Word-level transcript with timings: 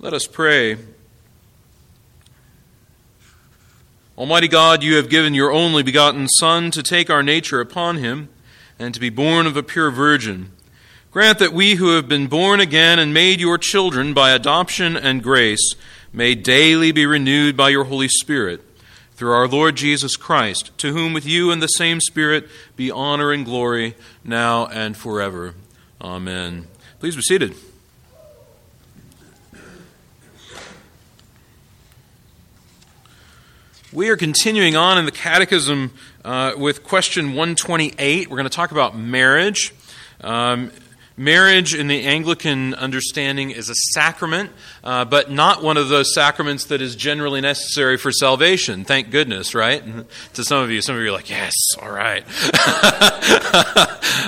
Let 0.00 0.14
us 0.14 0.28
pray. 0.28 0.76
Almighty 4.16 4.46
God, 4.46 4.84
you 4.84 4.94
have 4.94 5.08
given 5.08 5.34
your 5.34 5.50
only 5.50 5.82
begotten 5.82 6.28
Son 6.28 6.70
to 6.70 6.84
take 6.84 7.10
our 7.10 7.22
nature 7.24 7.60
upon 7.60 7.96
him 7.96 8.28
and 8.78 8.94
to 8.94 9.00
be 9.00 9.10
born 9.10 9.44
of 9.44 9.56
a 9.56 9.62
pure 9.64 9.90
virgin. 9.90 10.52
Grant 11.10 11.40
that 11.40 11.52
we 11.52 11.74
who 11.74 11.96
have 11.96 12.08
been 12.08 12.28
born 12.28 12.60
again 12.60 13.00
and 13.00 13.12
made 13.12 13.40
your 13.40 13.58
children 13.58 14.14
by 14.14 14.30
adoption 14.30 14.96
and 14.96 15.20
grace 15.20 15.74
may 16.12 16.36
daily 16.36 16.92
be 16.92 17.04
renewed 17.04 17.56
by 17.56 17.68
your 17.68 17.84
Holy 17.84 18.08
Spirit 18.08 18.62
through 19.16 19.32
our 19.32 19.48
Lord 19.48 19.74
Jesus 19.74 20.14
Christ, 20.14 20.70
to 20.78 20.92
whom 20.92 21.12
with 21.12 21.26
you 21.26 21.50
and 21.50 21.60
the 21.60 21.66
same 21.66 22.00
Spirit 22.00 22.48
be 22.76 22.88
honor 22.88 23.32
and 23.32 23.44
glory 23.44 23.96
now 24.22 24.66
and 24.66 24.96
forever. 24.96 25.54
Amen. 26.00 26.68
Please 27.00 27.16
be 27.16 27.22
seated. 27.22 27.56
We 33.98 34.10
are 34.10 34.16
continuing 34.16 34.76
on 34.76 34.96
in 34.96 35.06
the 35.06 35.10
Catechism 35.10 35.90
uh, 36.24 36.52
with 36.56 36.84
question 36.84 37.30
128. 37.30 38.30
We're 38.30 38.36
going 38.36 38.48
to 38.48 38.48
talk 38.48 38.70
about 38.70 38.96
marriage. 38.96 39.74
Um, 40.20 40.70
marriage, 41.16 41.74
in 41.74 41.88
the 41.88 42.04
Anglican 42.04 42.74
understanding, 42.74 43.50
is 43.50 43.68
a 43.68 43.74
sacrament, 43.74 44.52
uh, 44.84 45.04
but 45.04 45.32
not 45.32 45.64
one 45.64 45.76
of 45.76 45.88
those 45.88 46.14
sacraments 46.14 46.66
that 46.66 46.80
is 46.80 46.94
generally 46.94 47.40
necessary 47.40 47.96
for 47.96 48.12
salvation. 48.12 48.84
Thank 48.84 49.10
goodness, 49.10 49.52
right? 49.52 49.82
to 50.34 50.44
some 50.44 50.62
of 50.62 50.70
you, 50.70 50.80
some 50.80 50.94
of 50.94 51.02
you 51.02 51.08
are 51.08 51.12
like, 51.12 51.28
"Yes, 51.28 51.54
all 51.82 51.90
right." 51.90 52.22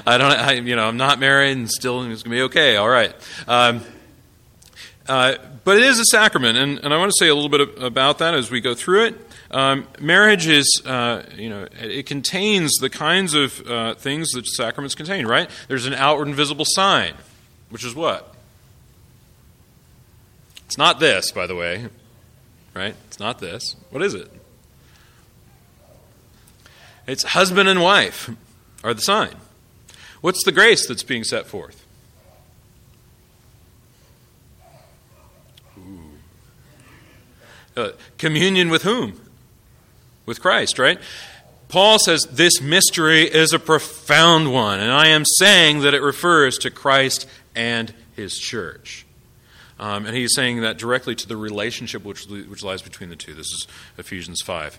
I 0.05 0.17
don't, 0.19 0.33
I, 0.33 0.53
you 0.55 0.75
know, 0.75 0.89
I'm 0.89 0.97
not 0.97 1.21
married, 1.21 1.57
and 1.57 1.71
still 1.71 2.03
it's 2.11 2.25
going 2.25 2.33
to 2.33 2.37
be 2.39 2.43
okay. 2.43 2.75
All 2.75 2.89
right. 2.89 3.15
Um, 3.47 3.83
uh, 5.09 5.37
but 5.63 5.77
it 5.77 5.85
is 5.85 6.01
a 6.01 6.05
sacrament, 6.07 6.59
and, 6.59 6.81
and 6.81 6.93
I 6.93 6.99
want 6.99 7.13
to 7.13 7.17
say 7.17 7.29
a 7.29 7.35
little 7.37 7.49
bit 7.49 7.81
about 7.81 8.19
that 8.19 8.35
as 8.35 8.51
we 8.51 8.61
go 8.61 8.75
through 8.75 9.05
it. 9.05 9.30
Um, 9.51 9.89
marriage 9.99 10.47
is, 10.47 10.83
uh, 10.87 11.25
you 11.35 11.49
know, 11.49 11.67
it 11.81 12.07
contains 12.07 12.77
the 12.77 12.89
kinds 12.89 13.35
of 13.35 13.67
uh, 13.69 13.95
things 13.95 14.31
that 14.31 14.47
sacraments 14.47 14.95
contain, 14.95 15.27
right? 15.27 15.51
There's 15.67 15.87
an 15.87 15.95
outward 15.95 16.29
and 16.29 16.37
visible 16.37 16.65
sign, 16.65 17.15
which 17.69 17.85
is 17.85 17.95
what? 17.95 18.35
It's 20.67 20.79
not 20.79 21.01
this, 21.01 21.33
by 21.33 21.49
the 21.49 21.57
way, 21.57 21.89
right? 22.75 22.95
It's 23.09 23.19
not 23.19 23.41
this. 23.41 23.75
What 23.91 24.03
is 24.03 24.15
it? 24.15 24.31
It's 27.09 27.25
husband 27.25 27.69
and 27.69 27.83
wife 27.83 28.31
are 28.85 28.95
the 28.95 29.03
sign. 29.03 29.35
What's 30.21 30.45
the 30.45 30.53
grace 30.53 30.87
that's 30.87 31.03
being 31.03 31.25
set 31.25 31.47
forth? 31.47 31.85
Uh, 37.77 37.91
communion 38.19 38.69
with 38.69 38.83
whom? 38.83 39.30
With 40.31 40.41
Christ, 40.41 40.79
right? 40.79 41.01
Paul 41.67 41.99
says 41.99 42.23
this 42.31 42.61
mystery 42.61 43.23
is 43.23 43.53
a 43.53 43.59
profound 43.59 44.53
one, 44.53 44.79
and 44.79 44.93
I 44.93 45.09
am 45.09 45.25
saying 45.25 45.81
that 45.81 45.93
it 45.93 46.03
refers 46.03 46.57
to 46.59 46.71
Christ 46.71 47.27
and 47.57 47.93
his 48.15 48.39
church. 48.39 49.05
Um, 49.81 50.07
and 50.07 50.17
he's 50.17 50.35
saying 50.35 50.61
that 50.61 50.79
directly 50.79 51.17
to 51.17 51.27
the 51.27 51.37
relationship 51.37 52.05
which, 52.05 52.27
which 52.27 52.63
lies 52.63 52.81
between 52.81 53.11
the 53.11 53.17
two. 53.17 53.35
This 53.35 53.47
is 53.47 53.67
Ephesians 53.99 54.41
5. 54.41 54.79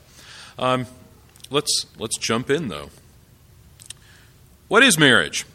Um, 0.58 0.86
let's, 1.50 1.86
let's 1.98 2.18
jump 2.18 2.50
in, 2.50 2.70
though. 2.70 2.90
What 4.70 4.84
is 4.84 4.98
marriage? 4.98 5.46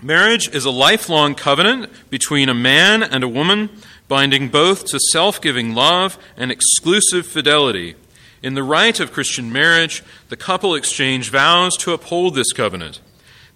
Marriage 0.00 0.48
is 0.54 0.64
a 0.64 0.70
lifelong 0.70 1.34
covenant 1.34 1.90
between 2.08 2.48
a 2.48 2.54
man 2.54 3.02
and 3.02 3.22
a 3.22 3.28
woman, 3.28 3.68
binding 4.08 4.48
both 4.48 4.86
to 4.86 4.98
self 5.12 5.38
giving 5.40 5.74
love 5.74 6.18
and 6.34 6.50
exclusive 6.50 7.26
fidelity 7.26 7.94
in 8.42 8.54
the 8.54 8.62
rite 8.62 9.00
of 9.00 9.12
Christian 9.12 9.52
marriage, 9.52 10.02
the 10.28 10.36
couple 10.36 10.74
exchange 10.74 11.30
vows 11.30 11.76
to 11.78 11.92
uphold 11.92 12.34
this 12.34 12.52
covenant. 12.52 13.00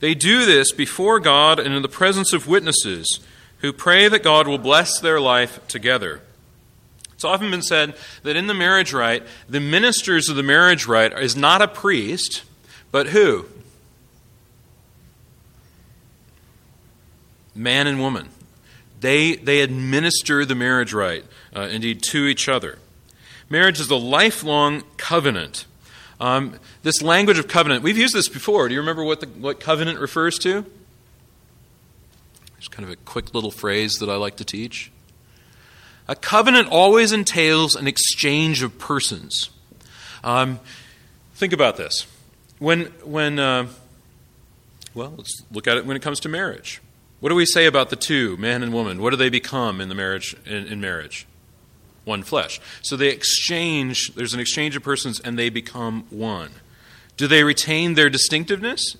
They 0.00 0.14
do 0.14 0.44
this 0.44 0.72
before 0.72 1.20
God 1.20 1.58
and 1.58 1.74
in 1.74 1.82
the 1.82 1.88
presence 1.88 2.32
of 2.32 2.46
witnesses 2.46 3.20
who 3.58 3.72
pray 3.72 4.08
that 4.08 4.22
God 4.22 4.46
will 4.46 4.58
bless 4.58 5.00
their 5.00 5.20
life 5.20 5.66
together. 5.66 6.20
It's 7.14 7.24
often 7.24 7.50
been 7.50 7.62
said 7.62 7.96
that 8.22 8.36
in 8.36 8.46
the 8.46 8.54
marriage 8.54 8.92
rite, 8.92 9.22
the 9.48 9.60
ministers 9.60 10.28
of 10.28 10.36
the 10.36 10.42
marriage 10.42 10.86
rite 10.86 11.14
is 11.14 11.34
not 11.34 11.62
a 11.62 11.68
priest, 11.68 12.42
but 12.92 13.08
who? 13.08 13.46
Man 17.54 17.86
and 17.86 17.98
woman. 17.98 18.28
They, 19.00 19.36
they 19.36 19.60
administer 19.60 20.44
the 20.44 20.54
marriage 20.54 20.92
rite, 20.92 21.24
uh, 21.54 21.62
indeed, 21.62 22.02
to 22.10 22.26
each 22.26 22.50
other. 22.50 22.78
Marriage 23.48 23.80
is 23.80 23.90
a 23.90 23.96
lifelong 23.96 24.82
covenant. 24.96 25.66
Um, 26.20 26.54
this 26.82 27.02
language 27.02 27.38
of 27.38 27.46
covenant, 27.46 27.82
we've 27.82 27.98
used 27.98 28.14
this 28.14 28.28
before. 28.28 28.68
Do 28.68 28.74
you 28.74 28.80
remember 28.80 29.04
what, 29.04 29.20
the, 29.20 29.26
what 29.26 29.60
covenant 29.60 30.00
refers 30.00 30.38
to? 30.40 30.64
It's 32.58 32.68
kind 32.68 32.84
of 32.84 32.90
a 32.90 32.96
quick 32.96 33.34
little 33.34 33.50
phrase 33.50 33.94
that 33.96 34.08
I 34.08 34.16
like 34.16 34.36
to 34.36 34.44
teach. 34.44 34.90
A 36.08 36.16
covenant 36.16 36.68
always 36.68 37.12
entails 37.12 37.76
an 37.76 37.86
exchange 37.86 38.62
of 38.62 38.78
persons. 38.78 39.50
Um, 40.24 40.60
think 41.34 41.52
about 41.52 41.76
this. 41.76 42.06
When, 42.58 42.86
when 43.04 43.38
uh, 43.38 43.68
well, 44.94 45.12
let's 45.16 45.42
look 45.52 45.66
at 45.66 45.76
it 45.76 45.84
when 45.84 45.96
it 45.96 46.02
comes 46.02 46.20
to 46.20 46.28
marriage. 46.28 46.80
What 47.20 47.28
do 47.28 47.34
we 47.34 47.44
say 47.44 47.66
about 47.66 47.90
the 47.90 47.96
two, 47.96 48.36
man 48.38 48.62
and 48.62 48.72
woman? 48.72 49.00
What 49.00 49.10
do 49.10 49.16
they 49.16 49.28
become 49.28 49.80
in 49.80 49.88
the 49.88 49.94
marriage? 49.94 50.34
In, 50.46 50.66
in 50.66 50.80
marriage, 50.80 51.26
one 52.06 52.22
flesh. 52.22 52.60
So 52.82 52.96
they 52.96 53.08
exchange, 53.08 54.14
there's 54.14 54.32
an 54.32 54.40
exchange 54.40 54.76
of 54.76 54.82
persons, 54.82 55.20
and 55.20 55.38
they 55.38 55.50
become 55.50 56.06
one. 56.08 56.50
Do 57.16 57.26
they 57.26 57.44
retain 57.44 57.94
their 57.94 58.08
distinctiveness? 58.08 58.96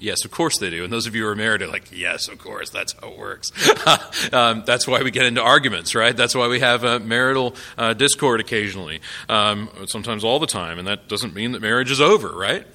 Yes, 0.00 0.24
of 0.24 0.30
course 0.30 0.58
they 0.58 0.70
do. 0.70 0.84
And 0.84 0.92
those 0.92 1.06
of 1.06 1.14
you 1.14 1.22
who 1.24 1.28
are 1.28 1.34
married 1.34 1.62
are 1.62 1.66
like, 1.66 1.90
yes, 1.92 2.28
of 2.28 2.38
course, 2.38 2.70
that's 2.70 2.92
how 2.92 3.08
it 3.08 3.18
works. 3.18 3.50
um, 4.32 4.62
that's 4.64 4.86
why 4.86 5.02
we 5.02 5.10
get 5.10 5.26
into 5.26 5.42
arguments, 5.42 5.94
right? 5.94 6.16
That's 6.16 6.34
why 6.34 6.48
we 6.48 6.60
have 6.60 6.84
uh, 6.84 6.98
marital 6.98 7.54
uh, 7.76 7.94
discord 7.94 8.40
occasionally, 8.40 9.00
um, 9.28 9.68
sometimes 9.86 10.22
all 10.22 10.38
the 10.38 10.46
time. 10.46 10.78
And 10.78 10.86
that 10.86 11.08
doesn't 11.08 11.34
mean 11.34 11.52
that 11.52 11.62
marriage 11.62 11.90
is 11.90 12.00
over, 12.00 12.28
right? 12.28 12.66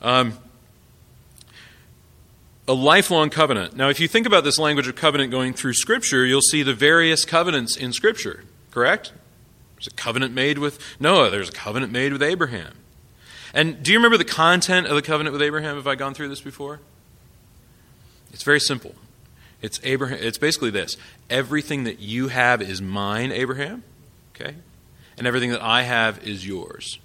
Um, 0.00 0.38
a 2.68 2.74
lifelong 2.74 3.30
covenant. 3.30 3.76
Now, 3.76 3.88
if 3.88 3.98
you 3.98 4.06
think 4.06 4.26
about 4.26 4.44
this 4.44 4.58
language 4.58 4.86
of 4.86 4.94
covenant 4.94 5.32
going 5.32 5.52
through 5.52 5.74
Scripture, 5.74 6.24
you'll 6.24 6.40
see 6.40 6.62
the 6.62 6.74
various 6.74 7.24
covenants 7.24 7.76
in 7.76 7.92
Scripture. 7.92 8.44
Correct? 8.72 9.12
There's 9.76 9.86
a 9.86 9.90
covenant 9.96 10.34
made 10.34 10.58
with 10.58 10.78
Noah, 10.98 11.30
there's 11.30 11.48
a 11.48 11.52
covenant 11.52 11.92
made 11.92 12.12
with 12.12 12.22
Abraham. 12.22 12.74
And 13.54 13.82
do 13.82 13.92
you 13.92 13.98
remember 13.98 14.16
the 14.16 14.24
content 14.24 14.86
of 14.86 14.96
the 14.96 15.02
covenant 15.02 15.32
with 15.32 15.42
Abraham? 15.42 15.76
Have 15.76 15.86
I 15.86 15.94
gone 15.94 16.14
through 16.14 16.28
this 16.28 16.40
before? 16.40 16.80
It's 18.32 18.42
very 18.42 18.60
simple. 18.60 18.94
It's 19.60 19.78
Abraham 19.84 20.18
it's 20.20 20.38
basically 20.38 20.70
this. 20.70 20.96
Everything 21.30 21.84
that 21.84 22.00
you 22.00 22.28
have 22.28 22.62
is 22.62 22.82
mine, 22.82 23.30
Abraham. 23.30 23.84
Okay? 24.34 24.56
And 25.16 25.26
everything 25.26 25.50
that 25.50 25.62
I 25.62 25.82
have 25.82 26.26
is 26.26 26.46
yours. 26.46 26.98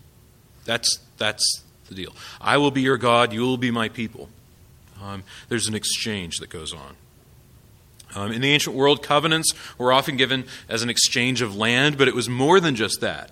That's 0.66 0.99
that's 1.17 1.63
the 1.89 1.95
deal. 1.95 2.16
I 2.39 2.57
will 2.57 2.72
be 2.72 2.81
your 2.81 2.97
God, 2.97 3.34
you 3.34 3.41
will 3.41 3.57
be 3.57 3.72
my 3.72 3.89
people. 3.89 4.29
Um, 5.01 5.23
there's 5.49 5.67
an 5.67 5.75
exchange 5.75 6.38
that 6.38 6.49
goes 6.49 6.73
on. 6.73 6.95
Um, 8.16 8.31
in 8.31 8.41
the 8.41 8.51
ancient 8.51 8.75
world, 8.75 9.03
covenants 9.03 9.53
were 9.78 9.91
often 9.91 10.18
given 10.18 10.45
as 10.69 10.81
an 10.81 10.90
exchange 10.90 11.41
of 11.41 11.56
land, 11.56 11.97
but 11.97 12.07
it 12.07 12.16
was 12.16 12.29
more 12.29 12.59
than 12.59 12.75
just 12.75 13.01
that. 13.01 13.31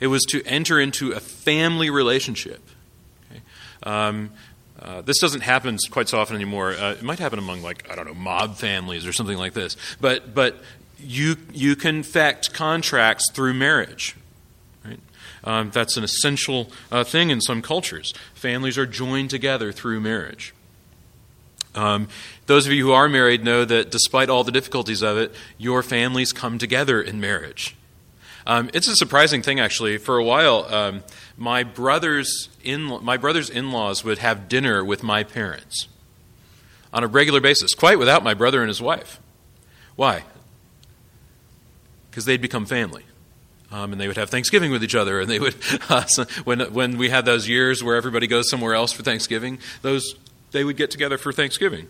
It 0.00 0.08
was 0.08 0.22
to 0.30 0.42
enter 0.44 0.80
into 0.80 1.12
a 1.12 1.20
family 1.20 1.90
relationship. 1.90 2.60
Okay? 3.30 3.42
Um, 3.82 4.30
uh, 4.80 5.02
this 5.02 5.18
doesn't 5.20 5.42
happen 5.42 5.76
quite 5.90 6.08
so 6.08 6.18
often 6.18 6.36
anymore. 6.36 6.72
Uh, 6.72 6.92
it 6.92 7.02
might 7.02 7.18
happen 7.18 7.38
among, 7.38 7.62
like, 7.62 7.90
I 7.90 7.94
don't 7.94 8.06
know, 8.06 8.14
mob 8.14 8.56
families 8.56 9.06
or 9.06 9.12
something 9.12 9.36
like 9.36 9.52
this. 9.52 9.76
But, 10.00 10.34
but 10.34 10.56
you, 10.98 11.36
you 11.52 11.76
can 11.76 12.00
effect 12.00 12.52
contracts 12.52 13.30
through 13.30 13.54
marriage. 13.54 14.16
Um, 15.42 15.70
that's 15.70 15.96
an 15.96 16.04
essential 16.04 16.70
uh, 16.92 17.04
thing 17.04 17.30
in 17.30 17.40
some 17.40 17.62
cultures. 17.62 18.12
Families 18.34 18.76
are 18.76 18.86
joined 18.86 19.30
together 19.30 19.72
through 19.72 20.00
marriage. 20.00 20.52
Um, 21.74 22.08
those 22.46 22.66
of 22.66 22.72
you 22.72 22.84
who 22.86 22.92
are 22.92 23.08
married 23.08 23.44
know 23.44 23.64
that 23.64 23.90
despite 23.90 24.28
all 24.28 24.44
the 24.44 24.52
difficulties 24.52 25.02
of 25.02 25.16
it, 25.16 25.32
your 25.56 25.82
families 25.82 26.32
come 26.32 26.58
together 26.58 27.00
in 27.00 27.20
marriage. 27.20 27.76
Um, 28.46 28.70
it's 28.72 28.88
a 28.88 28.96
surprising 28.96 29.42
thing, 29.42 29.60
actually. 29.60 29.98
For 29.98 30.18
a 30.18 30.24
while, 30.24 30.64
um, 30.72 31.02
my 31.36 31.62
brothers 31.62 32.48
in 32.64 32.82
my 33.04 33.16
brothers 33.16 33.50
in-laws 33.50 34.02
would 34.04 34.18
have 34.18 34.48
dinner 34.48 34.84
with 34.84 35.02
my 35.02 35.22
parents 35.22 35.88
on 36.92 37.04
a 37.04 37.06
regular 37.06 37.40
basis, 37.40 37.74
quite 37.74 37.98
without 37.98 38.24
my 38.24 38.34
brother 38.34 38.60
and 38.60 38.68
his 38.68 38.82
wife. 38.82 39.20
Why? 39.94 40.24
Because 42.10 42.24
they'd 42.24 42.42
become 42.42 42.66
family. 42.66 43.04
Um, 43.70 43.92
and 43.92 44.00
they 44.00 44.08
would 44.08 44.16
have 44.16 44.30
Thanksgiving 44.30 44.72
with 44.72 44.82
each 44.82 44.96
other. 44.96 45.20
And 45.20 45.30
they 45.30 45.38
would, 45.38 45.54
uh, 45.88 46.04
so 46.08 46.24
when 46.44 46.60
when 46.72 46.98
we 46.98 47.08
had 47.10 47.24
those 47.24 47.48
years 47.48 47.84
where 47.84 47.94
everybody 47.94 48.26
goes 48.26 48.50
somewhere 48.50 48.74
else 48.74 48.92
for 48.92 49.02
Thanksgiving, 49.02 49.58
those 49.82 50.16
they 50.52 50.64
would 50.64 50.76
get 50.76 50.90
together 50.90 51.18
for 51.18 51.32
Thanksgiving. 51.32 51.88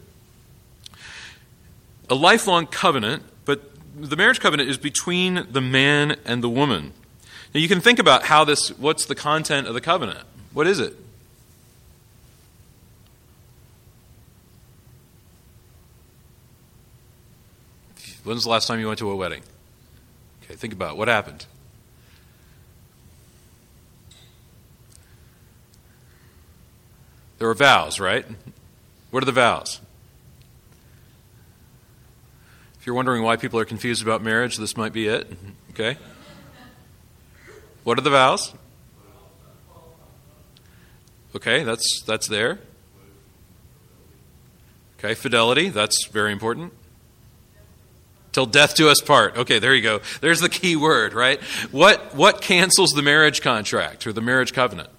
A 2.09 2.15
lifelong 2.15 2.67
covenant, 2.67 3.23
but 3.45 3.62
the 3.97 4.17
marriage 4.17 4.41
covenant 4.41 4.69
is 4.69 4.79
between 4.79 5.47
the 5.51 5.61
man 5.61 6.17
and 6.25 6.43
the 6.43 6.49
woman. 6.49 6.93
Now 7.55 7.61
you 7.61 7.69
can 7.69 7.81
think 7.81 7.99
about 7.99 8.25
how 8.25 8.45
this, 8.45 8.71
what's 8.79 9.07
the 9.07 9.15
content 9.15 9.67
of 9.67 9.75
the 9.75 9.81
covenant? 9.81 10.21
What 10.53 10.67
is 10.67 10.81
it? 10.81 10.97
When's 18.25 18.45
the 18.45 18.51
last 18.51 18.69
time 18.69 18.81
you 18.81 18.87
went 18.87 18.99
to 18.99 19.11
a 19.11 19.17
wedding? 19.17 19.43
Okay, 20.45 20.55
think 20.55 20.73
about 20.73 20.93
it. 20.93 20.97
what 20.99 21.09
happened. 21.09 21.47
There 27.41 27.49
are 27.49 27.55
vows, 27.55 27.99
right? 27.99 28.27
What 29.11 29.23
are 29.23 29.27
the 29.27 29.33
vows? 29.33 29.81
If 32.79 32.87
you're 32.87 32.95
wondering 32.95 33.23
why 33.23 33.37
people 33.37 33.59
are 33.59 33.65
confused 33.65 34.03
about 34.03 34.23
marriage, 34.23 34.59
this 34.59 34.77
might 34.77 34.93
be 34.93 35.09
it. 35.09 35.33
Okay? 35.71 35.97
What 37.83 37.99
are 37.99 38.03
the 38.03 38.11
vows? 38.11 38.53
Okay, 41.35 41.65
that's 41.65 42.03
that's 42.07 42.29
there. 42.29 42.59
Okay, 44.99 45.15
fidelity, 45.15 45.71
that's 45.71 46.09
very 46.09 46.33
important. 46.33 46.75
Till 48.33 48.45
death 48.45 48.77
do 48.77 48.91
us 48.91 49.01
part. 49.01 49.39
Okay, 49.39 49.59
there 49.59 49.75
you 49.75 49.83
go. 49.83 50.01
There's 50.21 50.41
the 50.41 50.51
key 50.51 50.77
word, 50.77 51.15
right? 51.15 51.41
What 51.71 52.15
what 52.15 52.43
cancels 52.43 52.91
the 52.91 53.03
marriage 53.03 53.41
contract 53.41 54.07
or 54.07 54.13
the 54.13 54.21
marriage 54.21 54.53
covenant? 54.53 54.91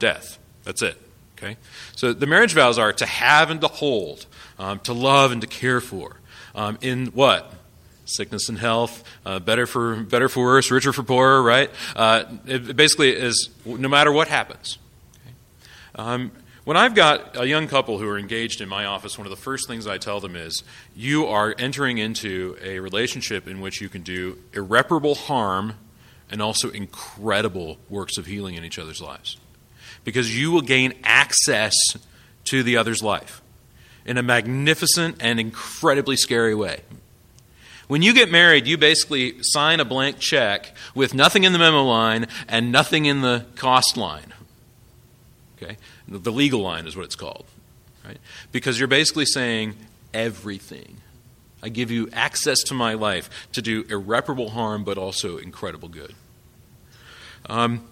Death. 0.00 0.40
That's 0.64 0.82
it. 0.82 1.00
Okay? 1.38 1.56
So 1.94 2.12
the 2.12 2.26
marriage 2.26 2.52
vows 2.52 2.78
are 2.78 2.92
to 2.92 3.06
have 3.06 3.50
and 3.50 3.60
to 3.60 3.68
hold, 3.68 4.26
um, 4.58 4.80
to 4.80 4.92
love 4.92 5.32
and 5.32 5.40
to 5.40 5.46
care 5.46 5.80
for. 5.80 6.16
Um, 6.54 6.78
in 6.80 7.06
what? 7.08 7.52
Sickness 8.04 8.48
and 8.48 8.58
health, 8.58 9.04
uh, 9.24 9.38
better 9.38 9.66
for 9.66 9.96
better 9.96 10.28
for 10.28 10.44
worse, 10.44 10.70
richer 10.70 10.92
for 10.92 11.02
poorer, 11.02 11.42
right? 11.42 11.70
Uh, 11.94 12.24
it 12.46 12.74
basically 12.74 13.10
is 13.10 13.50
no 13.64 13.88
matter 13.88 14.10
what 14.10 14.28
happens. 14.28 14.78
Okay? 15.14 15.34
Um, 15.94 16.32
when 16.64 16.76
I've 16.76 16.94
got 16.94 17.36
a 17.36 17.46
young 17.46 17.68
couple 17.68 17.98
who 17.98 18.08
are 18.08 18.18
engaged 18.18 18.60
in 18.60 18.68
my 18.68 18.86
office, 18.86 19.16
one 19.18 19.26
of 19.26 19.30
the 19.30 19.36
first 19.36 19.68
things 19.68 19.86
I 19.86 19.98
tell 19.98 20.20
them 20.20 20.36
is 20.36 20.64
you 20.96 21.26
are 21.26 21.54
entering 21.58 21.98
into 21.98 22.56
a 22.62 22.80
relationship 22.80 23.46
in 23.46 23.60
which 23.60 23.80
you 23.80 23.88
can 23.88 24.02
do 24.02 24.38
irreparable 24.52 25.14
harm 25.14 25.74
and 26.30 26.42
also 26.42 26.70
incredible 26.70 27.78
works 27.88 28.18
of 28.18 28.26
healing 28.26 28.54
in 28.54 28.64
each 28.64 28.78
other's 28.78 29.00
lives 29.00 29.38
because 30.08 30.34
you 30.34 30.50
will 30.50 30.62
gain 30.62 30.94
access 31.04 31.74
to 32.42 32.62
the 32.62 32.78
other's 32.78 33.02
life 33.02 33.42
in 34.06 34.16
a 34.16 34.22
magnificent 34.22 35.14
and 35.20 35.38
incredibly 35.38 36.16
scary 36.16 36.54
way. 36.54 36.80
When 37.88 38.00
you 38.00 38.14
get 38.14 38.30
married, 38.30 38.66
you 38.66 38.78
basically 38.78 39.42
sign 39.42 39.80
a 39.80 39.84
blank 39.84 40.18
check 40.18 40.74
with 40.94 41.12
nothing 41.12 41.44
in 41.44 41.52
the 41.52 41.58
memo 41.58 41.84
line 41.84 42.26
and 42.48 42.72
nothing 42.72 43.04
in 43.04 43.20
the 43.20 43.44
cost 43.54 43.98
line. 43.98 44.32
Okay? 45.60 45.76
The 46.08 46.32
legal 46.32 46.62
line 46.62 46.86
is 46.86 46.96
what 46.96 47.04
it's 47.04 47.14
called. 47.14 47.44
Right? 48.02 48.16
Because 48.50 48.78
you're 48.78 48.88
basically 48.88 49.26
saying 49.26 49.74
everything. 50.14 51.02
I 51.62 51.68
give 51.68 51.90
you 51.90 52.08
access 52.14 52.62
to 52.62 52.72
my 52.72 52.94
life 52.94 53.28
to 53.52 53.60
do 53.60 53.84
irreparable 53.90 54.48
harm, 54.48 54.84
but 54.84 54.96
also 54.96 55.36
incredible 55.36 55.90
good. 55.90 56.14
Um, 57.44 57.84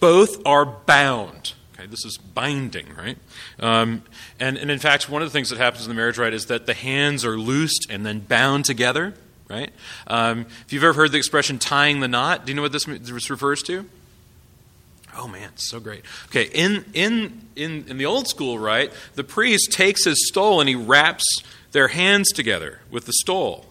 both 0.00 0.44
are 0.46 0.64
bound. 0.64 1.54
Okay, 1.74 1.86
this 1.86 2.04
is 2.04 2.18
binding, 2.18 2.86
right? 2.96 3.16
Um, 3.60 4.02
and, 4.40 4.56
and 4.58 4.70
in 4.70 4.78
fact, 4.78 5.08
one 5.08 5.22
of 5.22 5.28
the 5.28 5.32
things 5.32 5.50
that 5.50 5.58
happens 5.58 5.84
in 5.84 5.88
the 5.88 5.94
marriage 5.94 6.18
rite 6.18 6.34
is 6.34 6.46
that 6.46 6.66
the 6.66 6.74
hands 6.74 7.24
are 7.24 7.38
loosed 7.38 7.86
and 7.88 8.04
then 8.04 8.20
bound 8.20 8.64
together, 8.64 9.14
right? 9.48 9.70
Um, 10.08 10.46
if 10.66 10.72
you've 10.72 10.82
ever 10.82 10.94
heard 10.94 11.12
the 11.12 11.18
expression 11.18 11.58
tying 11.58 12.00
the 12.00 12.08
knot, 12.08 12.46
do 12.46 12.50
you 12.50 12.56
know 12.56 12.62
what 12.62 12.72
this, 12.72 12.88
refers 13.30 13.62
to? 13.64 13.84
Oh 15.16 15.28
man, 15.28 15.50
so 15.56 15.78
great. 15.78 16.04
Okay, 16.26 16.44
in, 16.44 16.84
in, 16.94 17.48
in, 17.54 17.84
in 17.88 17.98
the 17.98 18.06
old 18.06 18.28
school 18.28 18.58
rite, 18.58 18.92
the 19.14 19.24
priest 19.24 19.72
takes 19.72 20.04
his 20.04 20.28
stole 20.28 20.60
and 20.60 20.68
he 20.68 20.74
wraps 20.74 21.24
their 21.72 21.88
hands 21.88 22.30
together 22.32 22.80
with 22.90 23.06
the 23.06 23.12
stole. 23.12 23.66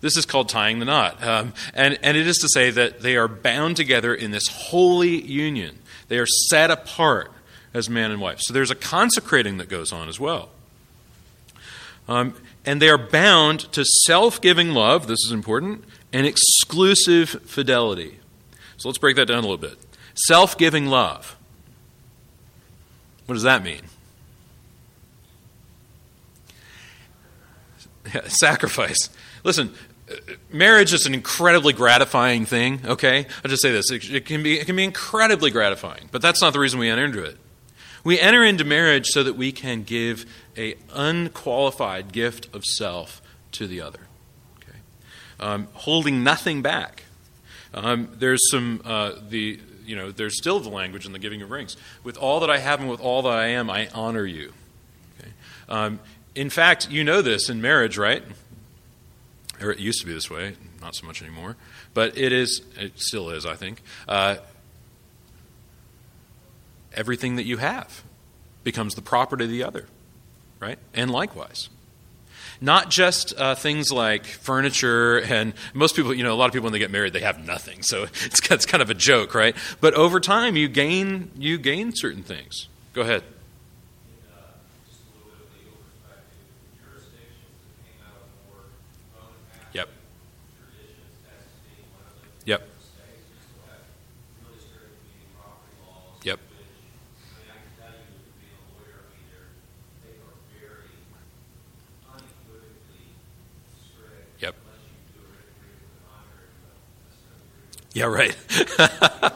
This 0.00 0.16
is 0.16 0.26
called 0.26 0.48
tying 0.48 0.78
the 0.78 0.84
knot. 0.84 1.22
Um, 1.22 1.52
and, 1.74 1.98
and 2.02 2.16
it 2.16 2.26
is 2.26 2.38
to 2.38 2.48
say 2.48 2.70
that 2.70 3.00
they 3.00 3.16
are 3.16 3.28
bound 3.28 3.76
together 3.76 4.14
in 4.14 4.30
this 4.30 4.46
holy 4.48 5.20
union. 5.22 5.78
They 6.08 6.18
are 6.18 6.26
set 6.26 6.70
apart 6.70 7.32
as 7.72 7.88
man 7.90 8.10
and 8.10 8.20
wife. 8.20 8.40
So 8.40 8.52
there's 8.52 8.70
a 8.70 8.76
consecrating 8.76 9.58
that 9.58 9.68
goes 9.68 9.92
on 9.92 10.08
as 10.08 10.20
well. 10.20 10.50
Um, 12.08 12.34
and 12.64 12.80
they 12.80 12.88
are 12.88 12.98
bound 12.98 13.72
to 13.72 13.84
self 13.84 14.40
giving 14.40 14.72
love, 14.72 15.06
this 15.06 15.20
is 15.26 15.32
important, 15.32 15.84
and 16.12 16.26
exclusive 16.26 17.30
fidelity. 17.44 18.18
So 18.76 18.88
let's 18.88 18.98
break 18.98 19.16
that 19.16 19.26
down 19.26 19.38
a 19.38 19.42
little 19.42 19.56
bit. 19.56 19.78
Self 20.26 20.56
giving 20.56 20.86
love. 20.86 21.36
What 23.26 23.34
does 23.34 23.42
that 23.42 23.62
mean? 23.62 23.82
sacrifice. 28.26 29.08
Listen, 29.44 29.74
marriage 30.50 30.92
is 30.92 31.06
an 31.06 31.14
incredibly 31.14 31.72
gratifying 31.72 32.46
thing, 32.46 32.80
okay? 32.84 33.26
I'll 33.44 33.50
just 33.50 33.62
say 33.62 33.72
this. 33.72 33.90
It, 33.90 34.26
can 34.26 34.42
be, 34.42 34.58
it 34.58 34.66
can 34.66 34.76
be 34.76 34.84
incredibly 34.84 35.50
gratifying, 35.50 36.08
but 36.12 36.22
that's 36.22 36.40
not 36.40 36.52
the 36.52 36.60
reason 36.60 36.78
we 36.78 36.88
enter 36.88 37.04
into 37.04 37.22
it. 37.22 37.36
We 38.04 38.20
enter 38.20 38.44
into 38.44 38.64
marriage 38.64 39.06
so 39.08 39.24
that 39.24 39.34
we 39.34 39.50
can 39.50 39.82
give 39.82 40.26
a 40.56 40.76
unqualified 40.94 42.12
gift 42.12 42.54
of 42.54 42.64
self 42.64 43.20
to 43.52 43.66
the 43.66 43.80
other, 43.80 44.00
okay? 44.58 44.78
Um, 45.40 45.68
holding 45.72 46.22
nothing 46.22 46.62
back. 46.62 47.02
Um, 47.74 48.08
there's 48.14 48.40
some, 48.50 48.80
uh, 48.84 49.12
the, 49.28 49.60
you 49.84 49.96
know, 49.96 50.12
there's 50.12 50.38
still 50.38 50.60
the 50.60 50.68
language 50.68 51.04
in 51.04 51.12
the 51.12 51.18
giving 51.18 51.42
of 51.42 51.50
rings. 51.50 51.76
With 52.04 52.16
all 52.16 52.40
that 52.40 52.50
I 52.50 52.58
have 52.58 52.80
and 52.80 52.88
with 52.88 53.00
all 53.00 53.22
that 53.22 53.32
I 53.32 53.48
am, 53.48 53.68
I 53.68 53.88
honor 53.92 54.24
you. 54.24 54.52
Okay? 55.18 55.30
Um, 55.68 55.98
in 56.36 56.50
fact, 56.50 56.90
you 56.90 57.02
know 57.02 57.22
this 57.22 57.48
in 57.48 57.60
marriage, 57.60 57.98
right? 57.98 58.22
or 59.60 59.70
it 59.70 59.78
used 59.78 60.00
to 60.00 60.06
be 60.06 60.12
this 60.12 60.30
way, 60.30 60.54
not 60.80 60.94
so 60.94 61.06
much 61.06 61.22
anymore, 61.22 61.56
but 61.94 62.16
it 62.16 62.32
is, 62.32 62.62
it 62.78 62.98
still 63.00 63.30
is, 63.30 63.46
I 63.46 63.54
think. 63.54 63.82
Uh, 64.06 64.36
everything 66.94 67.36
that 67.36 67.44
you 67.44 67.56
have 67.58 68.02
becomes 68.64 68.94
the 68.94 69.02
property 69.02 69.44
of 69.44 69.50
the 69.50 69.62
other, 69.62 69.86
right? 70.60 70.78
And 70.94 71.10
likewise. 71.10 71.68
Not 72.58 72.88
just 72.88 73.38
uh, 73.38 73.54
things 73.54 73.92
like 73.92 74.24
furniture, 74.24 75.18
and 75.18 75.52
most 75.74 75.94
people, 75.94 76.14
you 76.14 76.24
know, 76.24 76.32
a 76.32 76.36
lot 76.36 76.46
of 76.46 76.52
people 76.52 76.64
when 76.64 76.72
they 76.72 76.78
get 76.78 76.90
married, 76.90 77.12
they 77.12 77.20
have 77.20 77.44
nothing. 77.44 77.82
So 77.82 78.02
it's, 78.24 78.50
it's 78.50 78.66
kind 78.66 78.82
of 78.82 78.88
a 78.88 78.94
joke, 78.94 79.34
right? 79.34 79.54
But 79.80 79.94
over 79.94 80.20
time, 80.20 80.56
you 80.56 80.68
gain, 80.68 81.30
you 81.36 81.58
gain 81.58 81.92
certain 81.94 82.22
things. 82.22 82.68
Go 82.94 83.02
ahead. 83.02 83.24
Yeah, 107.96 108.04
right. 108.04 108.36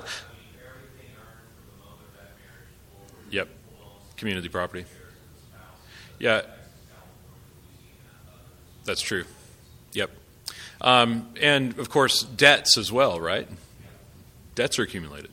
yep. 3.30 3.48
Community 4.18 4.50
property. 4.50 4.84
Yeah. 6.18 6.42
That's 8.84 9.00
true. 9.00 9.24
Yep. 9.94 10.10
Um, 10.82 11.30
and 11.40 11.78
of 11.78 11.88
course, 11.88 12.22
debts 12.22 12.76
as 12.76 12.92
well, 12.92 13.18
right? 13.18 13.48
Debts 14.56 14.78
are 14.78 14.82
accumulated. 14.82 15.30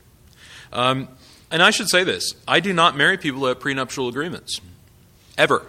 Um, 0.71 1.09
and 1.51 1.61
I 1.61 1.71
should 1.71 1.89
say 1.89 2.05
this 2.05 2.33
I 2.47 2.61
do 2.61 2.71
not 2.71 2.95
marry 2.95 3.17
people 3.17 3.41
who 3.41 3.47
have 3.47 3.59
prenuptial 3.59 4.07
agreements. 4.07 4.61
Ever. 5.37 5.65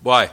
Why? 0.00 0.30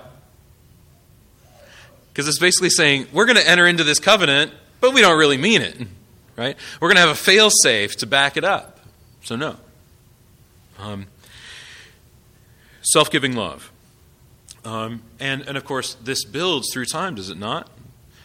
Because 2.14 2.28
it's 2.28 2.38
basically 2.38 2.70
saying 2.70 3.08
we're 3.12 3.26
going 3.26 3.38
to 3.38 3.50
enter 3.50 3.66
into 3.66 3.84
this 3.84 3.98
covenant, 3.98 4.54
but 4.80 4.94
we 4.94 5.02
don't 5.02 5.18
really 5.18 5.38
mean 5.38 5.62
it, 5.62 5.78
right? 6.36 6.56
We're 6.80 6.88
going 6.90 6.96
to 6.98 7.02
have 7.02 7.10
a 7.10 7.16
fail 7.16 7.50
safe 7.50 7.98
to 7.98 8.06
back 8.06 8.38
it 8.38 8.44
up. 8.44 8.80
So, 9.24 9.36
no. 9.36 9.58
Um, 10.80 11.08
Self 12.82 13.12
giving 13.12 13.36
love. 13.36 13.72
Um, 14.64 15.02
and, 15.20 15.42
and 15.42 15.58
of 15.58 15.66
course, 15.66 15.96
this 15.96 16.24
builds 16.24 16.72
through 16.72 16.86
time, 16.86 17.16
does 17.16 17.30
it 17.30 17.38
not? 17.38 17.70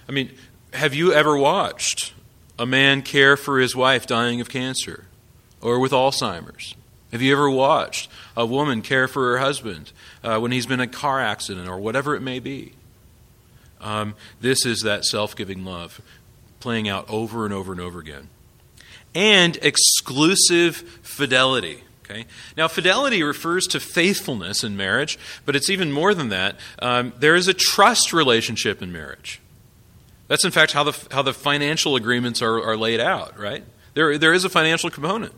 I 0.09 0.13
mean, 0.13 0.31
have 0.73 0.95
you 0.95 1.13
ever 1.13 1.37
watched 1.37 2.13
a 2.59 2.67
man 2.67 3.03
care 3.03 3.37
for 3.37 3.59
his 3.59 3.75
wife 3.75 4.07
dying 4.07 4.41
of 4.41 4.49
cancer 4.49 5.07
or 5.61 5.81
with 5.81 5.91
Alzheimer's? 5.91 6.77
Have 7.11 7.23
you 7.23 7.33
ever 7.33 7.51
watched 7.51 8.09
a 8.37 8.47
woman 8.47 8.83
care 8.83 9.09
for 9.09 9.33
her 9.33 9.39
husband 9.39 9.93
uh, 10.23 10.39
when 10.39 10.53
he's 10.53 10.67
been 10.67 10.81
in 10.81 10.89
a 10.89 10.93
car 10.93 11.21
accident 11.21 11.69
or 11.69 11.79
whatever 11.79 12.15
it 12.15 12.21
may 12.21 12.39
be? 12.39 12.73
Um, 13.81 14.15
this 14.41 14.65
is 14.65 14.83
that 14.83 15.05
self 15.05 15.35
giving 15.35 15.65
love 15.65 16.01
playing 16.63 16.89
out 16.89 17.05
over 17.11 17.45
and 17.45 17.53
over 17.53 17.73
and 17.73 17.81
over 17.81 17.99
again. 17.99 18.29
And 19.15 19.59
exclusive 19.61 20.77
fidelity. 21.03 21.83
Okay? 22.05 22.25
Now, 22.57 22.69
fidelity 22.69 23.23
refers 23.23 23.67
to 23.69 23.81
faithfulness 23.81 24.65
in 24.65 24.77
marriage, 24.77 25.19
but 25.45 25.57
it's 25.57 25.69
even 25.69 25.93
more 25.93 26.15
than 26.15 26.29
that. 26.31 26.57
Um, 26.79 27.13
there 27.19 27.35
is 27.35 27.49
a 27.49 27.55
trust 27.55 28.13
relationship 28.13 28.81
in 28.81 28.93
marriage. 28.93 29.41
That's, 30.29 30.45
in 30.45 30.51
fact, 30.51 30.73
how 30.73 30.85
the, 30.85 30.97
how 31.11 31.23
the 31.23 31.35
financial 31.35 31.97
agreements 31.97 32.41
are, 32.41 32.63
are 32.63 32.77
laid 32.77 33.01
out, 33.01 33.39
right? 33.39 33.65
There, 33.95 34.17
there 34.17 34.33
is 34.33 34.45
a 34.45 34.49
financial 34.49 34.89
component. 34.89 35.35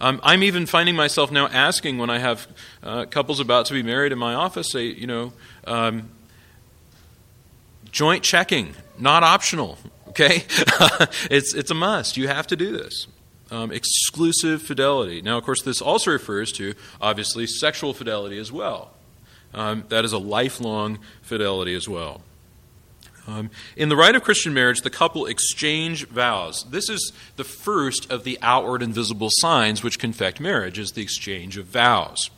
Um, 0.00 0.20
I'm 0.22 0.42
even 0.42 0.66
finding 0.66 0.96
myself 0.96 1.30
now 1.30 1.48
asking 1.48 1.98
when 1.98 2.10
I 2.10 2.18
have 2.18 2.48
uh, 2.82 3.04
couples 3.04 3.38
about 3.38 3.66
to 3.66 3.74
be 3.74 3.82
married 3.82 4.12
in 4.12 4.18
my 4.18 4.34
office, 4.34 4.72
say, 4.72 4.86
you 4.86 5.06
know, 5.06 5.32
um, 5.66 6.08
joint 7.92 8.24
checking, 8.24 8.74
not 8.98 9.22
optional, 9.22 9.78
okay? 10.12 10.44
it's, 11.30 11.54
it's 11.54 11.70
a 11.70 11.74
must. 11.74 12.16
You 12.16 12.28
have 12.28 12.46
to 12.48 12.56
do 12.56 12.72
this 12.72 13.06
um, 13.50 13.70
exclusive 13.70 14.62
fidelity. 14.62 15.20
Now, 15.20 15.38
of 15.38 15.44
course, 15.44 15.62
this 15.62 15.82
also 15.82 16.10
refers 16.10 16.52
to, 16.52 16.74
obviously, 17.00 17.46
sexual 17.46 17.92
fidelity 17.92 18.38
as 18.38 18.50
well. 18.50 18.92
Um, 19.54 19.84
that 19.90 20.04
is 20.04 20.12
a 20.12 20.18
lifelong 20.18 20.98
fidelity 21.20 21.74
as 21.74 21.88
well. 21.88 22.22
Um, 23.28 23.50
in 23.76 23.88
the 23.88 23.94
rite 23.94 24.16
of 24.16 24.24
Christian 24.24 24.54
marriage, 24.54 24.80
the 24.80 24.90
couple 24.90 25.26
exchange 25.26 26.08
vows. 26.08 26.64
This 26.70 26.88
is 26.88 27.12
the 27.36 27.44
first 27.44 28.10
of 28.10 28.24
the 28.24 28.38
outward 28.42 28.82
and 28.82 28.92
visible 28.92 29.28
signs 29.30 29.82
which 29.82 29.98
confect 29.98 30.40
marriage, 30.40 30.78
is 30.78 30.92
the 30.92 31.02
exchange 31.02 31.56
of 31.56 31.66
vows. 31.66 32.30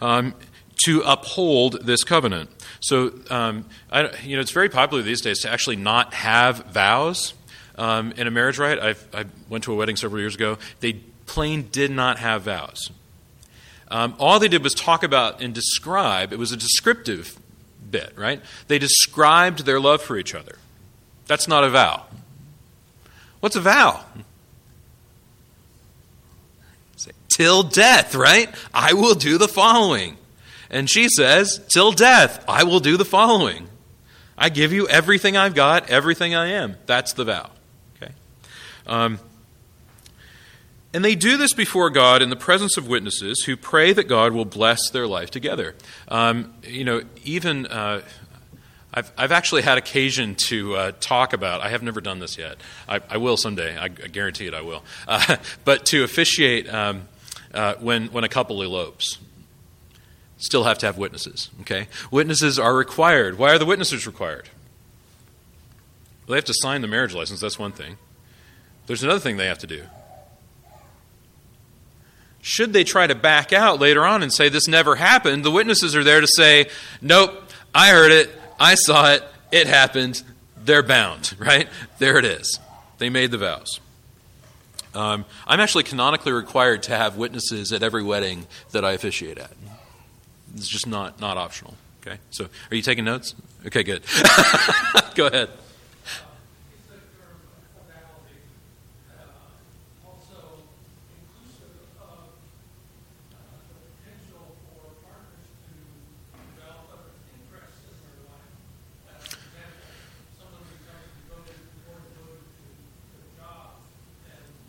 Um, 0.00 0.34
to 0.84 1.00
uphold 1.06 1.86
this 1.86 2.04
covenant. 2.04 2.50
So, 2.84 3.14
um, 3.30 3.64
I, 3.90 4.10
you 4.24 4.36
know, 4.36 4.42
it's 4.42 4.50
very 4.50 4.68
popular 4.68 5.02
these 5.02 5.22
days 5.22 5.40
to 5.40 5.50
actually 5.50 5.76
not 5.76 6.12
have 6.12 6.66
vows. 6.66 7.32
Um, 7.76 8.12
in 8.12 8.26
a 8.26 8.30
marriage 8.30 8.58
rite, 8.58 8.78
i 8.78 9.24
went 9.48 9.64
to 9.64 9.72
a 9.72 9.74
wedding 9.74 9.96
several 9.96 10.20
years 10.20 10.34
ago. 10.34 10.58
They 10.80 11.00
plain 11.24 11.68
did 11.72 11.90
not 11.90 12.18
have 12.18 12.42
vows. 12.42 12.90
Um, 13.88 14.14
all 14.18 14.38
they 14.38 14.48
did 14.48 14.62
was 14.62 14.74
talk 14.74 15.02
about 15.02 15.40
and 15.40 15.54
describe. 15.54 16.30
It 16.34 16.38
was 16.38 16.52
a 16.52 16.58
descriptive 16.58 17.38
bit, 17.90 18.12
right? 18.16 18.42
They 18.68 18.78
described 18.78 19.64
their 19.64 19.80
love 19.80 20.02
for 20.02 20.18
each 20.18 20.34
other. 20.34 20.58
That's 21.26 21.48
not 21.48 21.64
a 21.64 21.70
vow. 21.70 22.04
What's 23.40 23.56
a 23.56 23.62
vow? 23.62 24.04
Say, 26.96 27.12
till 27.34 27.62
death, 27.62 28.14
right? 28.14 28.54
I 28.74 28.92
will 28.92 29.14
do 29.14 29.38
the 29.38 29.48
following. 29.48 30.18
And 30.74 30.90
she 30.90 31.08
says, 31.08 31.64
till 31.68 31.92
death, 31.92 32.44
I 32.46 32.64
will 32.64 32.80
do 32.80 32.96
the 32.96 33.04
following. 33.04 33.68
I 34.36 34.48
give 34.48 34.72
you 34.72 34.88
everything 34.88 35.36
I've 35.36 35.54
got, 35.54 35.88
everything 35.88 36.34
I 36.34 36.48
am. 36.48 36.76
That's 36.86 37.12
the 37.12 37.24
vow. 37.24 37.50
Um, 38.86 39.18
and 40.92 41.04
they 41.04 41.14
do 41.14 41.36
this 41.36 41.52
before 41.54 41.90
God 41.90 42.22
in 42.22 42.30
the 42.30 42.36
presence 42.36 42.76
of 42.76 42.86
witnesses 42.86 43.42
who 43.44 43.56
pray 43.56 43.92
that 43.92 44.04
God 44.04 44.32
will 44.32 44.44
bless 44.44 44.90
their 44.90 45.06
life 45.06 45.30
together. 45.30 45.74
Um, 46.08 46.54
you 46.62 46.84
know, 46.84 47.02
even 47.24 47.66
uh, 47.66 48.02
I've, 48.92 49.10
I've 49.18 49.32
actually 49.32 49.62
had 49.62 49.76
occasion 49.76 50.36
to 50.46 50.76
uh, 50.76 50.92
talk 51.00 51.32
about, 51.32 51.62
I 51.62 51.70
have 51.70 51.82
never 51.82 52.00
done 52.00 52.20
this 52.20 52.38
yet. 52.38 52.58
I, 52.88 53.00
I 53.10 53.16
will 53.16 53.36
someday, 53.36 53.76
I, 53.76 53.84
I, 53.84 53.88
guarantee 53.88 54.46
it 54.46 54.54
I 54.54 54.60
will. 54.60 54.84
Uh, 55.08 55.36
but 55.64 55.86
to 55.86 56.04
officiate 56.04 56.72
um, 56.72 57.08
uh, 57.52 57.74
when, 57.80 58.06
when 58.08 58.22
a 58.22 58.28
couple 58.28 58.62
elopes. 58.62 59.18
Still 60.44 60.64
have 60.64 60.76
to 60.80 60.86
have 60.86 60.98
witnesses, 60.98 61.48
okay? 61.62 61.88
Witnesses 62.10 62.58
are 62.58 62.76
required. 62.76 63.38
Why 63.38 63.52
are 63.52 63.58
the 63.58 63.64
witnesses 63.64 64.06
required? 64.06 64.50
Well, 66.26 66.32
they 66.32 66.36
have 66.36 66.44
to 66.44 66.54
sign 66.54 66.82
the 66.82 66.86
marriage 66.86 67.14
license, 67.14 67.40
that's 67.40 67.58
one 67.58 67.72
thing. 67.72 67.96
There's 68.86 69.02
another 69.02 69.20
thing 69.20 69.38
they 69.38 69.46
have 69.46 69.60
to 69.60 69.66
do. 69.66 69.84
Should 72.42 72.74
they 72.74 72.84
try 72.84 73.06
to 73.06 73.14
back 73.14 73.54
out 73.54 73.80
later 73.80 74.04
on 74.04 74.22
and 74.22 74.30
say 74.30 74.50
this 74.50 74.68
never 74.68 74.96
happened, 74.96 75.46
the 75.46 75.50
witnesses 75.50 75.96
are 75.96 76.04
there 76.04 76.20
to 76.20 76.28
say, 76.36 76.66
nope, 77.00 77.32
I 77.74 77.88
heard 77.88 78.12
it, 78.12 78.30
I 78.60 78.74
saw 78.74 79.14
it, 79.14 79.24
it 79.50 79.66
happened, 79.66 80.22
they're 80.58 80.82
bound, 80.82 81.36
right? 81.38 81.70
There 81.98 82.18
it 82.18 82.26
is. 82.26 82.60
They 82.98 83.08
made 83.08 83.30
the 83.30 83.38
vows. 83.38 83.80
Um, 84.94 85.24
I'm 85.46 85.58
actually 85.58 85.84
canonically 85.84 86.32
required 86.32 86.82
to 86.82 86.94
have 86.94 87.16
witnesses 87.16 87.72
at 87.72 87.82
every 87.82 88.02
wedding 88.02 88.46
that 88.72 88.84
I 88.84 88.92
officiate 88.92 89.38
at. 89.38 89.52
It's 90.54 90.68
just 90.68 90.86
not, 90.86 91.20
not 91.20 91.36
optional. 91.36 91.74
Okay? 92.06 92.18
So, 92.30 92.48
are 92.70 92.76
you 92.76 92.82
taking 92.82 93.04
notes? 93.04 93.34
Okay, 93.66 93.82
good. 93.82 94.02
Go 95.14 95.26
ahead. 95.26 95.48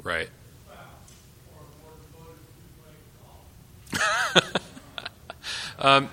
Right. 0.03 0.29
Um, 5.85 6.09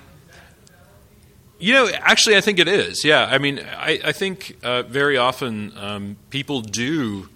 you 1.58 1.72
know, 1.72 1.88
actually, 1.88 2.36
I 2.36 2.42
think 2.42 2.58
it 2.58 2.68
is. 2.68 3.04
Yeah, 3.04 3.24
I 3.24 3.38
mean, 3.38 3.58
I, 3.60 4.00
I 4.04 4.12
think 4.12 4.58
uh, 4.62 4.82
very 4.82 5.16
often 5.16 5.72
um, 5.78 6.16
people 6.28 6.60
do, 6.60 7.28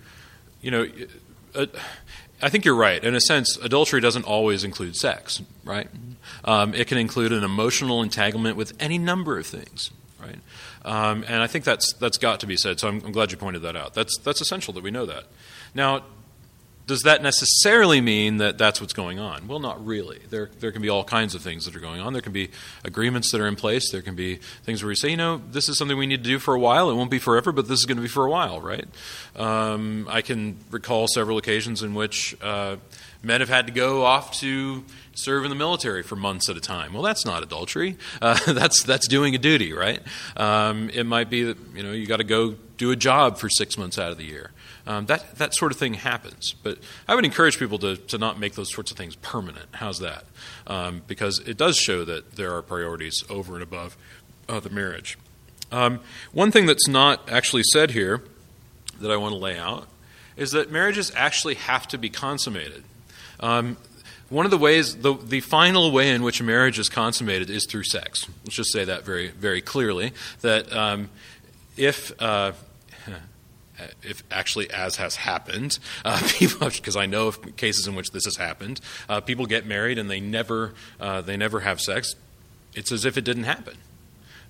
you 0.61 0.71
know, 0.71 0.87
uh, 1.55 1.67
I 2.43 2.51
think 2.51 2.67
you're 2.67 2.77
right. 2.77 3.03
In 3.03 3.15
a 3.15 3.21
sense, 3.21 3.57
adultery 3.57 4.03
doesn't 4.03 4.25
always 4.25 4.65
include 4.65 4.97
sex, 4.97 5.41
right? 5.65 5.89
Um, 6.45 6.75
it 6.75 6.89
can 6.89 6.99
include 6.99 7.33
an 7.33 7.43
emotional 7.43 8.03
entanglement 8.03 8.59
with 8.59 8.75
any 8.79 8.99
number 8.99 9.39
of 9.39 9.47
things, 9.47 9.91
right? 10.21 10.39
Um, 10.85 11.25
and 11.27 11.43
I 11.43 11.47
think 11.47 11.65
that's 11.65 11.95
that's 11.95 12.19
got 12.19 12.41
to 12.41 12.47
be 12.47 12.59
said. 12.59 12.81
So 12.81 12.89
I'm, 12.89 13.03
I'm 13.03 13.13
glad 13.13 13.33
you 13.33 13.39
pointed 13.39 13.63
that 13.63 13.77
out. 13.77 13.95
That's 13.95 14.19
that's 14.19 14.43
essential 14.43 14.75
that 14.75 14.83
we 14.83 14.91
know 14.91 15.07
that. 15.07 15.25
Now, 15.75 16.05
does 16.87 17.03
that 17.03 17.21
necessarily 17.21 18.01
mean 18.01 18.37
that 18.37 18.59
that's 18.59 18.81
what's 18.81 18.93
going 18.93 19.19
on? 19.19 19.49
Well, 19.49 19.59
not 19.59 19.85
really. 19.85 20.21
There, 20.31 20.51
there 20.61 20.71
can 20.71 20.83
be 20.83 20.89
all 20.89 21.03
kinds 21.03 21.35
of 21.35 21.43
things 21.43 21.65
that 21.65 21.75
are 21.75 21.81
going 21.81 22.01
on. 22.01 22.13
There 22.13 22.23
can 22.23 22.33
be 22.33 22.51
agreements 22.85 23.33
that 23.33 23.41
are 23.41 23.49
in 23.49 23.57
place. 23.57 23.91
There 23.91 24.03
can 24.03 24.15
be 24.15 24.37
things 24.63 24.83
where 24.85 24.89
we 24.89 24.95
say, 24.95 25.09
you 25.11 25.17
know, 25.17 25.41
this 25.51 25.69
is 25.69 25.79
something 25.79 25.99
we 25.99 26.07
need 26.07 26.23
to 26.23 26.31
do 26.31 26.39
for 26.39 26.55
a 26.55 26.61
while. 26.61 26.89
It 26.89 26.95
won't 26.95 27.11
be 27.11 27.19
forever, 27.19 27.51
but 27.51 27.67
this 27.67 27.81
is 27.81 27.87
going 27.87 27.97
to 27.97 28.03
be 28.03 28.09
for 28.09 28.25
a 28.25 28.31
while, 28.31 28.61
right? 28.61 28.87
Um, 29.35 30.07
I 30.09 30.23
can 30.23 30.59
recall 30.71 31.09
several 31.09 31.39
occasions 31.39 31.83
in 31.83 31.93
which 31.95 32.37
uh, 32.41 32.77
men 33.21 33.41
have 33.41 33.49
had 33.49 33.67
to 33.67 33.73
go 33.73 34.05
off 34.05 34.39
to 34.41 34.85
serve 35.15 35.43
in 35.43 35.51
the 35.51 35.57
military 35.57 36.05
for 36.05 36.15
months 36.15 36.49
at 36.49 36.57
a 36.57 36.61
time. 36.61 36.93
Well, 36.93 37.03
that's 37.03 37.27
not 37.27 37.43
adultery. 37.43 37.97
Uh, 38.23 38.39
that's 38.53 38.85
that's 38.85 39.09
doing 39.09 39.35
a 39.35 39.39
duty, 39.39 39.73
right? 39.73 40.01
Um, 40.37 40.91
it 40.91 41.05
might 41.05 41.31
be 41.31 41.43
that 41.45 41.59
you 41.75 41.83
know 41.83 41.91
you 41.91 42.07
got 42.07 42.19
to 42.19 42.25
go 42.25 42.55
do 42.77 42.93
a 42.93 42.97
job 42.97 43.39
for 43.39 43.49
six 43.49 43.77
months 43.77 43.99
out 43.99 44.13
of 44.13 44.19
the 44.19 44.25
year. 44.25 44.53
Um, 44.87 45.07
that, 45.07 45.37
that 45.37 45.55
sort 45.55 45.73
of 45.73 45.79
thing 45.79 45.95
happens. 45.95 46.55
But 46.63 46.79
I 47.09 47.15
would 47.15 47.25
encourage 47.25 47.59
people 47.59 47.79
to, 47.81 47.97
to 47.97 48.19
not 48.19 48.39
make 48.39 48.55
those 48.55 48.73
sorts 48.73 48.91
of 48.91 48.97
things 48.97 49.17
permanent. 49.17 49.67
How's 49.73 49.99
that? 49.99 50.25
Um, 50.67 51.03
because 51.07 51.41
it 51.41 51.57
does 51.57 51.77
show 51.77 52.05
that 52.05 52.37
there 52.37 52.55
are 52.55 52.63
priorities 52.63 53.25
over 53.29 53.55
and 53.55 53.63
above 53.63 53.97
uh, 54.49 54.61
the 54.61 54.71
marriage. 54.71 55.19
Um, 55.73 56.01
one 56.33 56.53
thing 56.53 56.67
that's 56.67 56.87
not 56.87 57.29
actually 57.29 57.65
said 57.73 57.91
here 57.91 58.23
that 59.01 59.11
I 59.11 59.17
want 59.17 59.33
to 59.33 59.39
lay 59.39 59.59
out 59.59 59.89
is 60.37 60.53
that 60.53 60.71
marriages 60.71 61.11
actually 61.17 61.55
have 61.55 61.89
to 61.89 61.99
be 61.99 62.09
consummated. 62.09 62.85
Um, 63.41 63.77
one 64.29 64.45
of 64.45 64.51
the 64.51 64.59
ways, 64.59 64.97
the, 64.97 65.15
the 65.15 65.41
final 65.41 65.93
way 65.93 66.11
in 66.11 66.23
which 66.23 66.41
a 66.41 66.45
marriage 66.45 66.79
is 66.79 66.89
consummated 66.89 67.49
is 67.49 67.67
through 67.71 67.85
sex. 67.85 68.27
Let's 68.45 68.57
just 68.57 68.73
say 68.73 68.85
that 68.85 69.05
very, 69.05 69.29
very 69.29 69.61
clearly. 69.61 70.13
That 70.41 70.73
um, 70.73 71.11
if 71.77 72.13
uh, 72.21 72.53
if 74.03 74.23
actually 74.31 74.71
as 74.71 74.97
has 74.97 75.17
happened, 75.17 75.79
uh, 76.05 76.21
because 76.41 76.97
I 76.97 77.07
know 77.07 77.29
of 77.29 77.57
cases 77.57 77.87
in 77.87 77.95
which 77.95 78.11
this 78.11 78.25
has 78.25 78.37
happened. 78.37 78.81
Uh, 79.09 79.21
people 79.21 79.47
get 79.47 79.67
married 79.67 79.99
and 79.99 80.11
they 80.11 80.21
never 80.21 80.75
uh, 81.01 81.21
they 81.21 81.37
never 81.37 81.61
have 81.61 81.81
sex. 81.81 82.15
It's 82.75 82.93
as 82.93 83.05
if 83.05 83.17
it 83.17 83.25
didn't 83.25 83.45
happen. 83.45 83.77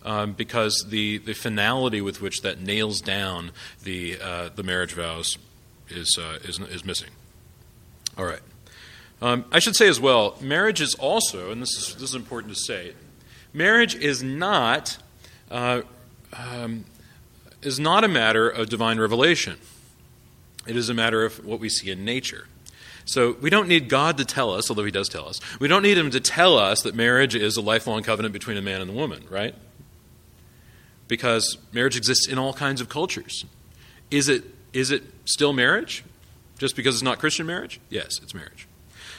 Um, 0.04 0.34
because 0.34 0.86
the, 0.88 1.18
the 1.18 1.32
finality 1.32 2.00
with 2.00 2.22
which 2.22 2.42
that 2.42 2.60
nails 2.60 3.00
down 3.00 3.50
the 3.82 4.18
uh, 4.22 4.50
the 4.54 4.62
marriage 4.62 4.92
vows 4.92 5.36
is, 5.88 6.16
uh, 6.20 6.38
is 6.44 6.60
is 6.60 6.84
missing. 6.84 7.10
All 8.16 8.24
right. 8.24 8.40
Um, 9.20 9.46
I 9.50 9.58
should 9.58 9.74
say 9.74 9.88
as 9.88 9.98
well, 9.98 10.36
marriage 10.40 10.80
is 10.80 10.94
also, 10.94 11.50
and 11.50 11.60
this 11.60 11.70
is 11.76 11.94
this 11.94 12.10
is 12.10 12.14
important 12.14 12.54
to 12.54 12.60
say, 12.60 12.92
marriage 13.52 13.94
is 13.94 14.22
not 14.22 14.98
uh, 15.50 15.82
um, 16.32 16.84
is 17.66 17.78
not 17.80 18.04
a 18.04 18.08
matter 18.08 18.48
of 18.48 18.68
divine 18.68 18.98
revelation. 18.98 19.58
It 20.66 20.76
is 20.76 20.88
a 20.88 20.94
matter 20.94 21.24
of 21.24 21.44
what 21.44 21.60
we 21.60 21.68
see 21.68 21.90
in 21.90 22.04
nature. 22.04 22.46
So 23.04 23.36
we 23.40 23.50
don't 23.50 23.68
need 23.68 23.88
God 23.88 24.16
to 24.18 24.24
tell 24.24 24.52
us, 24.52 24.70
although 24.70 24.84
He 24.84 24.90
does 24.90 25.08
tell 25.08 25.28
us. 25.28 25.40
We 25.60 25.68
don't 25.68 25.82
need 25.82 25.98
Him 25.98 26.10
to 26.10 26.20
tell 26.20 26.58
us 26.58 26.82
that 26.82 26.94
marriage 26.94 27.34
is 27.34 27.56
a 27.56 27.60
lifelong 27.60 28.02
covenant 28.02 28.32
between 28.32 28.56
a 28.56 28.62
man 28.62 28.80
and 28.80 28.90
a 28.90 28.94
woman, 28.94 29.24
right? 29.30 29.54
because 31.08 31.58
marriage 31.72 31.96
exists 31.96 32.26
in 32.28 32.38
all 32.38 32.52
kinds 32.52 32.80
of 32.80 32.88
cultures. 32.88 33.44
Is 34.10 34.28
it, 34.28 34.44
is 34.72 34.90
it 34.90 35.02
still 35.24 35.52
marriage? 35.52 36.04
Just 36.58 36.76
because 36.76 36.94
it's 36.94 37.02
not 37.02 37.18
Christian 37.18 37.46
marriage? 37.46 37.80
Yes, 37.90 38.18
it's 38.22 38.34
marriage. 38.34 38.66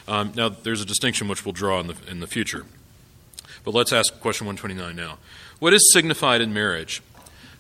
Um, 0.08 0.32
now, 0.36 0.50
there's 0.50 0.82
a 0.82 0.86
distinction 0.86 1.28
which 1.28 1.46
we'll 1.46 1.54
draw 1.54 1.80
in 1.80 1.88
the, 1.88 1.96
in 2.10 2.20
the 2.20 2.28
future. 2.28 2.66
But 3.64 3.74
let's 3.74 3.92
ask 3.92 4.20
question 4.22 4.48
129 4.48 4.96
now. 4.96 5.18
What 5.60 5.74
is 5.74 5.92
signified 5.92 6.42
in 6.42 6.54
marriage? 6.54 7.02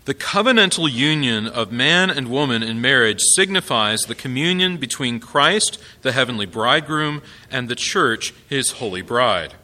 The 0.07 0.13
covenantal 0.13 0.89
union 0.89 1.47
of 1.47 1.69
man 1.69 2.09
and 2.09 2.29
woman 2.29 2.63
in 2.63 2.79
marriage 2.79 3.19
signifies 3.35 3.99
the 3.99 4.15
communion 4.15 4.77
between 4.77 5.19
Christ, 5.19 5.77
the 6.01 6.13
heavenly 6.13 6.45
bridegroom, 6.45 7.21
and 7.51 7.67
the 7.67 7.75
church, 7.75 8.33
his 8.47 8.71
holy 8.71 9.01
bride. 9.01 9.55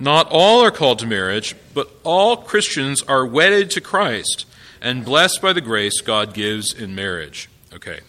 Not 0.00 0.26
all 0.30 0.64
are 0.64 0.70
called 0.70 0.98
to 1.00 1.06
marriage, 1.06 1.54
but 1.74 1.90
all 2.04 2.38
Christians 2.38 3.02
are 3.02 3.26
wedded 3.26 3.70
to 3.72 3.82
Christ 3.82 4.46
and 4.80 5.04
blessed 5.04 5.42
by 5.42 5.52
the 5.52 5.60
grace 5.60 6.00
God 6.00 6.32
gives 6.32 6.72
in 6.72 6.94
marriage. 6.94 7.50
Okay, 7.74 8.00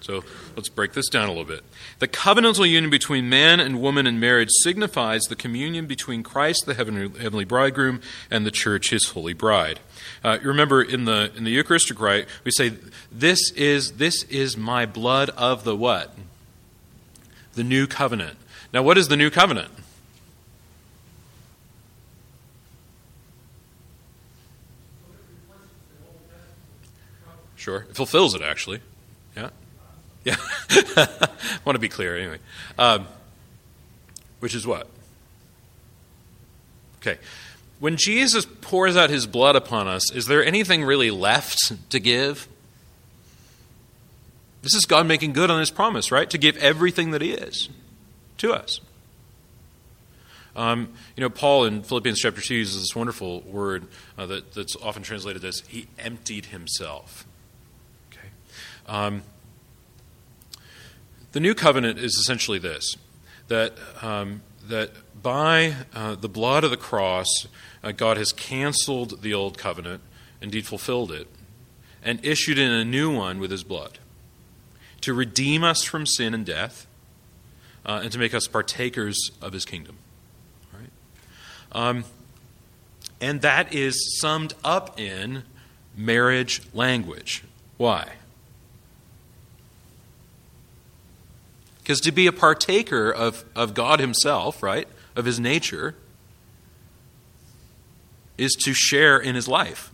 so 0.00 0.24
let's 0.56 0.68
break 0.68 0.94
this 0.94 1.08
down 1.08 1.26
a 1.26 1.32
little 1.32 1.44
bit. 1.44 1.62
The 1.98 2.08
covenantal 2.08 2.68
union 2.68 2.90
between 2.90 3.28
man 3.28 3.60
and 3.60 3.80
woman 3.80 4.06
in 4.06 4.18
marriage 4.18 4.48
signifies 4.62 5.22
the 5.22 5.36
communion 5.36 5.86
between 5.86 6.22
Christ, 6.22 6.64
the 6.66 6.74
heavenly, 6.74 7.44
bridegroom, 7.44 8.00
and 8.30 8.46
the 8.46 8.50
church, 8.50 8.90
his 8.90 9.08
holy 9.08 9.34
bride. 9.34 9.80
Uh, 10.24 10.38
you 10.42 10.48
remember 10.48 10.82
in 10.82 11.04
the 11.04 11.30
in 11.36 11.44
the 11.44 11.50
Eucharistic 11.50 12.00
rite, 12.00 12.26
we 12.44 12.50
say, 12.50 12.72
"This 13.12 13.52
is 13.52 13.92
this 13.92 14.24
is 14.24 14.56
my 14.56 14.86
blood 14.86 15.30
of 15.30 15.64
the 15.64 15.76
what? 15.76 16.14
The 17.54 17.64
new 17.64 17.86
covenant." 17.86 18.36
Now, 18.72 18.82
what 18.82 18.96
is 18.96 19.08
the 19.08 19.16
new 19.16 19.30
covenant? 19.30 19.70
Sure, 27.56 27.86
it 27.90 27.94
fulfills 27.94 28.34
it 28.34 28.40
actually. 28.40 28.80
Yeah. 29.36 29.50
Yeah. 30.24 30.36
I 30.70 31.28
want 31.64 31.76
to 31.76 31.80
be 31.80 31.88
clear 31.88 32.16
anyway. 32.16 32.38
Um, 32.78 33.06
which 34.40 34.54
is 34.54 34.66
what? 34.66 34.88
Okay. 37.00 37.18
When 37.78 37.96
Jesus 37.96 38.46
pours 38.60 38.96
out 38.96 39.08
his 39.08 39.26
blood 39.26 39.56
upon 39.56 39.88
us, 39.88 40.12
is 40.12 40.26
there 40.26 40.44
anything 40.44 40.84
really 40.84 41.10
left 41.10 41.90
to 41.90 41.98
give? 41.98 42.46
This 44.62 44.74
is 44.74 44.84
God 44.84 45.06
making 45.06 45.32
good 45.32 45.50
on 45.50 45.58
his 45.60 45.70
promise, 45.70 46.12
right? 46.12 46.28
To 46.28 46.36
give 46.36 46.56
everything 46.58 47.12
that 47.12 47.22
he 47.22 47.32
is 47.32 47.70
to 48.38 48.52
us. 48.52 48.80
Um, 50.54 50.92
you 51.16 51.22
know, 51.22 51.30
Paul 51.30 51.64
in 51.64 51.82
Philippians 51.82 52.18
chapter 52.18 52.40
2 52.40 52.54
uses 52.54 52.82
this 52.82 52.94
wonderful 52.94 53.40
word 53.42 53.86
uh, 54.18 54.26
that, 54.26 54.52
that's 54.52 54.76
often 54.76 55.02
translated 55.02 55.44
as 55.44 55.60
he 55.68 55.86
emptied 55.98 56.46
himself. 56.46 57.26
Okay. 58.12 58.28
Um, 58.86 59.22
the 61.32 61.40
new 61.40 61.54
covenant 61.54 61.98
is 61.98 62.14
essentially 62.14 62.58
this 62.58 62.96
that, 63.48 63.74
um, 64.00 64.42
that 64.68 64.90
by 65.22 65.74
uh, 65.92 66.14
the 66.14 66.28
blood 66.28 66.62
of 66.64 66.70
the 66.70 66.76
cross, 66.76 67.26
uh, 67.82 67.92
God 67.92 68.16
has 68.16 68.32
canceled 68.32 69.22
the 69.22 69.34
old 69.34 69.58
covenant, 69.58 70.02
indeed 70.40 70.66
fulfilled 70.66 71.10
it, 71.10 71.26
and 72.02 72.24
issued 72.24 72.58
in 72.58 72.70
a 72.70 72.84
new 72.84 73.14
one 73.14 73.40
with 73.40 73.50
his 73.50 73.64
blood 73.64 73.98
to 75.00 75.14
redeem 75.14 75.64
us 75.64 75.82
from 75.82 76.06
sin 76.06 76.34
and 76.34 76.46
death 76.46 76.86
uh, 77.84 78.00
and 78.02 78.12
to 78.12 78.18
make 78.18 78.34
us 78.34 78.46
partakers 78.46 79.30
of 79.42 79.52
his 79.52 79.64
kingdom. 79.64 79.96
Right? 80.72 80.90
Um, 81.72 82.04
and 83.20 83.40
that 83.42 83.74
is 83.74 84.18
summed 84.20 84.54
up 84.62 84.98
in 84.98 85.42
marriage 85.96 86.62
language. 86.72 87.44
Why? 87.76 88.12
Because 91.90 92.02
to 92.02 92.12
be 92.12 92.28
a 92.28 92.32
partaker 92.32 93.10
of, 93.10 93.44
of 93.56 93.74
God 93.74 93.98
Himself, 93.98 94.62
right, 94.62 94.86
of 95.16 95.24
His 95.24 95.40
nature, 95.40 95.96
is 98.38 98.52
to 98.60 98.72
share 98.72 99.18
in 99.18 99.34
His 99.34 99.48
life. 99.48 99.90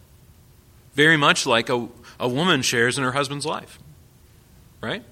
Very 0.92 1.16
much 1.16 1.46
like 1.46 1.70
a, 1.70 1.88
a 2.20 2.28
woman 2.28 2.61
shares 2.61 2.98
in 2.98 3.04
her 3.04 3.12
husband's 3.12 3.46
life. 3.46 3.78
Right? 4.82 5.04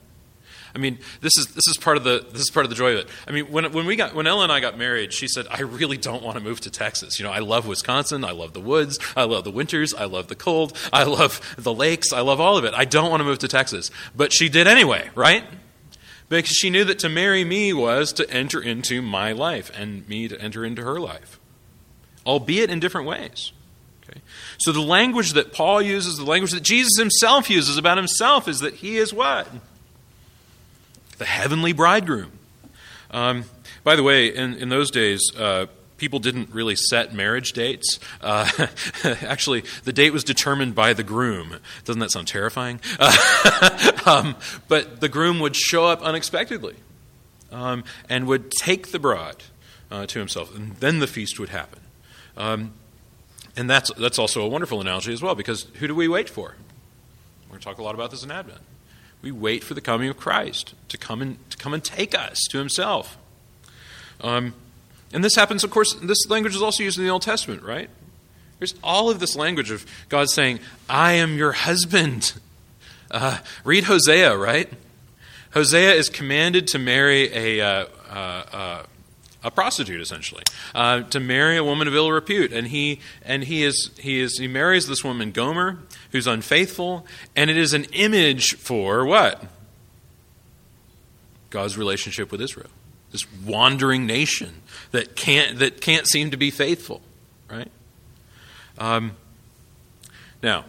I 0.75 0.79
mean, 0.79 0.99
this 1.23 1.33
is 1.39 1.47
this 1.55 1.67
is 1.69 1.79
part 1.79 1.97
of 1.97 2.05
the 2.05 2.27
this 2.33 2.43
is 2.43 2.51
part 2.51 2.67
of 2.67 2.71
the 2.71 2.77
joy 2.77 2.93
of 2.93 2.99
it. 2.99 3.09
I 3.27 3.31
mean, 3.31 3.51
when 3.51 3.73
when 3.73 3.87
we 3.87 3.97
got 3.97 4.15
when 4.15 4.27
Ella 4.27 4.43
and 4.43 4.53
I 4.53 4.61
got 4.61 4.77
married, 4.77 5.15
she 5.15 5.27
said, 5.27 5.47
"I 5.51 5.63
really 5.63 5.97
don't 5.97 6.23
want 6.23 6.37
to 6.37 6.45
move 6.45 6.61
to 6.61 6.71
Texas. 6.71 7.19
You 7.19 7.25
know, 7.25 7.33
I 7.33 7.39
love 7.39 7.67
Wisconsin. 7.67 8.25
I 8.25 8.33
love 8.33 8.53
the 8.53 8.61
woods. 8.61 8.99
I 9.17 9.25
love 9.25 9.45
the 9.45 9.51
winters. 9.51 9.95
I 9.95 10.05
love 10.05 10.27
the 10.29 10.35
cold. 10.35 10.77
I 10.93 11.05
love 11.05 11.41
the 11.57 11.73
lakes. 11.73 12.13
I 12.13 12.21
love 12.21 12.43
all 12.43 12.59
of 12.59 12.67
it. 12.67 12.75
I 12.75 12.85
don't 12.85 13.09
want 13.09 13.23
to 13.23 13.25
move 13.25 13.39
to 13.39 13.49
Texas." 13.49 13.91
But 14.15 14.35
she 14.35 14.51
did 14.51 14.67
anyway, 14.67 15.09
right? 15.15 15.45
Because 16.29 16.57
she 16.57 16.71
knew 16.71 16.85
that 16.85 16.99
to 17.01 17.09
marry 17.09 17.45
me 17.45 17.73
was 17.73 18.13
to 18.15 18.29
enter 18.31 18.61
into 18.61 19.03
my 19.03 19.33
life 19.33 19.71
and 19.77 20.09
me 20.09 20.29
to 20.29 20.41
enter 20.41 20.65
into 20.65 20.83
her 20.83 20.99
life, 20.99 21.39
albeit 22.27 22.71
in 22.71 22.81
different 22.81 23.07
ways. 23.07 23.53
Okay? 24.09 24.21
So 24.59 24.73
the 24.73 24.81
language 24.81 25.33
that 25.35 25.53
Paul 25.53 25.83
uses, 25.83 26.17
the 26.17 26.25
language 26.25 26.53
that 26.53 26.63
Jesus 26.63 26.93
himself 26.99 27.51
uses 27.51 27.77
about 27.77 27.97
himself, 27.97 28.49
is 28.49 28.61
that 28.61 28.75
he 28.75 28.97
is 28.97 29.13
what? 29.13 29.49
The 31.19 31.27
heavenly 31.27 31.73
bridegroom. 31.73 32.33
Um, 33.11 33.45
by 33.85 33.97
the 33.97 34.03
way, 34.03 34.35
in, 34.35 34.55
in 34.55 34.71
those 34.71 34.91
days, 34.91 35.21
uh, 35.39 35.67
people 36.05 36.19
didn't 36.19 36.51
really 36.53 36.77
set 36.77 37.15
marriage 37.15 37.55
dates. 37.55 37.99
Uh, 38.21 38.47
actually, 39.23 39.65
the 39.85 39.93
date 39.93 40.13
was 40.13 40.23
determined 40.23 40.75
by 40.75 40.93
the 40.93 41.03
groom. 41.03 41.57
Doesn't 41.87 42.01
that 42.01 42.11
sound 42.11 42.29
terrifying? 42.29 42.79
um, 44.05 44.37
but 44.69 45.01
the 45.01 45.09
groom 45.09 45.41
would 45.41 45.57
show 45.57 45.87
up 45.87 46.03
unexpectedly 46.03 46.75
um, 47.51 47.85
and 48.07 48.27
would 48.27 48.51
take 48.51 48.93
the 48.93 48.99
bride 48.99 49.45
uh, 49.91 50.05
to 50.05 50.19
himself, 50.19 50.55
and 50.55 50.77
then 50.77 50.99
the 50.99 51.07
feast 51.07 51.41
would 51.41 51.49
happen. 51.49 51.81
Um, 52.37 52.75
and 53.57 53.71
that's, 53.71 53.91
that's 53.95 54.19
also 54.19 54.43
a 54.43 54.49
wonderful 54.49 54.83
analogy 54.83 55.15
as 55.15 55.23
well, 55.23 55.35
because 55.35 55.69
who 55.77 55.87
do 55.87 55.95
we 55.95 56.07
wait 56.07 56.29
for? 56.29 56.55
We're 57.45 57.49
going 57.49 57.61
to 57.61 57.65
talk 57.65 57.79
a 57.79 57.83
lot 57.83 57.95
about 57.95 58.11
this 58.11 58.23
in 58.23 58.31
Advent. 58.31 58.61
We 59.23 59.33
wait 59.33 59.65
for 59.65 59.73
the 59.73 59.81
coming 59.81 60.11
of 60.11 60.19
Christ 60.19 60.75
to 60.89 60.99
come 60.99 61.23
and, 61.23 61.51
to 61.51 61.57
come 61.57 61.73
and 61.73 61.83
take 61.83 62.15
us 62.15 62.43
to 62.51 62.59
himself. 62.59 63.17
Um, 64.21 64.53
and 65.15 65.23
this 65.23 65.37
happens, 65.37 65.63
of 65.63 65.71
course, 65.71 65.95
this 65.95 66.29
language 66.29 66.57
is 66.57 66.61
also 66.61 66.83
used 66.83 66.99
in 66.99 67.05
the 67.05 67.11
Old 67.11 67.23
Testament, 67.23 67.63
right? 67.63 67.89
There's 68.59 68.75
all 68.83 69.11
of 69.11 69.21
this 69.21 69.37
language 69.37 69.71
of 69.71 69.87
God 70.09 70.29
saying, 70.29 70.59
I 70.91 71.13
am 71.13 71.39
your 71.39 71.53
husband. 71.53 72.35
Uh, 73.11 73.39
read 73.63 73.85
Hosea, 73.85 74.37
right? 74.37 74.69
Hosea 75.53 75.93
is 75.93 76.09
commanded 76.09 76.67
to 76.69 76.81
marry 76.81 77.33
a, 77.33 77.61
uh, 77.61 77.87
uh, 78.11 78.43
uh 78.53 78.83
a 79.45 79.51
prostitute, 79.53 80.01
essentially, 80.01 80.43
uh, 80.75 81.03
to 81.03 81.21
marry 81.21 81.57
a 81.57 81.63
woman 81.63 81.87
of 81.87 81.95
ill 81.95 82.11
repute. 82.11 82.53
And, 82.53 82.67
he, 82.67 82.99
and 83.23 83.45
he, 83.45 83.63
is, 83.63 83.91
he, 84.01 84.19
is, 84.19 84.37
he 84.39 84.49
marries 84.49 84.89
this 84.89 85.05
woman, 85.05 85.31
Gomer, 85.31 85.79
who's 86.11 86.27
unfaithful. 86.27 87.07
And 87.37 87.51
it 87.51 87.57
is 87.57 87.73
an 87.73 87.85
image 87.93 88.57
for 88.57 89.07
what? 89.07 89.45
God's 91.51 91.79
relationship 91.79 92.33
with 92.33 92.41
Israel 92.41 92.71
this 93.15 93.33
wandering 93.45 94.07
nation 94.07 94.53
that 94.91 95.15
can't, 95.15 95.61
that 95.61 95.81
can't 95.81 96.05
seem 96.09 96.33
to 96.33 96.37
be 96.37 96.51
faithful, 96.51 97.01
right? 97.49 97.71
Um, 98.77 99.13
now, 100.43 100.65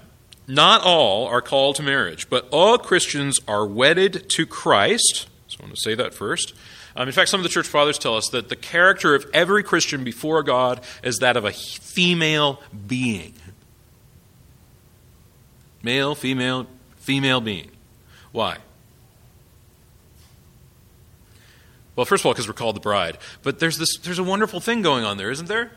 not 0.47 0.83
all 0.83 1.25
are 1.25 1.41
called 1.41 1.77
to 1.77 1.83
marriage, 1.83 2.29
but 2.29 2.47
all 2.51 2.77
Christians 2.77 3.39
are 3.47 3.65
wedded 3.65 4.29
to 4.35 4.45
Christ. 4.45 5.27
So 5.47 5.57
I 5.59 5.63
want 5.63 5.75
to 5.75 5.81
say 5.81 5.95
that 5.95 6.13
first. 6.13 6.53
Um, 6.95 7.07
in 7.07 7.13
fact, 7.13 7.31
some 7.31 7.39
of 7.39 7.43
the 7.43 7.49
church 7.49 7.65
fathers 7.65 7.97
tell 7.97 8.15
us 8.15 8.29
that 8.29 8.49
the 8.49 8.55
character 8.55 9.15
of 9.15 9.25
every 9.33 9.63
Christian 9.63 10.03
before 10.03 10.43
God 10.43 10.81
is 11.01 11.17
that 11.17 11.37
of 11.37 11.45
a 11.45 11.51
female 11.51 12.61
being. 12.85 13.33
Male, 15.81 16.13
female, 16.13 16.67
female 16.97 17.41
being. 17.41 17.71
Why? 18.31 18.57
Well, 21.95 22.05
first 22.05 22.21
of 22.21 22.25
all, 22.25 22.33
because 22.33 22.47
we're 22.47 22.53
called 22.53 22.75
the 22.75 22.81
bride. 22.81 23.17
But 23.41 23.59
there's, 23.59 23.77
this, 23.77 23.97
there's 23.97 24.19
a 24.19 24.23
wonderful 24.23 24.59
thing 24.59 24.81
going 24.81 25.05
on 25.05 25.17
there, 25.17 25.31
isn't 25.31 25.47
there? 25.47 25.71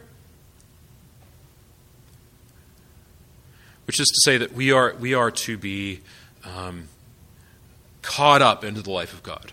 Which 3.87 4.01
is 4.01 4.07
to 4.09 4.21
say 4.23 4.37
that 4.39 4.53
we 4.53 4.73
are, 4.73 4.95
we 4.99 5.15
are 5.15 5.31
to 5.31 5.57
be 5.57 6.01
um, 6.45 6.89
caught 8.03 8.43
up 8.43 8.65
into 8.65 8.83
the 8.83 8.91
life 8.91 9.13
of 9.13 9.23
God. 9.23 9.53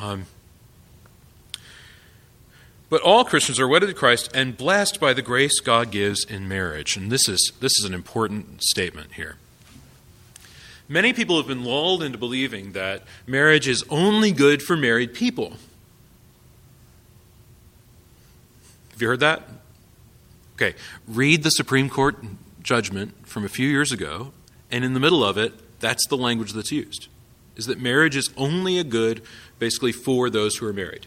Um, 0.00 0.26
but 2.90 3.02
all 3.02 3.24
Christians 3.24 3.60
are 3.60 3.68
wedded 3.68 3.88
to 3.88 3.94
Christ 3.94 4.30
and 4.34 4.56
blessed 4.56 4.98
by 4.98 5.12
the 5.12 5.22
grace 5.22 5.60
God 5.60 5.90
gives 5.90 6.24
in 6.24 6.48
marriage. 6.48 6.96
And 6.96 7.10
this 7.10 7.28
is, 7.28 7.52
this 7.60 7.72
is 7.78 7.84
an 7.84 7.94
important 7.94 8.62
statement 8.62 9.12
here. 9.12 9.36
Many 10.88 11.12
people 11.12 11.36
have 11.36 11.46
been 11.46 11.64
lulled 11.64 12.02
into 12.02 12.16
believing 12.16 12.72
that 12.72 13.02
marriage 13.26 13.68
is 13.68 13.84
only 13.90 14.32
good 14.32 14.62
for 14.62 14.76
married 14.76 15.12
people. 15.12 15.52
Have 18.92 19.02
you 19.02 19.08
heard 19.08 19.20
that? 19.20 19.42
Okay, 20.54 20.74
read 21.06 21.42
the 21.42 21.50
Supreme 21.50 21.90
Court 21.90 22.16
judgment 22.62 23.28
from 23.28 23.44
a 23.44 23.48
few 23.48 23.68
years 23.68 23.92
ago, 23.92 24.32
and 24.70 24.82
in 24.82 24.94
the 24.94 25.00
middle 25.00 25.22
of 25.22 25.36
it, 25.36 25.52
that's 25.78 26.06
the 26.08 26.16
language 26.16 26.52
that's 26.54 26.72
used. 26.72 27.08
Is 27.54 27.66
that 27.66 27.80
marriage 27.80 28.16
is 28.16 28.30
only 28.36 28.78
a 28.78 28.84
good 28.84 29.22
basically 29.58 29.92
for 29.92 30.30
those 30.30 30.56
who 30.56 30.66
are 30.66 30.72
married. 30.72 31.06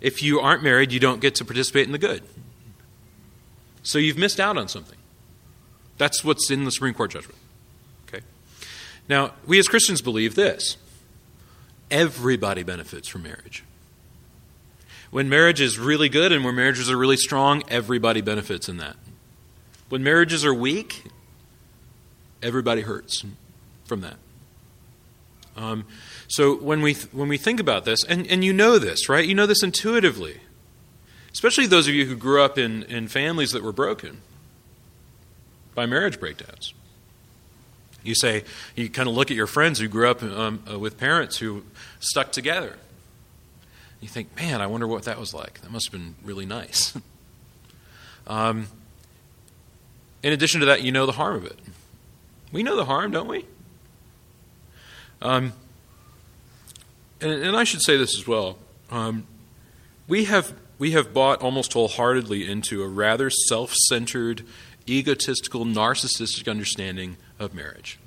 If 0.00 0.22
you 0.22 0.40
aren't 0.40 0.62
married, 0.62 0.92
you 0.92 1.00
don't 1.00 1.20
get 1.20 1.34
to 1.36 1.44
participate 1.44 1.86
in 1.86 1.92
the 1.92 1.98
good. 1.98 2.22
So 3.82 3.98
you've 3.98 4.16
missed 4.16 4.40
out 4.40 4.56
on 4.56 4.68
something. 4.68 4.98
That's 5.98 6.24
what's 6.24 6.50
in 6.50 6.64
the 6.64 6.70
Supreme 6.70 6.94
Court 6.94 7.10
judgment. 7.10 7.36
Now, 9.10 9.32
we 9.44 9.58
as 9.58 9.66
Christians 9.66 10.00
believe 10.00 10.36
this 10.36 10.76
everybody 11.90 12.62
benefits 12.62 13.08
from 13.08 13.24
marriage. 13.24 13.64
When 15.10 15.28
marriage 15.28 15.60
is 15.60 15.80
really 15.80 16.08
good 16.08 16.30
and 16.30 16.44
when 16.44 16.54
marriages 16.54 16.88
are 16.88 16.96
really 16.96 17.16
strong, 17.16 17.64
everybody 17.68 18.20
benefits 18.20 18.68
in 18.68 18.76
that. 18.76 18.94
When 19.88 20.04
marriages 20.04 20.44
are 20.44 20.54
weak, 20.54 21.02
everybody 22.40 22.82
hurts 22.82 23.24
from 23.84 24.02
that. 24.02 24.14
Um, 25.56 25.86
so 26.28 26.54
when 26.54 26.80
we 26.80 26.94
th- 26.94 27.12
when 27.12 27.26
we 27.26 27.36
think 27.36 27.58
about 27.58 27.84
this, 27.84 28.04
and, 28.04 28.28
and 28.28 28.44
you 28.44 28.52
know 28.52 28.78
this, 28.78 29.08
right? 29.08 29.26
You 29.26 29.34
know 29.34 29.46
this 29.46 29.64
intuitively, 29.64 30.38
especially 31.32 31.66
those 31.66 31.88
of 31.88 31.94
you 31.94 32.06
who 32.06 32.14
grew 32.14 32.44
up 32.44 32.56
in, 32.56 32.84
in 32.84 33.08
families 33.08 33.50
that 33.50 33.64
were 33.64 33.72
broken 33.72 34.20
by 35.74 35.84
marriage 35.86 36.20
breakdowns. 36.20 36.74
You 38.02 38.14
say 38.14 38.44
you 38.74 38.88
kind 38.88 39.08
of 39.08 39.14
look 39.14 39.30
at 39.30 39.36
your 39.36 39.46
friends 39.46 39.78
who 39.78 39.88
grew 39.88 40.10
up 40.10 40.22
um, 40.22 40.62
uh, 40.70 40.78
with 40.78 40.96
parents 40.96 41.38
who 41.38 41.64
stuck 42.00 42.32
together. 42.32 42.76
You 44.00 44.08
think, 44.08 44.34
man, 44.36 44.62
I 44.62 44.66
wonder 44.66 44.86
what 44.86 45.04
that 45.04 45.18
was 45.18 45.34
like. 45.34 45.60
That 45.60 45.70
must 45.70 45.92
have 45.92 46.00
been 46.00 46.14
really 46.24 46.46
nice. 46.46 46.96
um, 48.26 48.68
in 50.22 50.32
addition 50.32 50.60
to 50.60 50.66
that, 50.66 50.82
you 50.82 50.90
know 50.92 51.04
the 51.04 51.12
harm 51.12 51.36
of 51.36 51.44
it. 51.44 51.58
We 52.52 52.62
know 52.62 52.76
the 52.76 52.86
harm, 52.86 53.10
don't 53.10 53.28
we? 53.28 53.44
Um, 55.22 55.52
and, 57.20 57.30
and, 57.30 57.56
I 57.56 57.64
should 57.64 57.82
say 57.82 57.98
this 57.98 58.18
as 58.18 58.26
well. 58.26 58.56
Um, 58.90 59.26
we 60.08 60.24
have 60.24 60.54
we 60.78 60.92
have 60.92 61.12
bought 61.12 61.42
almost 61.42 61.74
wholeheartedly 61.74 62.50
into 62.50 62.82
a 62.82 62.88
rather 62.88 63.28
self-centered, 63.28 64.46
egotistical, 64.88 65.66
narcissistic 65.66 66.50
understanding 66.50 67.18
of 67.40 67.54
marriage. 67.54 67.98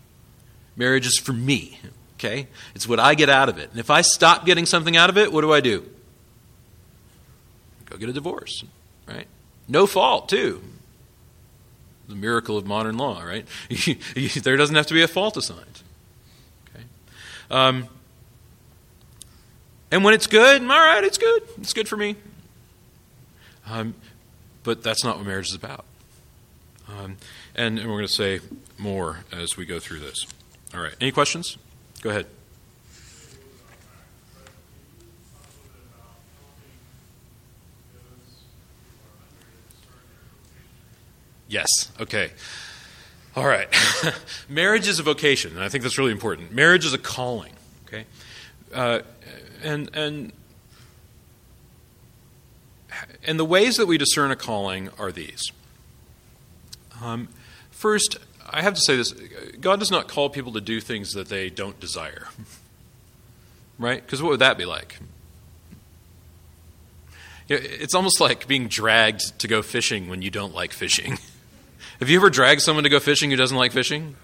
Marriage 0.77 1.05
is 1.05 1.17
for 1.17 1.33
me. 1.33 1.79
Okay, 2.17 2.47
it's 2.73 2.87
what 2.87 2.99
I 2.99 3.15
get 3.15 3.27
out 3.27 3.49
of 3.49 3.57
it. 3.57 3.69
And 3.71 3.79
if 3.79 3.89
I 3.89 4.01
stop 4.01 4.45
getting 4.45 4.65
something 4.65 4.95
out 4.95 5.09
of 5.09 5.17
it, 5.17 5.33
what 5.33 5.41
do 5.41 5.51
I 5.51 5.59
do? 5.59 5.85
Go 7.85 7.97
get 7.97 8.07
a 8.07 8.13
divorce, 8.13 8.63
right? 9.07 9.27
No 9.67 9.85
fault, 9.85 10.29
too. 10.29 10.61
The 12.07 12.15
miracle 12.15 12.57
of 12.57 12.65
modern 12.65 12.97
law, 12.97 13.21
right? 13.23 13.45
there 14.41 14.55
doesn't 14.55 14.75
have 14.75 14.87
to 14.87 14.93
be 14.93 15.01
a 15.01 15.07
fault 15.07 15.35
assigned. 15.35 15.81
Okay. 16.69 16.85
Um, 17.51 17.87
and 19.91 20.03
when 20.03 20.13
it's 20.13 20.27
good, 20.27 20.61
all 20.61 20.67
right, 20.67 21.03
it's 21.03 21.17
good. 21.17 21.43
It's 21.59 21.73
good 21.73 21.87
for 21.87 21.97
me. 21.97 22.15
Um, 23.67 23.95
but 24.63 24.81
that's 24.81 25.03
not 25.03 25.17
what 25.17 25.25
marriage 25.25 25.49
is 25.49 25.55
about. 25.55 25.85
Um, 26.99 27.17
and, 27.55 27.79
and 27.79 27.89
we're 27.89 27.97
going 27.97 28.07
to 28.07 28.13
say 28.13 28.39
more 28.77 29.19
as 29.31 29.57
we 29.57 29.65
go 29.65 29.79
through 29.79 29.99
this. 29.99 30.25
All 30.73 30.81
right. 30.81 30.93
Any 31.01 31.11
questions? 31.11 31.57
Go 32.01 32.09
ahead. 32.09 32.27
Yes. 41.47 41.67
Okay. 41.99 42.31
All 43.35 43.45
right. 43.45 43.67
Marriage 44.49 44.87
is 44.87 44.99
a 44.99 45.03
vocation, 45.03 45.51
and 45.51 45.63
I 45.63 45.69
think 45.69 45.83
that's 45.83 45.97
really 45.97 46.11
important. 46.11 46.51
Marriage 46.51 46.85
is 46.85 46.93
a 46.93 46.97
calling. 46.97 47.53
Okay. 47.87 48.05
Uh, 48.73 49.01
and 49.63 49.89
and 49.93 50.33
and 53.25 53.39
the 53.39 53.45
ways 53.45 53.77
that 53.77 53.85
we 53.85 53.97
discern 53.99 54.31
a 54.31 54.35
calling 54.35 54.89
are 54.97 55.11
these. 55.11 55.51
Um, 57.03 57.27
first, 57.71 58.17
I 58.49 58.61
have 58.61 58.73
to 58.75 58.81
say 58.81 58.95
this 58.95 59.11
God 59.59 59.79
does 59.79 59.91
not 59.91 60.07
call 60.07 60.29
people 60.29 60.53
to 60.53 60.61
do 60.61 60.79
things 60.79 61.13
that 61.13 61.29
they 61.29 61.49
don't 61.49 61.79
desire. 61.79 62.27
right? 63.79 64.03
Because 64.03 64.21
what 64.21 64.29
would 64.29 64.39
that 64.39 64.57
be 64.57 64.65
like? 64.65 64.99
It's 67.49 67.93
almost 67.93 68.21
like 68.21 68.47
being 68.47 68.67
dragged 68.67 69.37
to 69.39 69.47
go 69.47 69.61
fishing 69.61 70.07
when 70.07 70.21
you 70.21 70.31
don't 70.31 70.55
like 70.55 70.71
fishing. 70.71 71.17
Have 71.99 72.09
you 72.09 72.17
ever 72.17 72.29
dragged 72.29 72.61
someone 72.61 72.83
to 72.85 72.89
go 72.89 72.99
fishing 72.99 73.29
who 73.29 73.35
doesn't 73.35 73.57
like 73.57 73.73
fishing? 73.73 74.15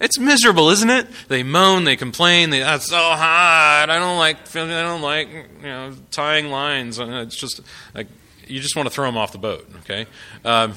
It's 0.00 0.18
miserable, 0.18 0.70
isn't 0.70 0.90
it? 0.90 1.06
They 1.28 1.42
moan, 1.42 1.84
they 1.84 1.96
complain. 1.96 2.50
They, 2.50 2.62
it's 2.62 2.88
so 2.88 2.96
hot. 2.96 3.86
I 3.88 3.98
don't 3.98 4.18
like. 4.18 4.38
I 4.56 4.82
don't 4.82 5.02
like 5.02 5.28
you 5.30 5.62
know 5.62 5.94
tying 6.10 6.50
lines. 6.50 6.98
It's 6.98 7.36
just 7.36 7.60
like 7.94 8.08
you 8.48 8.60
just 8.60 8.74
want 8.74 8.86
to 8.86 8.90
throw 8.94 9.06
them 9.06 9.16
off 9.16 9.32
the 9.32 9.38
boat. 9.38 9.68
Okay. 9.80 10.06
Um, 10.44 10.76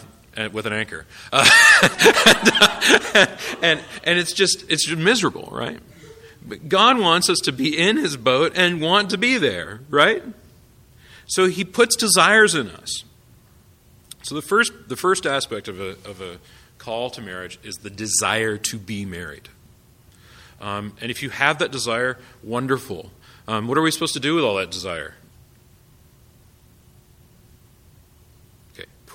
with 0.52 0.66
an 0.66 0.74
anchor, 0.74 1.06
uh, 1.32 1.50
and 3.62 3.82
and 4.04 4.20
it's 4.20 4.34
just 4.34 4.70
it's 4.70 4.86
just 4.86 4.98
miserable, 4.98 5.50
right? 5.52 5.80
But 6.46 6.70
God 6.70 7.00
wants 7.00 7.30
us 7.30 7.40
to 7.44 7.52
be 7.52 7.78
in 7.78 7.98
His 7.98 8.16
boat 8.18 8.54
and 8.56 8.80
want 8.82 9.10
to 9.10 9.18
be 9.18 9.38
there, 9.38 9.82
right? 9.90 10.24
So 11.26 11.48
He 11.48 11.66
puts 11.66 11.96
desires 11.96 12.56
in 12.56 12.70
us. 12.70 13.04
So 14.24 14.36
the 14.36 14.42
first 14.42 14.72
the 14.88 14.96
first 14.96 15.26
aspect 15.26 15.68
of 15.68 15.80
a 15.80 15.92
of 16.08 16.22
a 16.22 16.38
call 16.78 17.10
to 17.12 17.22
marriage 17.22 17.60
is 17.64 17.76
the 17.76 17.90
desire 17.90 18.58
to 18.58 18.78
be 18.78 19.06
married. 19.06 19.50
Um, 20.62 20.94
and 21.02 21.12
if 21.12 21.22
you 21.22 21.30
have 21.30 21.60
that 21.60 21.72
desire, 21.72 22.18
wonderful. 22.44 23.12
Um, 23.48 23.68
what 23.68 23.78
are 23.78 23.82
we 23.82 23.92
supposed 23.92 24.14
to 24.14 24.20
do 24.20 24.36
with 24.36 24.44
all 24.44 24.56
that 24.56 24.72
desire? 24.72 25.16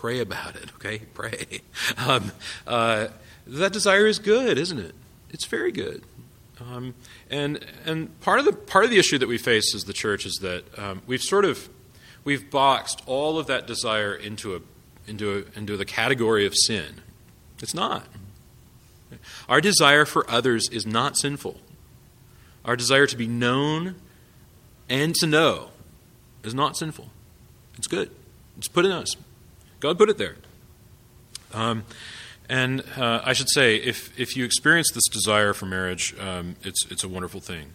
Pray 0.02 0.18
about 0.18 0.56
it, 0.56 0.68
okay? 0.74 0.98
Pray. 1.14 1.60
Um, 1.96 2.32
uh, 2.66 3.08
that 3.46 3.72
desire 3.72 4.06
is 4.06 4.18
good, 4.18 4.58
isn't 4.58 4.78
it? 4.78 4.94
It's 5.30 5.44
very 5.44 5.70
good. 5.70 6.02
Um, 6.60 6.94
and 7.30 7.64
and 7.86 8.20
part 8.20 8.40
of 8.40 8.44
the 8.44 8.52
part 8.52 8.84
of 8.84 8.90
the 8.90 8.98
issue 8.98 9.18
that 9.18 9.28
we 9.28 9.38
face 9.38 9.74
as 9.74 9.84
the 9.84 9.92
church 9.92 10.26
is 10.26 10.38
that 10.42 10.64
um, 10.76 11.02
we've 11.06 11.22
sort 11.22 11.44
of 11.44 11.68
we've 12.24 12.50
boxed 12.50 13.02
all 13.06 13.38
of 13.38 13.46
that 13.46 13.66
desire 13.66 14.14
into 14.14 14.56
a 14.56 14.60
into 15.06 15.30
a, 15.54 15.58
into 15.58 15.76
the 15.76 15.84
category 15.84 16.46
of 16.46 16.54
sin. 16.66 17.00
It's 17.60 17.74
not. 17.74 18.06
Our 19.48 19.60
desire 19.60 20.04
for 20.04 20.28
others 20.28 20.68
is 20.72 20.84
not 20.84 21.16
sinful. 21.16 21.60
Our 22.64 22.74
desire 22.74 23.06
to 23.06 23.16
be 23.16 23.28
known 23.28 23.94
and 24.88 25.14
to 25.16 25.26
know 25.26 25.70
is 26.42 26.54
not 26.54 26.76
sinful. 26.76 27.10
It's 27.78 27.86
good. 27.86 28.10
It's 28.56 28.68
put 28.68 28.84
in 28.84 28.90
us. 28.90 29.16
God 29.82 29.98
put 29.98 30.08
it 30.08 30.16
there. 30.16 30.36
Um, 31.52 31.82
and 32.48 32.84
uh, 32.96 33.20
I 33.24 33.32
should 33.32 33.48
say, 33.48 33.76
if, 33.76 34.16
if 34.16 34.36
you 34.36 34.44
experience 34.44 34.92
this 34.92 35.08
desire 35.08 35.52
for 35.52 35.66
marriage, 35.66 36.14
um, 36.20 36.54
it's, 36.62 36.86
it's 36.88 37.02
a 37.02 37.08
wonderful 37.08 37.40
thing. 37.40 37.72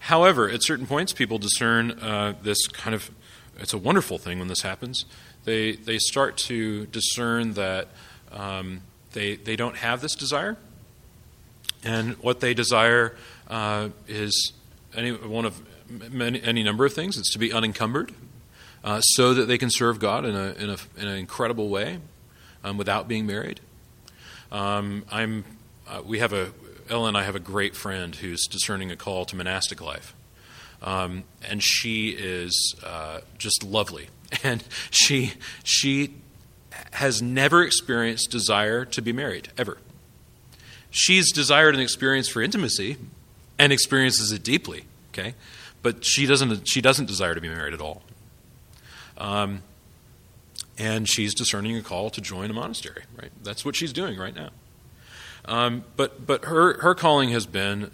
However, 0.00 0.50
at 0.50 0.62
certain 0.62 0.86
points, 0.86 1.14
people 1.14 1.38
discern 1.38 1.92
uh, 1.92 2.34
this 2.42 2.66
kind 2.66 2.94
of, 2.94 3.10
it's 3.58 3.72
a 3.72 3.78
wonderful 3.78 4.18
thing 4.18 4.38
when 4.38 4.48
this 4.48 4.60
happens. 4.60 5.06
They, 5.44 5.72
they 5.72 5.96
start 5.96 6.36
to 6.48 6.84
discern 6.86 7.54
that 7.54 7.88
um, 8.30 8.82
they, 9.14 9.36
they 9.36 9.56
don't 9.56 9.78
have 9.78 10.02
this 10.02 10.14
desire. 10.14 10.58
And 11.82 12.12
what 12.16 12.40
they 12.40 12.52
desire 12.52 13.16
uh, 13.48 13.88
is 14.06 14.52
any 14.94 15.12
one 15.12 15.46
of 15.46 15.62
many, 15.88 16.42
any 16.42 16.62
number 16.62 16.84
of 16.84 16.92
things. 16.92 17.16
It's 17.16 17.32
to 17.32 17.38
be 17.38 17.54
unencumbered, 17.54 18.12
uh, 18.88 19.02
so 19.02 19.34
that 19.34 19.44
they 19.48 19.58
can 19.58 19.68
serve 19.70 19.98
God 19.98 20.24
in, 20.24 20.34
a, 20.34 20.52
in, 20.52 20.70
a, 20.70 20.78
in 20.96 21.08
an 21.08 21.18
incredible 21.18 21.68
way 21.68 21.98
um, 22.64 22.78
without 22.78 23.06
being 23.06 23.26
married. 23.26 23.60
Um, 24.50 25.04
I'm, 25.12 25.44
uh, 25.86 26.00
we 26.06 26.20
have 26.20 26.32
a, 26.32 26.52
Ellen 26.88 27.08
and 27.08 27.16
I 27.18 27.24
have 27.24 27.36
a 27.36 27.40
great 27.40 27.76
friend 27.76 28.16
who's 28.16 28.46
discerning 28.46 28.90
a 28.90 28.96
call 28.96 29.26
to 29.26 29.36
monastic 29.36 29.82
life. 29.82 30.14
Um, 30.80 31.24
and 31.46 31.62
she 31.62 32.16
is 32.18 32.74
uh, 32.82 33.20
just 33.36 33.62
lovely. 33.62 34.08
And 34.42 34.62
she, 34.90 35.32
she 35.64 36.14
has 36.92 37.22
never 37.22 37.62
experienced 37.62 38.30
desire 38.30 38.84
to 38.86 39.02
be 39.02 39.12
married, 39.12 39.48
ever. 39.56 39.78
She's 40.90 41.32
desired 41.32 41.74
an 41.74 41.80
experience 41.80 42.28
for 42.28 42.42
intimacy 42.42 42.96
and 43.58 43.72
experiences 43.72 44.30
it 44.32 44.42
deeply, 44.42 44.84
okay? 45.12 45.34
But 45.82 46.04
she 46.04 46.26
doesn't, 46.26 46.68
she 46.68 46.82
doesn't 46.82 47.06
desire 47.06 47.34
to 47.34 47.40
be 47.40 47.48
married 47.48 47.72
at 47.72 47.80
all. 47.80 48.02
Um, 49.18 49.62
and 50.78 51.08
she's 51.08 51.34
discerning 51.34 51.76
a 51.76 51.82
call 51.82 52.08
to 52.10 52.20
join 52.20 52.50
a 52.50 52.54
monastery, 52.54 53.02
right? 53.20 53.32
That's 53.42 53.64
what 53.64 53.76
she's 53.76 53.92
doing 53.92 54.18
right 54.18 54.34
now. 54.34 54.50
Um, 55.44 55.84
but 55.96 56.26
but 56.26 56.44
her, 56.44 56.80
her 56.80 56.94
calling 56.94 57.30
has 57.30 57.46
been 57.46 57.90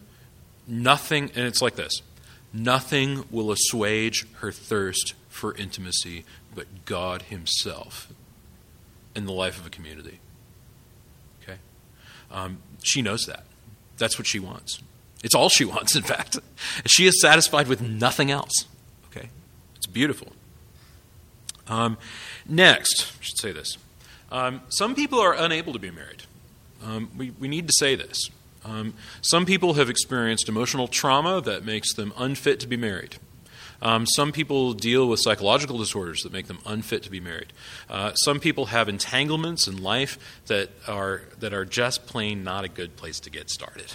nothing, 0.66 1.30
and 1.34 1.46
it's 1.46 1.62
like 1.62 1.76
this 1.76 2.02
nothing 2.52 3.24
will 3.30 3.50
assuage 3.50 4.26
her 4.34 4.52
thirst 4.52 5.14
for 5.28 5.54
intimacy 5.56 6.24
but 6.54 6.84
God 6.84 7.22
Himself 7.22 8.12
in 9.16 9.26
the 9.26 9.32
life 9.32 9.58
of 9.58 9.66
a 9.66 9.70
community. 9.70 10.20
Um, 12.34 12.58
she 12.82 13.00
knows 13.00 13.24
that. 13.26 13.44
That's 13.96 14.18
what 14.18 14.26
she 14.26 14.40
wants. 14.40 14.80
It's 15.22 15.34
all 15.34 15.48
she 15.48 15.64
wants, 15.74 15.96
in 15.96 16.02
fact. 16.02 16.38
She 16.84 17.06
is 17.06 17.20
satisfied 17.20 17.68
with 17.68 17.80
nothing 17.80 18.30
else. 18.30 18.52
Okay? 19.10 19.30
It's 19.76 19.86
beautiful. 19.86 20.32
Um, 21.68 21.96
next, 22.46 23.12
I 23.18 23.22
should 23.22 23.38
say 23.38 23.52
this. 23.52 23.76
Um, 24.30 24.62
some 24.68 24.94
people 24.94 25.20
are 25.20 25.34
unable 25.34 25.72
to 25.72 25.78
be 25.78 25.90
married. 25.90 26.24
Um, 26.84 27.10
we, 27.16 27.30
we 27.30 27.48
need 27.48 27.66
to 27.66 27.72
say 27.78 27.94
this. 27.94 28.28
Um, 28.64 28.94
some 29.20 29.46
people 29.46 29.74
have 29.74 29.90
experienced 29.90 30.48
emotional 30.48 30.88
trauma 30.88 31.40
that 31.42 31.64
makes 31.64 31.94
them 31.94 32.12
unfit 32.16 32.60
to 32.60 32.66
be 32.66 32.76
married. 32.76 33.16
Um, 33.82 34.06
some 34.06 34.32
people 34.32 34.72
deal 34.72 35.08
with 35.08 35.20
psychological 35.22 35.76
disorders 35.76 36.22
that 36.22 36.32
make 36.32 36.46
them 36.46 36.58
unfit 36.64 37.02
to 37.02 37.10
be 37.10 37.20
married. 37.20 37.52
Uh, 37.90 38.14
some 38.14 38.40
people 38.40 38.66
have 38.66 38.88
entanglements 38.88 39.68
in 39.68 39.82
life 39.82 40.18
that 40.46 40.70
are, 40.88 41.22
that 41.40 41.52
are 41.52 41.66
just 41.66 42.06
plain 42.06 42.42
not 42.44 42.64
a 42.64 42.68
good 42.68 42.96
place 42.96 43.20
to 43.20 43.30
get 43.30 43.50
started. 43.50 43.92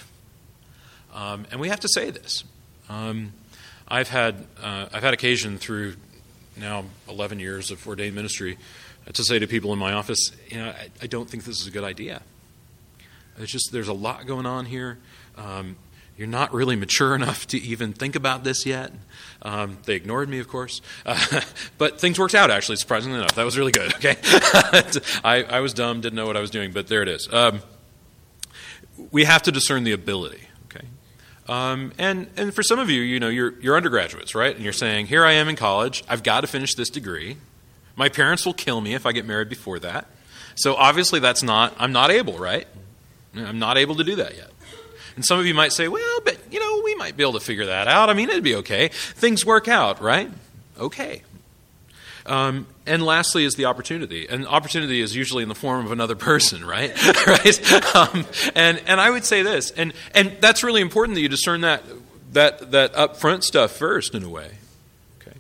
Um, 1.13 1.47
and 1.51 1.60
we 1.60 1.69
have 1.69 1.79
to 1.79 1.89
say 1.89 2.12
this. 2.12 2.43
I've, 3.88 4.10
had, 4.10 4.45
uh, 4.62 4.88
I've 4.93 5.01
had 5.01 5.15
occasion 5.15 5.58
through 5.58 5.95
now 6.60 6.86
11 7.08 7.39
years 7.39 7.72
of 7.72 7.86
ordained 7.88 8.15
ministry 8.15 8.58
to 9.13 9.24
say 9.24 9.39
to 9.39 9.48
people 9.48 9.74
in 9.74 9.80
my 9.80 9.93
office, 9.93 10.32
you 10.50 10.58
know, 10.58 10.69
I, 10.69 10.89
I 11.02 11.08
don't 11.08 11.30
think 11.30 11.43
this 11.43 11.60
is 11.60 11.67
a 11.67 11.72
good 11.72 11.84
idea. 11.84 12.22
It's 13.38 13.52
just 13.52 13.72
there's 13.72 13.88
a 13.88 13.93
lot 13.93 14.28
going 14.28 14.45
on 14.45 14.65
here. 14.65 14.98
Um, 15.38 15.78
you're 16.17 16.28
not 16.28 16.54
really 16.54 16.76
mature 16.76 17.15
enough 17.15 17.48
to 17.48 17.58
even 17.58 17.93
think 17.93 18.15
about 18.15 18.43
this 18.43 18.65
yet. 18.65 18.91
Um, 19.41 19.78
they 19.86 19.95
ignored 19.95 20.28
me, 20.28 20.39
of 20.39 20.48
course, 20.48 20.82
uh, 21.06 21.41
but 21.78 22.00
things 22.00 22.19
worked 22.19 22.36
out 22.36 22.52
actually. 22.52 22.76
Surprisingly 22.76 23.17
enough, 23.17 23.36
that 23.36 23.45
was 23.45 23.58
really 23.58 23.72
good. 23.72 23.93
Okay, 23.95 24.17
I, 25.24 25.45
I, 25.50 25.60
was 25.62 25.74
dumb, 25.74 26.02
didn't 26.02 26.15
know 26.15 26.28
what 26.28 26.36
I 26.36 26.41
was 26.41 26.50
doing, 26.50 26.72
but 26.72 26.88
there 26.88 27.02
it 27.02 27.08
is. 27.08 27.32
Um, 27.32 27.62
we 29.12 29.24
have 29.24 29.43
to 29.43 29.52
discern 29.52 29.86
the 29.86 29.93
ability. 29.93 30.41
Um, 31.50 31.94
and 31.98 32.28
and 32.38 32.54
for 32.54 32.62
some 32.62 32.78
of 32.78 32.92
you, 32.92 33.02
you 33.02 33.20
know, 33.20 33.28
you're 33.30 33.60
you're 33.60 33.76
undergraduates, 33.76 34.36
right? 34.36 34.56
And 34.56 34.64
you're 34.64 34.72
saying, 34.72 35.08
here 35.08 35.26
I 35.26 35.34
am 35.34 35.50
in 35.50 35.56
college. 35.56 36.04
I've 36.08 36.22
got 36.22 36.42
to 36.42 36.48
finish 36.48 36.76
this 36.76 36.90
degree. 36.90 37.38
My 37.96 38.08
parents 38.08 38.46
will 38.46 38.54
kill 38.54 38.80
me 38.82 38.94
if 38.94 39.06
I 39.06 39.12
get 39.12 39.26
married 39.26 39.50
before 39.50 39.80
that. 39.80 40.08
So 40.56 40.76
obviously, 40.76 41.20
that's 41.20 41.42
not. 41.42 41.74
I'm 41.80 41.92
not 41.92 42.12
able, 42.12 42.38
right? 42.38 42.68
I'm 43.36 43.60
not 43.60 43.78
able 43.78 43.96
to 43.96 44.04
do 44.04 44.16
that 44.18 44.36
yet. 44.36 44.52
And 45.16 45.26
some 45.26 45.40
of 45.40 45.46
you 45.46 45.54
might 45.54 45.74
say, 45.74 45.88
well, 45.88 46.20
but, 46.24 46.38
you 46.52 46.60
know, 46.60 46.82
we 46.84 46.96
might 46.96 47.18
be 47.18 47.24
able 47.24 47.34
to 47.34 47.40
figure 47.40 47.66
that 47.66 47.88
out. 47.88 48.10
I 48.10 48.14
mean, 48.14 48.30
it'd 48.30 48.44
be 48.44 48.56
okay. 48.56 48.90
Things 48.90 49.46
work 49.46 49.68
out, 49.68 50.02
right? 50.02 50.30
Okay. 50.80 51.24
Um, 52.30 52.68
and 52.86 53.04
lastly 53.04 53.44
is 53.44 53.56
the 53.56 53.65
opportunity. 53.65 54.28
And 54.30 54.48
opportunity 54.48 55.02
is 55.02 55.15
usually 55.15 55.42
in 55.42 55.50
the 55.50 55.56
form 55.56 55.86
of 55.86 55.92
another 55.92 56.15
person, 56.15 56.63
right? 56.65 56.92
right? 57.28 57.96
Um, 57.96 58.26
and, 58.56 58.82
and 58.86 59.02
I 59.02 59.10
would 59.10 59.26
say 59.26 59.42
this, 59.42 59.72
and, 59.72 59.94
and 60.13 60.38
that's 60.39 60.63
really 60.63 60.82
important 60.82 61.15
that 61.15 61.22
you 61.22 61.30
discern 61.30 61.62
that, 61.62 61.84
that, 62.34 62.72
that 62.72 62.94
upfront 62.94 63.44
stuff 63.44 63.72
first, 63.72 64.13
in 64.13 64.24
a 64.24 64.30
way. 64.30 64.52
Okay. 65.20 65.38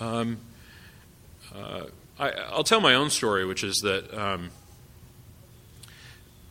Um, 0.00 0.38
uh, 1.54 1.84
I, 2.18 2.32
will 2.56 2.64
tell 2.64 2.80
my 2.80 2.94
own 2.94 3.10
story, 3.10 3.44
which 3.44 3.62
is 3.62 3.76
that 3.84 4.12
um, 4.12 4.50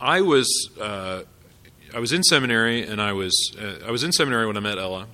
I 0.00 0.22
was 0.22 0.70
uh, 0.80 1.22
I 1.94 1.98
was 1.98 2.12
in 2.12 2.22
seminary, 2.22 2.86
and 2.86 3.00
I 3.00 3.12
was 3.12 3.54
uh, 3.60 3.86
I 3.86 3.90
was 3.90 4.02
in 4.02 4.12
seminary 4.12 4.46
when 4.46 4.56
I 4.56 4.60
met 4.60 4.78
Ella, 4.78 5.06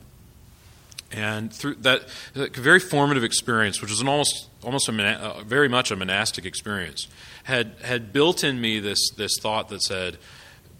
and 1.12 1.52
through 1.52 1.74
that, 1.76 2.02
that 2.34 2.54
very 2.54 2.80
formative 2.80 3.24
experience, 3.24 3.80
which 3.80 3.90
was 3.90 4.00
an 4.00 4.08
almost 4.08 4.48
almost 4.62 4.88
a 4.88 5.04
uh, 5.04 5.42
very 5.42 5.68
much 5.68 5.90
a 5.90 5.96
monastic 5.96 6.44
experience, 6.44 7.08
had 7.44 7.74
had 7.82 8.12
built 8.12 8.44
in 8.44 8.60
me 8.60 8.78
this 8.78 9.10
this 9.16 9.32
thought 9.40 9.68
that 9.70 9.82
said, 9.82 10.18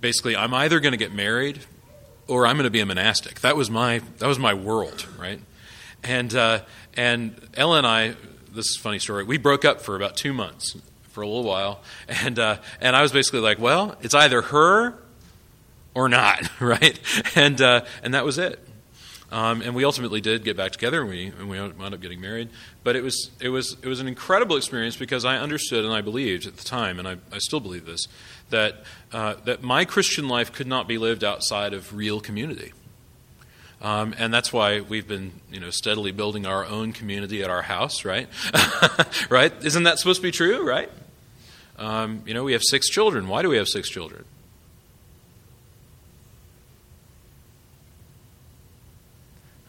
basically, 0.01 0.37
I'm 0.37 0.55
either 0.55 0.81
going 0.81 0.93
to 0.93 0.99
get 0.99 1.13
married 1.13 1.61
or 2.29 2.47
I'm 2.47 2.57
going 2.57 2.65
to 2.65 2.71
be 2.71 2.81
a 2.81 2.87
monastic. 2.87 3.41
That 3.41 3.57
was 3.57 3.71
my 3.71 4.01
that 4.19 4.27
was 4.27 4.39
my 4.39 4.55
world, 4.55 5.07
right? 5.19 5.41
And 6.05 6.35
uh, 6.35 6.63
and 6.97 7.41
Ella 7.55 7.79
and 7.79 7.87
I, 7.87 8.15
this 8.53 8.67
is 8.67 8.77
a 8.79 8.83
funny 8.83 9.01
story. 9.01 9.25
We 9.25 9.37
broke 9.37 9.65
up 9.65 9.81
for 9.81 9.97
about 9.97 10.17
two 10.17 10.33
months, 10.33 10.77
for 11.09 11.23
a 11.23 11.27
little 11.27 11.45
while, 11.45 11.81
and 12.09 12.39
uh, 12.39 12.59
and 12.81 12.95
I 12.95 13.03
was 13.03 13.11
basically 13.11 13.41
like, 13.41 13.59
well, 13.59 13.97
it's 14.01 14.15
either 14.15 14.43
her 14.43 14.95
or 15.93 16.09
not, 16.09 16.49
right? 16.61 16.99
And 17.35 17.61
uh, 17.61 17.85
and 18.05 18.15
that 18.15 18.25
was 18.25 18.39
it. 18.39 18.65
Um, 19.33 19.63
and 19.63 19.75
we 19.75 19.85
ultimately 19.85 20.21
did 20.21 20.43
get 20.43 20.57
back 20.57 20.73
together, 20.73 21.03
and 21.03 21.11
we 21.11 21.27
and 21.27 21.49
we 21.49 21.61
wound 21.61 21.95
up 21.95 22.01
getting 22.01 22.21
married. 22.21 22.49
But 22.83 22.97
it 22.97 23.03
was 23.03 23.31
it 23.41 23.51
was 23.51 23.77
it 23.83 23.87
was 23.87 24.01
an 24.01 24.09
incredible 24.09 24.57
experience 24.57 24.97
because 24.97 25.25
I 25.25 25.37
understood 25.37 25.85
and 25.85 25.95
I 25.95 26.01
believed 26.01 26.47
at 26.47 26.57
the 26.57 26.65
time, 26.65 26.99
and 26.99 27.07
I, 27.07 27.17
I 27.33 27.39
still 27.39 27.61
believe 27.61 27.87
this, 27.87 28.07
that 28.51 28.83
uh, 29.13 29.35
that 29.45 29.63
my 29.63 29.85
Christian 29.85 30.29
life 30.29 30.53
could 30.53 30.67
not 30.67 30.89
be 30.89 30.99
lived 30.99 31.23
outside 31.23 31.75
of 31.75 31.95
real 31.95 32.21
community. 32.21 32.73
Um, 33.83 34.15
and 34.19 34.35
that's 34.35 34.53
why 34.53 34.81
we've 34.81 35.09
been, 35.09 35.33
you 35.51 35.59
know, 35.59 35.71
steadily 35.71 36.13
building 36.13 36.45
our 36.45 36.67
own 36.67 36.93
community 36.93 37.43
at 37.43 37.49
our 37.49 37.63
house, 37.63 38.05
right? 38.05 38.29
right? 39.31 39.53
Isn't 39.65 39.85
that 39.85 39.99
supposed 39.99 40.21
to 40.21 40.23
be 40.23 40.33
true, 40.33 40.67
right? 40.69 40.91
Um, 41.79 42.23
you 42.27 42.35
know, 42.35 42.45
we 42.45 42.53
have 42.53 42.63
six 42.63 42.91
children. 42.91 43.27
Why 43.27 43.41
do 43.41 43.49
we 43.49 43.57
have 43.57 43.69
six 43.69 43.89
children? 43.89 44.27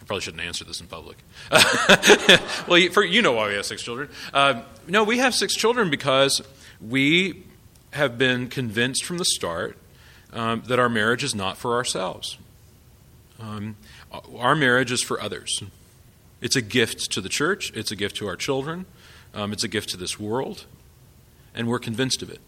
I 0.01 0.05
probably 0.05 0.21
shouldn't 0.21 0.43
answer 0.43 0.65
this 0.65 0.81
in 0.81 0.87
public. 0.87 1.17
well, 2.67 2.77
you, 2.77 2.91
for, 2.91 3.03
you 3.03 3.21
know 3.21 3.33
why 3.33 3.47
we 3.47 3.53
have 3.53 3.65
six 3.65 3.83
children. 3.83 4.09
Um, 4.33 4.63
no, 4.87 5.03
we 5.03 5.19
have 5.19 5.35
six 5.35 5.55
children 5.55 5.89
because 5.89 6.41
we 6.81 7.43
have 7.91 8.17
been 8.17 8.47
convinced 8.47 9.05
from 9.05 9.19
the 9.19 9.25
start 9.25 9.77
um, 10.33 10.63
that 10.67 10.79
our 10.79 10.89
marriage 10.89 11.23
is 11.23 11.35
not 11.35 11.57
for 11.57 11.75
ourselves. 11.75 12.37
Um, 13.39 13.75
our 14.35 14.55
marriage 14.55 14.91
is 14.91 15.03
for 15.03 15.21
others. 15.21 15.61
It's 16.41 16.55
a 16.55 16.61
gift 16.61 17.11
to 17.11 17.21
the 17.21 17.29
church, 17.29 17.71
it's 17.75 17.91
a 17.91 17.95
gift 17.95 18.15
to 18.17 18.27
our 18.27 18.35
children, 18.35 18.85
um, 19.33 19.53
it's 19.53 19.63
a 19.63 19.67
gift 19.67 19.89
to 19.89 19.97
this 19.97 20.19
world, 20.19 20.65
and 21.53 21.67
we're 21.67 21.79
convinced 21.79 22.23
of 22.23 22.29
it. 22.31 22.39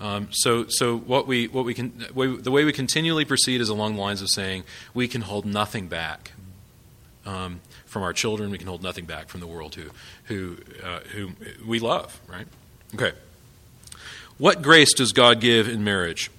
Um, 0.00 0.28
so, 0.30 0.66
so 0.68 0.96
what 0.96 1.26
we, 1.26 1.48
what 1.48 1.64
we 1.64 1.74
can, 1.74 1.92
the 2.14 2.50
way 2.50 2.64
we 2.64 2.72
continually 2.72 3.24
proceed 3.24 3.60
is 3.60 3.68
along 3.68 3.96
the 3.96 4.00
lines 4.00 4.22
of 4.22 4.30
saying 4.30 4.64
we 4.94 5.08
can 5.08 5.22
hold 5.22 5.44
nothing 5.44 5.88
back 5.88 6.32
um, 7.26 7.60
from 7.86 8.02
our 8.02 8.12
children. 8.12 8.50
We 8.50 8.58
can 8.58 8.66
hold 8.66 8.82
nothing 8.82 9.04
back 9.04 9.28
from 9.28 9.40
the 9.40 9.46
world 9.46 9.74
who, 9.74 9.90
who, 10.24 10.56
uh, 10.82 11.00
who 11.12 11.30
we 11.66 11.78
love. 11.78 12.20
Right? 12.26 12.46
Okay. 12.94 13.12
What 14.38 14.62
grace 14.62 14.94
does 14.94 15.12
God 15.12 15.40
give 15.40 15.68
in 15.68 15.84
marriage? 15.84 16.30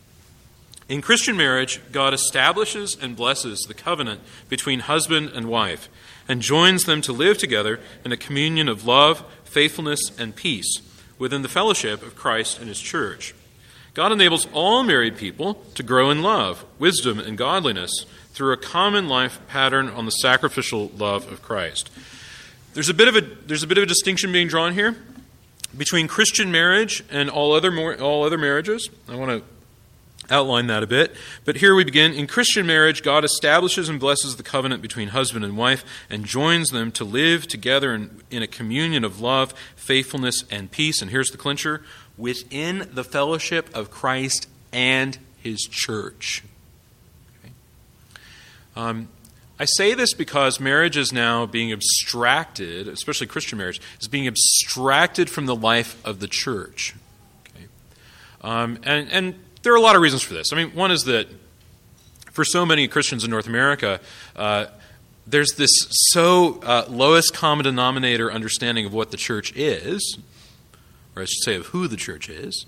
In 0.89 1.01
Christian 1.01 1.37
marriage, 1.37 1.79
God 1.91 2.13
establishes 2.13 2.97
and 2.99 3.15
blesses 3.15 3.61
the 3.67 3.73
covenant 3.73 4.21
between 4.49 4.81
husband 4.81 5.31
and 5.33 5.45
wife 5.45 5.87
and 6.27 6.41
joins 6.41 6.83
them 6.83 7.01
to 7.01 7.13
live 7.13 7.37
together 7.37 7.79
in 8.03 8.11
a 8.11 8.17
communion 8.17 8.67
of 8.67 8.85
love, 8.85 9.23
faithfulness, 9.45 9.99
and 10.17 10.35
peace 10.35 10.81
within 11.17 11.43
the 11.43 11.47
fellowship 11.47 12.01
of 12.01 12.15
Christ 12.15 12.59
and 12.59 12.67
His 12.67 12.79
church. 12.79 13.33
God 13.93 14.11
enables 14.11 14.47
all 14.53 14.83
married 14.83 15.17
people 15.17 15.55
to 15.75 15.83
grow 15.83 16.09
in 16.09 16.21
love, 16.21 16.65
wisdom, 16.79 17.19
and 17.19 17.37
godliness 17.37 18.05
through 18.41 18.53
a 18.53 18.57
common 18.57 19.07
life 19.07 19.39
pattern 19.47 19.87
on 19.87 20.05
the 20.05 20.11
sacrificial 20.11 20.89
love 20.97 21.31
of 21.31 21.43
Christ. 21.43 21.91
There's 22.73 22.89
a 22.89 22.93
bit 22.95 23.07
of 23.07 23.15
a, 23.15 23.21
there's 23.21 23.61
a, 23.61 23.67
bit 23.67 23.77
of 23.77 23.83
a 23.83 23.85
distinction 23.85 24.31
being 24.31 24.47
drawn 24.47 24.73
here 24.73 24.97
between 25.77 26.07
Christian 26.07 26.51
marriage 26.51 27.03
and 27.11 27.29
all 27.29 27.53
other, 27.53 28.01
all 28.01 28.23
other 28.23 28.39
marriages. 28.39 28.89
I 29.07 29.15
want 29.15 29.29
to 29.29 30.33
outline 30.33 30.65
that 30.65 30.81
a 30.81 30.87
bit. 30.87 31.15
But 31.45 31.57
here 31.57 31.75
we 31.75 31.83
begin. 31.83 32.13
In 32.13 32.25
Christian 32.25 32.65
marriage, 32.65 33.03
God 33.03 33.23
establishes 33.23 33.89
and 33.89 33.99
blesses 33.99 34.37
the 34.37 34.43
covenant 34.43 34.81
between 34.81 35.09
husband 35.09 35.45
and 35.45 35.55
wife 35.55 35.85
and 36.09 36.25
joins 36.25 36.69
them 36.69 36.91
to 36.93 37.03
live 37.03 37.45
together 37.47 37.93
in, 37.93 38.23
in 38.31 38.41
a 38.41 38.47
communion 38.47 39.03
of 39.03 39.21
love, 39.21 39.53
faithfulness, 39.75 40.45
and 40.49 40.71
peace. 40.71 40.99
And 40.99 41.11
here's 41.11 41.29
the 41.29 41.37
clincher 41.37 41.83
within 42.17 42.89
the 42.91 43.03
fellowship 43.03 43.69
of 43.75 43.91
Christ 43.91 44.47
and 44.73 45.19
his 45.43 45.59
church. 45.69 46.41
Um, 48.75 49.09
I 49.59 49.65
say 49.65 49.93
this 49.93 50.13
because 50.13 50.59
marriage 50.59 50.97
is 50.97 51.13
now 51.13 51.45
being 51.45 51.71
abstracted, 51.71 52.87
especially 52.87 53.27
Christian 53.27 53.59
marriage, 53.59 53.79
is 53.99 54.07
being 54.07 54.27
abstracted 54.27 55.29
from 55.29 55.45
the 55.45 55.55
life 55.55 56.03
of 56.03 56.19
the 56.19 56.27
church. 56.27 56.95
Okay. 57.47 57.65
Um, 58.41 58.79
and, 58.83 59.07
and 59.11 59.35
there 59.61 59.71
are 59.73 59.77
a 59.77 59.81
lot 59.81 59.95
of 59.95 60.01
reasons 60.01 60.23
for 60.23 60.33
this. 60.33 60.51
I 60.51 60.55
mean, 60.55 60.71
one 60.71 60.89
is 60.89 61.03
that 61.03 61.27
for 62.31 62.43
so 62.43 62.65
many 62.65 62.87
Christians 62.87 63.23
in 63.23 63.29
North 63.29 63.45
America, 63.45 63.99
uh, 64.35 64.65
there's 65.27 65.51
this 65.57 65.69
so 66.09 66.59
uh, 66.63 66.85
lowest 66.89 67.33
common 67.33 67.65
denominator 67.65 68.31
understanding 68.31 68.85
of 68.85 68.93
what 68.93 69.11
the 69.11 69.17
church 69.17 69.53
is, 69.55 70.17
or 71.15 71.21
I 71.21 71.25
should 71.25 71.43
say 71.43 71.55
of 71.55 71.67
who 71.67 71.87
the 71.87 71.97
church 71.97 72.29
is, 72.29 72.65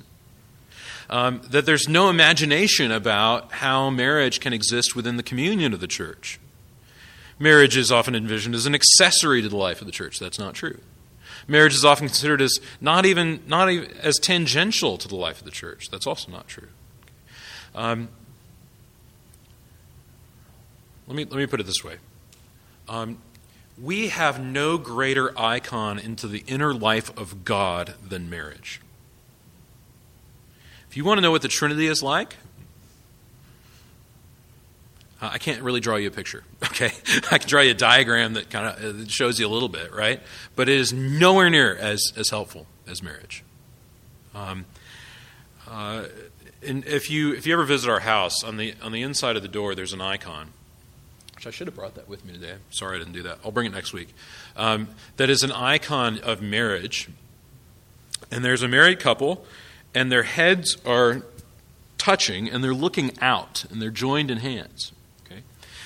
um, 1.14 1.42
that 1.52 1.68
there's 1.68 1.88
no 1.88 2.10
imagination 2.10 2.92
about 2.92 3.52
how 3.52 3.92
marriage 3.92 4.40
can 4.40 4.52
exist 4.52 4.96
within 4.96 5.16
the 5.16 5.22
communion 5.22 5.72
of 5.72 5.80
the 5.80 5.86
church. 5.86 6.40
Marriage 7.38 7.78
is 7.78 7.92
often 7.92 8.16
envisioned 8.16 8.56
as 8.56 8.66
an 8.66 8.74
accessory 8.74 9.44
to 9.44 9.48
the 9.48 9.56
life 9.56 9.80
of 9.80 9.86
the 9.86 9.92
church. 9.92 10.18
That's 10.18 10.40
not 10.40 10.56
true. 10.56 10.80
Marriage 11.48 11.76
is 11.76 11.86
often 11.86 12.08
considered 12.08 12.42
as 12.42 12.58
not 12.82 13.06
even, 13.06 13.44
not 13.46 13.70
even 13.70 13.92
as 13.98 14.18
tangential 14.18 14.98
to 14.98 15.08
the 15.08 15.16
life 15.16 15.38
of 15.38 15.46
the 15.46 15.52
church. 15.52 15.92
That's 15.92 16.08
also 16.08 16.32
not 16.32 16.48
true. 16.48 16.70
Um, 17.76 18.10
let 21.08 21.16
me 21.16 21.26
let 21.26 21.36
me 21.36 21.46
put 21.46 21.60
it 21.60 21.68
this 21.68 21.84
way. 21.84 21.98
Um, 22.90 23.20
we 23.80 24.08
have 24.08 24.44
no 24.44 24.80
greater 24.80 25.40
icon 25.40 26.00
into 26.00 26.28
the 26.28 26.44
inner 26.48 26.74
life 26.74 27.16
of 27.16 27.46
God 27.46 27.94
than 28.04 28.32
marriage. 28.32 28.82
If 30.94 30.98
you 30.98 31.06
want 31.06 31.18
to 31.18 31.24
know 31.24 31.32
what 31.32 31.42
the 31.42 31.48
Trinity 31.48 31.88
is 31.88 32.04
like, 32.04 32.36
uh, 35.20 35.32
I 35.34 35.40
can't 35.40 35.64
really 35.64 35.80
draw 35.80 35.96
you 35.96 36.08
a 36.08 36.12
picture, 36.12 36.44
okay? 36.66 36.92
I 37.32 37.40
can 37.40 37.50
draw 37.50 37.62
you 37.62 37.72
a 37.72 37.74
diagram 37.74 38.34
that 38.34 38.52
kind 38.52 38.68
of 38.68 39.02
uh, 39.02 39.08
shows 39.08 39.40
you 39.40 39.48
a 39.48 39.50
little 39.50 39.70
bit, 39.70 39.92
right? 39.92 40.22
But 40.56 40.70
it 40.70 40.78
is 40.78 40.94
nowhere 40.94 41.50
near 41.50 41.76
as, 41.76 42.14
as 42.16 42.30
helpful 42.30 42.68
as 42.88 43.02
marriage. 43.02 43.44
Um, 44.36 44.66
uh, 45.68 46.04
and 46.62 46.86
if 46.86 47.10
you 47.10 47.34
if 47.34 47.48
you 47.48 47.54
ever 47.54 47.64
visit 47.64 47.90
our 47.90 48.02
house, 48.02 48.44
on 48.44 48.58
the 48.58 48.76
on 48.84 48.92
the 48.92 49.02
inside 49.02 49.36
of 49.36 49.42
the 49.42 49.48
door, 49.48 49.74
there's 49.74 49.94
an 49.94 50.02
icon 50.02 50.50
which 51.34 51.48
I 51.48 51.50
should 51.50 51.66
have 51.66 51.76
brought 51.76 51.96
that 51.96 52.08
with 52.08 52.24
me 52.24 52.34
today. 52.34 52.58
Sorry 52.70 52.98
I 52.98 53.00
didn't 53.00 53.14
do 53.14 53.24
that. 53.24 53.40
I'll 53.44 53.52
bring 53.52 53.66
it 53.66 53.74
next 53.74 53.94
week. 53.94 54.14
Um, 54.56 54.90
that 55.18 55.32
is 55.32 55.42
an 55.42 55.52
icon 55.52 56.20
of 56.20 56.40
marriage. 56.40 57.10
And 58.32 58.46
there's 58.46 58.62
a 58.62 58.68
married 58.68 59.00
couple, 59.00 59.44
and 59.94 60.12
their 60.12 60.24
heads 60.24 60.78
are 60.86 61.24
touching, 61.98 62.50
and 62.50 62.64
they're 62.64 62.74
looking 62.74 63.12
out, 63.22 63.66
and 63.70 63.82
they're 63.82 63.90
joined 63.90 64.32
in 64.32 64.40
hands. 64.40 64.92
Okay, 65.26 65.42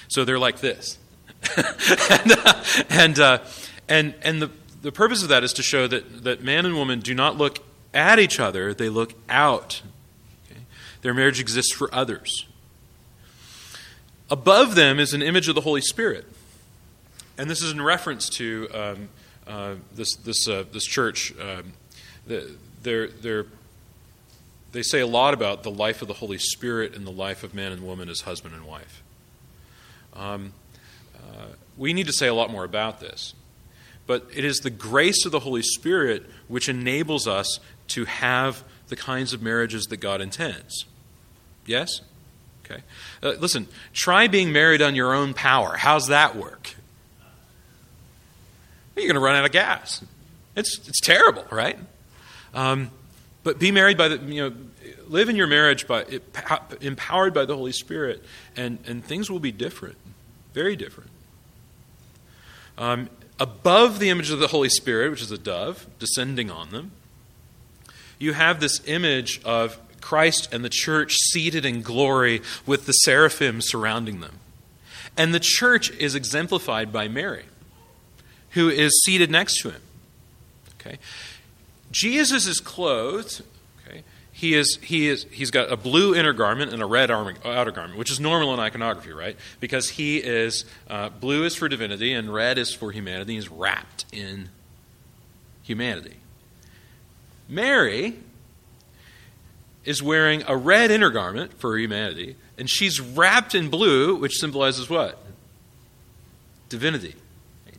so 0.07 0.25
they're 0.25 0.39
like 0.39 0.59
this, 0.59 0.97
and 1.57 2.31
uh, 2.31 2.63
and, 2.89 3.19
uh, 3.19 3.39
and 3.87 4.15
and 4.21 4.41
the 4.41 4.51
the 4.81 4.91
purpose 4.91 5.23
of 5.23 5.29
that 5.29 5.43
is 5.43 5.53
to 5.53 5.63
show 5.63 5.87
that 5.87 6.23
that 6.23 6.43
man 6.43 6.65
and 6.65 6.75
woman 6.75 6.99
do 6.99 7.13
not 7.13 7.37
look 7.37 7.59
at 7.93 8.19
each 8.19 8.39
other; 8.39 8.73
they 8.73 8.89
look 8.89 9.13
out. 9.29 9.81
Okay? 10.49 10.61
Their 11.01 11.13
marriage 11.13 11.39
exists 11.39 11.73
for 11.73 11.93
others. 11.93 12.45
Above 14.29 14.75
them 14.75 14.99
is 14.99 15.13
an 15.13 15.21
image 15.21 15.47
of 15.47 15.55
the 15.55 15.61
Holy 15.61 15.81
Spirit. 15.81 16.25
And 17.37 17.49
this 17.49 17.61
is 17.61 17.71
in 17.71 17.81
reference 17.81 18.29
to 18.31 18.67
um, 18.73 19.09
uh, 19.45 19.75
this, 19.95 20.15
this, 20.15 20.47
uh, 20.49 20.65
this 20.71 20.83
church. 20.83 21.33
Um, 21.39 21.73
they're, 22.25 23.07
they're, 23.07 23.45
they 24.77 24.83
say 24.83 24.99
a 24.99 25.07
lot 25.07 25.33
about 25.33 25.63
the 25.63 25.71
life 25.71 26.03
of 26.03 26.07
the 26.07 26.13
Holy 26.13 26.37
Spirit 26.37 26.93
and 26.93 27.05
the 27.05 27.11
life 27.11 27.43
of 27.43 27.55
man 27.55 27.71
and 27.71 27.81
woman 27.81 28.09
as 28.09 28.21
husband 28.21 28.53
and 28.53 28.63
wife. 28.63 29.01
Um, 30.15 30.53
uh, 31.15 31.47
we 31.75 31.93
need 31.93 32.05
to 32.05 32.13
say 32.13 32.27
a 32.27 32.33
lot 32.35 32.51
more 32.51 32.63
about 32.63 32.99
this. 32.99 33.33
But 34.05 34.27
it 34.35 34.45
is 34.45 34.59
the 34.59 34.69
grace 34.69 35.25
of 35.25 35.31
the 35.31 35.39
Holy 35.39 35.63
Spirit 35.63 36.27
which 36.47 36.69
enables 36.69 37.27
us 37.27 37.59
to 37.89 38.05
have 38.05 38.63
the 38.89 38.95
kinds 38.95 39.33
of 39.33 39.41
marriages 39.41 39.85
that 39.85 39.97
God 39.97 40.21
intends. 40.21 40.85
Yes? 41.65 42.01
Okay? 42.63 42.83
Uh, 43.23 43.31
listen, 43.39 43.67
try 43.93 44.27
being 44.27 44.51
married 44.51 44.83
on 44.83 44.93
your 44.93 45.11
own 45.11 45.33
power. 45.33 45.75
How's 45.75 46.09
that 46.09 46.35
work? 46.35 46.75
You're 48.95 49.07
going 49.07 49.15
to 49.15 49.21
run 49.21 49.35
out 49.35 49.45
of 49.45 49.51
gas. 49.51 50.03
It's, 50.55 50.87
it's 50.87 51.01
terrible, 51.01 51.45
right? 51.49 51.79
Um, 52.53 52.91
but 53.43 53.57
be 53.59 53.71
married 53.71 53.97
by 53.97 54.09
the, 54.09 54.17
you 54.17 54.49
know, 54.49 54.55
live 55.09 55.29
in 55.29 55.35
your 55.35 55.47
marriage 55.47 55.87
by, 55.87 56.05
empowered 56.81 57.33
by 57.33 57.45
the 57.45 57.55
Holy 57.55 57.71
Spirit, 57.71 58.23
and, 58.55 58.79
and 58.85 59.03
things 59.03 59.29
will 59.29 59.39
be 59.39 59.51
different, 59.51 59.97
very 60.53 60.75
different. 60.75 61.09
Um, 62.77 63.09
above 63.39 63.99
the 63.99 64.09
image 64.09 64.29
of 64.31 64.39
the 64.39 64.47
Holy 64.47 64.69
Spirit, 64.69 65.11
which 65.11 65.21
is 65.21 65.31
a 65.31 65.37
dove 65.37 65.87
descending 65.99 66.51
on 66.51 66.69
them, 66.69 66.91
you 68.19 68.33
have 68.33 68.59
this 68.59 68.81
image 68.87 69.41
of 69.43 69.79
Christ 70.01 70.53
and 70.53 70.63
the 70.63 70.69
church 70.69 71.13
seated 71.31 71.65
in 71.65 71.81
glory 71.81 72.41
with 72.65 72.85
the 72.85 72.93
seraphim 72.93 73.61
surrounding 73.61 74.21
them. 74.21 74.39
And 75.17 75.33
the 75.33 75.39
church 75.41 75.89
is 75.91 76.15
exemplified 76.15 76.93
by 76.93 77.07
Mary, 77.07 77.45
who 78.51 78.69
is 78.69 78.91
seated 79.03 79.31
next 79.31 79.61
to 79.61 79.71
him. 79.71 79.81
Okay? 80.79 80.97
Jesus 81.91 82.47
is 82.47 82.59
clothed. 82.59 83.43
He 84.37 84.53
is, 84.53 84.77
he 84.83 85.07
is, 85.07 85.25
he's 85.31 85.49
got 85.49 85.71
a 85.71 85.75
blue 85.75 86.13
inner 86.13 86.31
garment 86.31 86.71
and 86.71 86.79
a 86.79 86.85
red 86.85 87.09
outer 87.09 87.71
garment, 87.71 87.97
which 87.97 88.11
is 88.11 88.19
normal 88.19 88.53
in 88.53 88.59
iconography, 88.59 89.11
right? 89.11 89.35
Because 89.59 89.89
he 89.89 90.17
is, 90.17 90.63
uh, 90.87 91.09
blue 91.09 91.43
is 91.43 91.55
for 91.55 91.67
divinity 91.67 92.13
and 92.13 92.31
red 92.31 92.59
is 92.59 92.71
for 92.71 92.91
humanity. 92.91 93.33
He's 93.33 93.49
wrapped 93.49 94.05
in 94.11 94.49
humanity. 95.63 96.17
Mary 97.49 98.19
is 99.85 100.03
wearing 100.03 100.43
a 100.47 100.55
red 100.55 100.91
inner 100.91 101.09
garment 101.09 101.59
for 101.59 101.75
humanity, 101.75 102.35
and 102.59 102.69
she's 102.69 103.01
wrapped 103.01 103.55
in 103.55 103.69
blue, 103.71 104.17
which 104.17 104.37
symbolizes 104.37 104.87
what? 104.87 105.17
Divinity. 106.69 107.15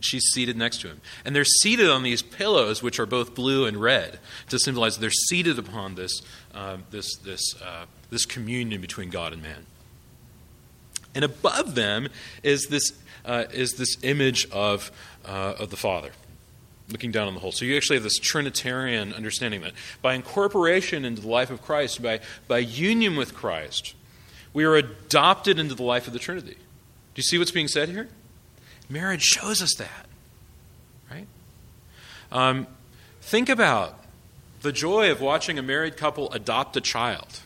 She's 0.00 0.24
seated 0.32 0.56
next 0.56 0.80
to 0.82 0.88
him. 0.88 1.00
And 1.24 1.34
they're 1.34 1.44
seated 1.44 1.88
on 1.88 2.02
these 2.02 2.22
pillows, 2.22 2.82
which 2.82 2.98
are 2.98 3.06
both 3.06 3.34
blue 3.34 3.66
and 3.66 3.76
red, 3.80 4.18
to 4.48 4.58
symbolize 4.58 4.98
they're 4.98 5.11
seated 5.11 5.58
upon 5.58 5.94
this, 5.94 6.22
uh, 6.54 6.78
this, 6.90 7.16
this, 7.16 7.54
uh, 7.62 7.87
this 8.11 8.24
communion 8.24 8.80
between 8.80 9.11
God 9.11 9.32
and 9.32 9.42
man. 9.42 9.66
And 11.14 11.24
above 11.24 11.74
them 11.74 12.08
is 12.42 12.66
this, 12.66 12.92
uh, 13.24 13.44
is 13.52 13.74
this 13.74 13.96
image 14.02 14.48
of, 14.50 14.92
uh, 15.24 15.54
of 15.58 15.70
the 15.70 15.76
Father 15.76 16.11
looking 16.90 17.11
down 17.11 17.28
on 17.28 17.34
the 17.34 17.40
whole. 17.40 17.52
So 17.52 17.64
you 17.64 17.76
actually 17.76 17.96
have 17.96 18.02
this 18.02 18.18
Trinitarian 18.18 19.12
understanding 19.12 19.61
that 19.61 19.72
by 20.00 20.14
incorporation 20.14 21.04
into 21.04 21.20
the 21.22 21.28
life 21.28 21.50
of 21.50 21.62
Christ, 21.62 22.02
by, 22.02 22.20
by 22.46 22.58
union 22.58 23.16
with 23.16 23.34
Christ, 23.34 23.94
we 24.52 24.64
are 24.64 24.74
adopted 24.74 25.58
into 25.58 25.74
the 25.74 25.82
life 25.82 26.06
of 26.06 26.12
the 26.12 26.18
Trinity. 26.18 26.54
Do 26.54 27.16
you 27.16 27.22
see 27.22 27.38
what's 27.38 27.50
being 27.50 27.68
said 27.68 27.88
here? 27.88 28.08
Marriage 28.88 29.22
shows 29.22 29.61
us 29.62 29.74
that, 29.77 30.07
right? 31.11 31.27
Um, 32.33 32.66
think 33.20 33.48
about 33.48 34.03
the 34.62 34.72
joy 34.72 35.11
of 35.11 35.20
watching 35.20 35.59
a 35.59 35.62
married 35.62 35.96
couple 35.96 36.33
adopt 36.33 36.77
a 36.77 36.81
child. 36.81 37.40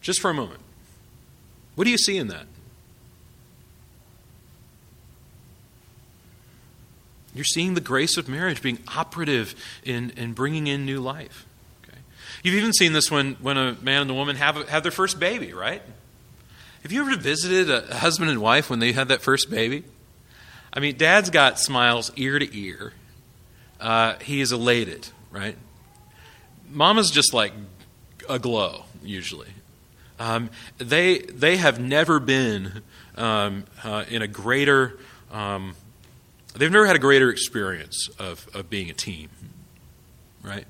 Just 0.00 0.20
for 0.20 0.30
a 0.30 0.34
moment. 0.34 0.60
What 1.74 1.84
do 1.84 1.90
you 1.90 1.98
see 1.98 2.16
in 2.16 2.28
that? 2.28 2.46
You're 7.34 7.44
seeing 7.44 7.74
the 7.74 7.80
grace 7.80 8.16
of 8.16 8.28
marriage 8.28 8.62
being 8.62 8.78
operative 8.96 9.54
in, 9.82 10.10
in 10.10 10.34
bringing 10.34 10.68
in 10.68 10.86
new 10.86 11.00
life. 11.00 11.44
Okay? 11.82 11.98
You've 12.44 12.54
even 12.54 12.72
seen 12.72 12.92
this 12.92 13.10
when, 13.10 13.34
when 13.34 13.58
a 13.58 13.76
man 13.82 14.02
and 14.02 14.10
a 14.10 14.14
woman 14.14 14.36
have, 14.36 14.68
have 14.68 14.84
their 14.84 14.92
first 14.92 15.18
baby, 15.18 15.52
right? 15.52 15.82
Have 16.84 16.92
you 16.92 17.00
ever 17.00 17.16
visited 17.16 17.70
a 17.70 17.96
husband 17.96 18.30
and 18.30 18.40
wife 18.40 18.70
when 18.70 18.78
they 18.78 18.92
had 18.92 19.08
that 19.08 19.22
first 19.22 19.50
baby? 19.50 19.82
I 20.72 20.78
mean, 20.80 20.96
dad's 20.96 21.30
got 21.30 21.58
smiles 21.58 22.12
ear 22.14 22.38
to 22.38 22.56
ear. 22.56 22.92
Uh, 23.80 24.14
he 24.20 24.40
is 24.40 24.52
elated, 24.52 25.08
right? 25.32 25.56
Mama's 26.70 27.10
just 27.10 27.34
like 27.34 27.52
a 28.28 28.38
glow, 28.38 28.84
usually. 29.02 29.48
Um, 30.20 30.50
they, 30.78 31.18
they 31.18 31.56
have 31.56 31.80
never 31.80 32.20
been 32.20 32.82
um, 33.16 33.64
uh, 33.82 34.04
in 34.08 34.22
a 34.22 34.28
greater 34.28 34.98
um, 35.34 35.74
they've 36.54 36.70
never 36.70 36.86
had 36.86 36.96
a 36.96 37.00
greater 37.00 37.30
experience 37.30 38.08
of, 38.18 38.46
of 38.54 38.70
being 38.70 38.88
a 38.88 38.94
team, 38.94 39.28
right? 40.42 40.66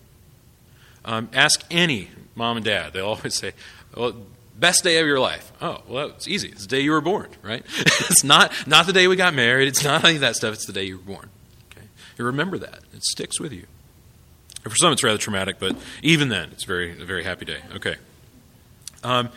Um, 1.05 1.29
ask 1.35 1.63
any 1.71 2.09
mom 2.35 2.57
and 2.57 2.65
dad. 2.65 2.95
They'll 2.95 3.07
always 3.07 3.35
say, 3.35 3.53
well, 3.95 4.15
best 4.59 4.85
day 4.85 4.99
of 4.99 5.07
your 5.07 5.21
life. 5.21 5.53
Oh, 5.61 5.83
well, 5.89 6.09
it's 6.09 6.29
easy. 6.29 6.49
It's 6.49 6.63
the 6.63 6.69
day 6.69 6.81
you 6.81 6.93
were 6.93 7.01
born, 7.01 7.29
right? 7.43 7.65
it's 7.79 8.25
not, 8.25 8.53
not 8.67 8.87
the 8.87 8.93
day 8.93 9.09
we 9.09 9.17
got 9.17 9.35
married. 9.35 9.69
It's 9.69 9.85
not 9.85 10.05
any 10.05 10.17
of 10.17 10.21
that 10.21 10.37
stuff. 10.37 10.55
It's 10.55 10.67
the 10.67 10.73
day 10.73 10.85
you 10.85 10.99
were 10.99 11.15
born. 11.15 11.31
Okay? 11.73 11.87
You 12.19 12.25
remember 12.25 12.59
that. 12.59 12.81
It 12.93 13.05
sticks 13.05 13.41
with 13.41 13.53
you. 13.53 13.67
And 14.65 14.73
for 14.73 14.77
some, 14.77 14.93
it's 14.93 15.05
rather 15.05 15.19
traumatic, 15.19 15.59
but 15.59 15.77
even 16.03 16.29
then, 16.31 16.51
it's 16.53 16.65
very, 16.65 17.01
a 17.01 17.05
very 17.05 17.25
happy 17.25 17.45
day. 17.45 17.59
Okay. 17.75 17.97
Um, 19.03 19.29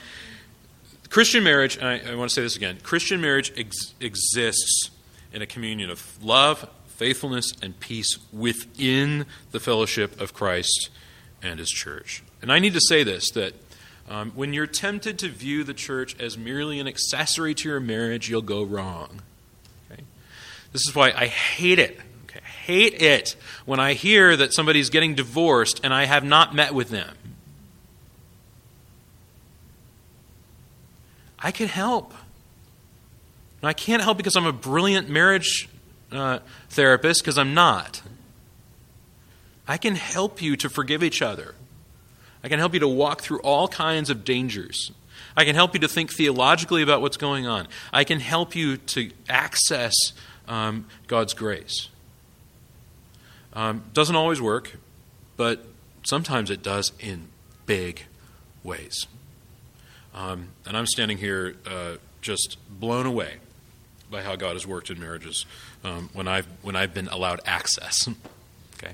Christian 1.09 1.43
marriage, 1.43 1.77
I, 1.79 1.99
I, 1.99 2.15
want 2.15 2.29
to 2.29 2.33
say 2.33 2.41
this 2.41 2.55
again 2.55 2.79
Christian 2.83 3.21
marriage 3.21 3.51
ex- 3.57 3.93
exists 3.99 4.89
in 5.33 5.41
a 5.41 5.45
communion 5.45 5.89
of 5.89 6.23
love, 6.23 6.69
faithfulness, 6.87 7.51
and 7.61 7.77
peace 7.79 8.17
within 8.31 9.25
the 9.51 9.59
fellowship 9.59 10.19
of 10.21 10.33
Christ 10.33 10.89
and 11.41 11.59
His 11.59 11.69
church. 11.69 12.23
And 12.41 12.51
I 12.51 12.59
need 12.59 12.73
to 12.73 12.81
say 12.81 13.03
this 13.03 13.29
that 13.31 13.53
um, 14.09 14.31
when 14.31 14.53
you're 14.53 14.67
tempted 14.67 15.19
to 15.19 15.29
view 15.29 15.63
the 15.63 15.73
church 15.73 16.19
as 16.19 16.37
merely 16.37 16.79
an 16.79 16.87
accessory 16.87 17.53
to 17.55 17.69
your 17.69 17.79
marriage, 17.79 18.29
you'll 18.29 18.41
go 18.41 18.63
wrong. 18.63 19.21
Okay? 19.91 20.03
This 20.71 20.87
is 20.87 20.95
why 20.95 21.11
I 21.11 21.27
hate 21.27 21.79
it. 21.79 21.99
Okay? 22.25 22.39
Hate 22.65 23.01
it 23.01 23.35
when 23.65 23.79
I 23.79 23.93
hear 23.93 24.35
that 24.37 24.53
somebody's 24.53 24.89
getting 24.89 25.15
divorced 25.15 25.81
and 25.83 25.93
I 25.93 26.05
have 26.05 26.23
not 26.23 26.55
met 26.55 26.73
with 26.73 26.89
them. 26.89 27.15
I 31.39 31.51
can 31.51 31.67
help. 31.67 32.13
And 33.61 33.69
I 33.69 33.73
can't 33.73 34.01
help 34.01 34.17
because 34.17 34.35
I'm 34.35 34.45
a 34.45 34.53
brilliant 34.53 35.09
marriage 35.09 35.69
uh, 36.11 36.39
therapist, 36.69 37.21
because 37.21 37.37
I'm 37.37 37.53
not. 37.53 38.01
I 39.67 39.77
can 39.77 39.95
help 39.95 40.41
you 40.41 40.55
to 40.57 40.69
forgive 40.69 41.03
each 41.03 41.21
other. 41.21 41.55
I 42.47 42.49
can 42.49 42.59
help 42.59 42.73
you 42.73 42.79
to 42.79 42.87
walk 42.87 43.23
through 43.23 43.41
all 43.41 43.67
kinds 43.67 44.09
of 44.09 44.23
dangers. 44.23 44.93
I 45.35 45.43
can 45.43 45.53
help 45.53 45.73
you 45.73 45.81
to 45.81 45.87
think 45.89 46.13
theologically 46.13 46.81
about 46.81 47.01
what's 47.01 47.17
going 47.17 47.45
on. 47.45 47.67
I 47.91 48.05
can 48.05 48.21
help 48.21 48.55
you 48.55 48.77
to 48.77 49.11
access 49.27 49.93
um, 50.47 50.85
God's 51.07 51.33
grace. 51.33 51.89
Um, 53.51 53.83
doesn't 53.91 54.15
always 54.15 54.39
work, 54.39 54.77
but 55.35 55.65
sometimes 56.03 56.49
it 56.49 56.63
does 56.63 56.93
in 57.01 57.27
big 57.65 58.03
ways. 58.63 59.07
Um, 60.15 60.47
and 60.65 60.77
I'm 60.77 60.87
standing 60.87 61.17
here 61.17 61.57
uh, 61.69 61.95
just 62.21 62.55
blown 62.69 63.05
away 63.05 63.39
by 64.09 64.21
how 64.23 64.37
God 64.37 64.53
has 64.53 64.65
worked 64.65 64.89
in 64.89 65.01
marriages 65.01 65.45
um, 65.83 66.09
when 66.13 66.29
I've 66.29 66.47
when 66.61 66.77
I've 66.77 66.93
been 66.93 67.09
allowed 67.09 67.41
access. 67.45 68.07
okay. 68.77 68.93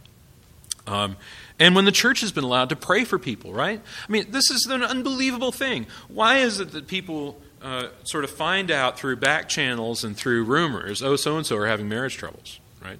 Um, 0.87 1.17
and 1.63 1.75
when 1.75 1.85
the 1.85 1.93
church 1.93 2.19
has 2.19 2.33
been 2.33 2.43
allowed 2.43 2.67
to 2.69 2.75
pray 2.75 3.05
for 3.05 3.17
people, 3.17 3.53
right? 3.53 3.79
I 3.79 4.11
mean, 4.11 4.31
this 4.31 4.51
is 4.51 4.65
an 4.65 4.83
unbelievable 4.83 5.53
thing. 5.53 5.87
Why 6.09 6.39
is 6.39 6.59
it 6.59 6.73
that 6.73 6.87
people 6.87 7.39
uh, 7.61 7.87
sort 8.03 8.25
of 8.25 8.31
find 8.31 8.69
out 8.69 8.99
through 8.99 9.15
back 9.15 9.47
channels 9.47 10.03
and 10.03 10.13
through 10.13 10.43
rumors, 10.43 11.01
oh, 11.01 11.15
so 11.15 11.37
and 11.37 11.45
so 11.45 11.55
are 11.55 11.65
having 11.65 11.87
marriage 11.87 12.17
troubles, 12.17 12.59
right? 12.83 12.99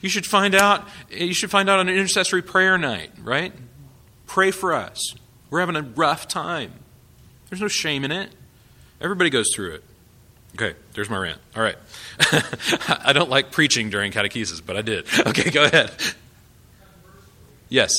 You 0.00 0.08
should 0.08 0.24
find 0.24 0.54
out. 0.54 0.88
You 1.10 1.34
should 1.34 1.50
find 1.50 1.68
out 1.68 1.80
on 1.80 1.90
an 1.90 1.96
intercessory 1.96 2.40
prayer 2.40 2.78
night, 2.78 3.10
right? 3.22 3.52
Pray 4.26 4.52
for 4.52 4.72
us. 4.72 5.14
We're 5.50 5.60
having 5.60 5.76
a 5.76 5.82
rough 5.82 6.28
time. 6.28 6.72
There's 7.50 7.60
no 7.60 7.68
shame 7.68 8.06
in 8.06 8.12
it. 8.12 8.30
Everybody 9.02 9.28
goes 9.28 9.48
through 9.54 9.74
it. 9.74 9.84
Okay, 10.54 10.74
there's 10.94 11.10
my 11.10 11.18
rant. 11.18 11.40
All 11.54 11.62
right. 11.62 11.76
I 13.04 13.12
don't 13.12 13.28
like 13.28 13.52
preaching 13.52 13.90
during 13.90 14.12
catechesis, 14.12 14.62
but 14.64 14.78
I 14.78 14.82
did. 14.82 15.04
Okay, 15.26 15.50
go 15.50 15.64
ahead. 15.64 15.92
Yes. 17.68 17.92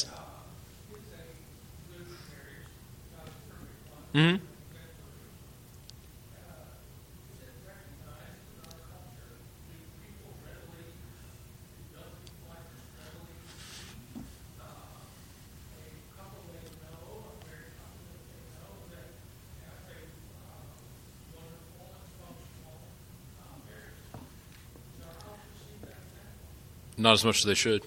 hmm 4.13 4.37
Not 26.97 27.13
as 27.13 27.23
much 27.23 27.37
as 27.37 27.43
they 27.45 27.53
should. 27.53 27.83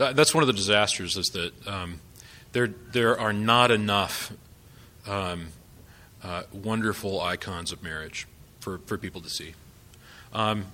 That's 0.00 0.34
one 0.34 0.42
of 0.42 0.46
the 0.46 0.54
disasters 0.54 1.18
is 1.18 1.26
that 1.34 1.52
um, 1.68 2.00
there, 2.52 2.68
there 2.68 3.20
are 3.20 3.34
not 3.34 3.70
enough 3.70 4.32
um, 5.06 5.48
uh, 6.22 6.44
wonderful 6.52 7.20
icons 7.20 7.70
of 7.70 7.82
marriage 7.82 8.26
for, 8.60 8.78
for 8.86 8.96
people 8.96 9.20
to 9.20 9.28
see. 9.28 9.52
Um, 10.32 10.64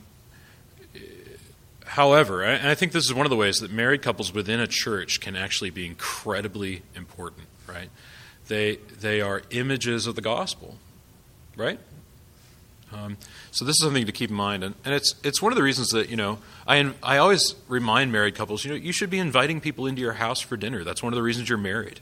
however, 1.87 2.45
and 2.45 2.68
I 2.68 2.77
think 2.77 2.93
this 2.93 3.05
is 3.05 3.12
one 3.12 3.27
of 3.27 3.31
the 3.31 3.37
ways 3.37 3.59
that 3.59 3.72
married 3.72 4.01
couples 4.01 4.33
within 4.33 4.61
a 4.61 4.68
church 4.68 5.20
can 5.20 5.35
actually 5.35 5.70
be 5.70 5.87
incredibly 5.87 6.83
important, 6.95 7.49
right? 7.66 7.91
They, 8.47 8.77
they 9.01 9.20
are 9.20 9.43
images 9.51 10.07
of 10.07 10.14
the 10.14 10.22
gospel, 10.22 10.77
right? 11.57 11.81
Um, 12.97 13.16
so 13.51 13.64
this 13.64 13.72
is 13.74 13.82
something 13.82 14.07
to 14.07 14.12
keep 14.12 14.30
in 14.30 14.36
mind, 14.36 14.64
and, 14.64 14.74
and 14.84 14.94
it's 14.94 15.14
it's 15.22 15.42
one 15.42 15.53
of 15.53 15.57
the 15.57 15.62
reasons 15.62 15.88
that 15.90 16.09
you 16.09 16.16
know 16.16 16.38
I 16.66 16.92
I 17.03 17.18
always 17.18 17.55
remind 17.68 18.12
married 18.12 18.34
couples 18.34 18.64
you 18.64 18.70
know 18.70 18.76
you 18.76 18.92
should 18.92 19.11
be 19.11 19.18
inviting 19.18 19.61
people 19.61 19.86
into 19.86 20.01
your 20.01 20.14
house 20.14 20.40
for 20.40 20.57
dinner. 20.57 20.84
That's 20.84 21.03
one 21.03 21.12
of 21.12 21.16
the 21.16 21.22
reasons 21.22 21.49
you're 21.49 21.59
married, 21.59 22.01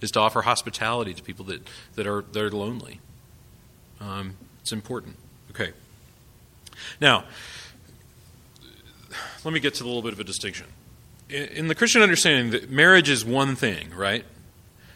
is 0.00 0.10
to 0.12 0.20
offer 0.20 0.42
hospitality 0.42 1.14
to 1.14 1.22
people 1.22 1.44
that 1.46 1.68
that 1.94 2.06
are 2.06 2.24
that 2.32 2.42
are 2.42 2.50
lonely. 2.50 3.00
Um, 4.00 4.36
it's 4.60 4.72
important. 4.72 5.16
Okay. 5.50 5.72
Now, 7.00 7.24
let 9.44 9.54
me 9.54 9.60
get 9.60 9.74
to 9.74 9.84
a 9.84 9.86
little 9.86 10.02
bit 10.02 10.12
of 10.12 10.20
a 10.20 10.24
distinction. 10.24 10.66
In, 11.28 11.44
in 11.44 11.68
the 11.68 11.74
Christian 11.74 12.02
understanding, 12.02 12.50
that 12.50 12.70
marriage 12.70 13.08
is 13.08 13.24
one 13.24 13.56
thing, 13.56 13.90
right? 13.94 14.24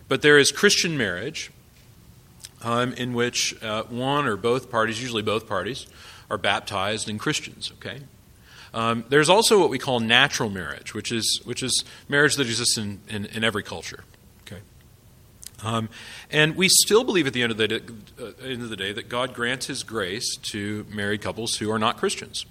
But 0.08 0.22
there 0.22 0.38
is 0.38 0.50
Christian 0.50 0.98
marriage, 0.98 1.50
um, 2.62 2.92
in 2.94 3.14
which 3.14 3.54
uh, 3.62 3.84
one 3.84 4.26
or 4.26 4.36
both 4.36 4.70
parties, 4.70 5.00
usually 5.00 5.22
both 5.22 5.46
parties, 5.46 5.86
are 6.30 6.38
baptized 6.38 7.08
in 7.08 7.18
Christians. 7.18 7.72
Okay. 7.72 8.00
Um, 8.72 9.04
there's 9.08 9.28
also 9.28 9.58
what 9.58 9.70
we 9.70 9.78
call 9.78 10.00
natural 10.00 10.48
marriage, 10.48 10.94
which 10.94 11.10
is 11.10 11.40
which 11.44 11.62
is 11.62 11.84
marriage 12.08 12.36
that 12.36 12.46
exists 12.46 12.78
in, 12.78 13.00
in, 13.08 13.26
in 13.26 13.42
every 13.42 13.62
culture. 13.62 14.04
Okay. 14.42 14.60
Um, 15.64 15.88
and 16.30 16.56
we 16.56 16.68
still 16.68 17.02
believe 17.02 17.26
at 17.26 17.32
the 17.32 17.42
end 17.42 17.52
of 17.52 17.58
the, 17.58 17.68
day, 17.68 17.80
uh, 18.20 18.30
end 18.44 18.62
of 18.62 18.70
the 18.70 18.76
day 18.76 18.92
that 18.92 19.08
God 19.08 19.34
grants 19.34 19.66
His 19.66 19.82
grace 19.82 20.36
to 20.52 20.86
married 20.90 21.20
couples 21.20 21.56
who 21.56 21.70
are 21.70 21.78
not 21.78 21.96
Christians. 21.96 22.46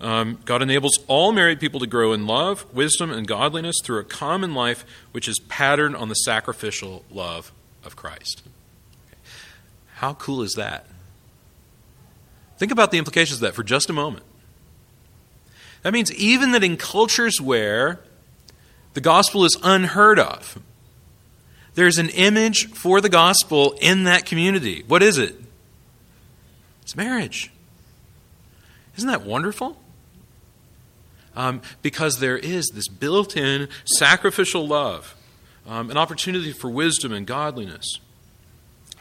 Um, 0.00 0.38
God 0.44 0.60
enables 0.60 0.98
all 1.06 1.32
married 1.32 1.60
people 1.60 1.78
to 1.80 1.86
grow 1.86 2.12
in 2.12 2.26
love, 2.26 2.66
wisdom, 2.74 3.10
and 3.10 3.28
godliness 3.28 3.76
through 3.84 4.00
a 4.00 4.04
common 4.04 4.54
life 4.54 4.84
which 5.12 5.28
is 5.28 5.38
patterned 5.48 5.94
on 5.94 6.08
the 6.08 6.14
sacrificial 6.14 7.04
love 7.10 7.52
of 7.84 7.96
Christ. 7.96 8.42
How 9.94 10.14
cool 10.14 10.42
is 10.42 10.54
that? 10.54 10.86
Think 12.58 12.72
about 12.72 12.90
the 12.90 12.98
implications 12.98 13.36
of 13.36 13.40
that 13.42 13.54
for 13.54 13.62
just 13.62 13.90
a 13.90 13.92
moment. 13.92 14.24
That 15.82 15.92
means 15.92 16.12
even 16.14 16.52
that 16.52 16.64
in 16.64 16.76
cultures 16.76 17.40
where 17.40 18.00
the 18.94 19.00
gospel 19.00 19.44
is 19.44 19.56
unheard 19.62 20.18
of, 20.18 20.58
there's 21.74 21.98
an 21.98 22.08
image 22.10 22.70
for 22.70 23.00
the 23.00 23.08
gospel 23.08 23.76
in 23.80 24.04
that 24.04 24.24
community. 24.26 24.84
What 24.86 25.02
is 25.02 25.18
it? 25.18 25.36
It's 26.82 26.96
marriage. 26.96 27.50
Isn't 28.96 29.08
that 29.08 29.22
wonderful? 29.22 29.76
Um, 31.36 31.62
because 31.82 32.20
there 32.20 32.38
is 32.38 32.70
this 32.74 32.86
built 32.86 33.36
in 33.36 33.68
sacrificial 33.84 34.66
love, 34.66 35.16
um, 35.66 35.90
an 35.90 35.96
opportunity 35.96 36.52
for 36.52 36.70
wisdom 36.70 37.12
and 37.12 37.26
godliness 37.26 37.98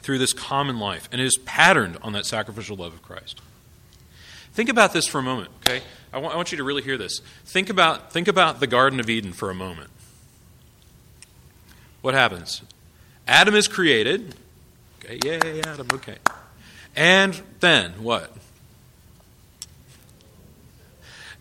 through 0.03 0.19
this 0.19 0.33
common 0.33 0.77
life, 0.79 1.09
and 1.11 1.19
it 1.19 1.25
is 1.25 1.37
patterned 1.45 1.97
on 2.01 2.13
that 2.13 2.25
sacrificial 2.25 2.77
love 2.77 2.93
of 2.93 3.01
Christ. 3.01 3.41
Think 4.53 4.69
about 4.69 4.93
this 4.93 5.07
for 5.07 5.17
a 5.17 5.23
moment, 5.23 5.49
okay? 5.65 5.81
I 6.11 6.19
want, 6.19 6.33
I 6.33 6.37
want 6.37 6.51
you 6.51 6.57
to 6.59 6.63
really 6.63 6.83
hear 6.83 6.97
this. 6.97 7.21
Think 7.45 7.69
about, 7.69 8.11
think 8.11 8.27
about 8.27 8.59
the 8.59 8.67
Garden 8.67 8.99
of 8.99 9.09
Eden 9.09 9.33
for 9.33 9.49
a 9.49 9.55
moment. 9.55 9.89
What 12.01 12.13
happens? 12.13 12.61
Adam 13.27 13.55
is 13.55 13.67
created. 13.67 14.35
Okay, 15.03 15.19
yay, 15.23 15.61
Adam, 15.61 15.87
okay. 15.93 16.17
And 16.95 17.41
then 17.61 17.93
what? 18.03 18.31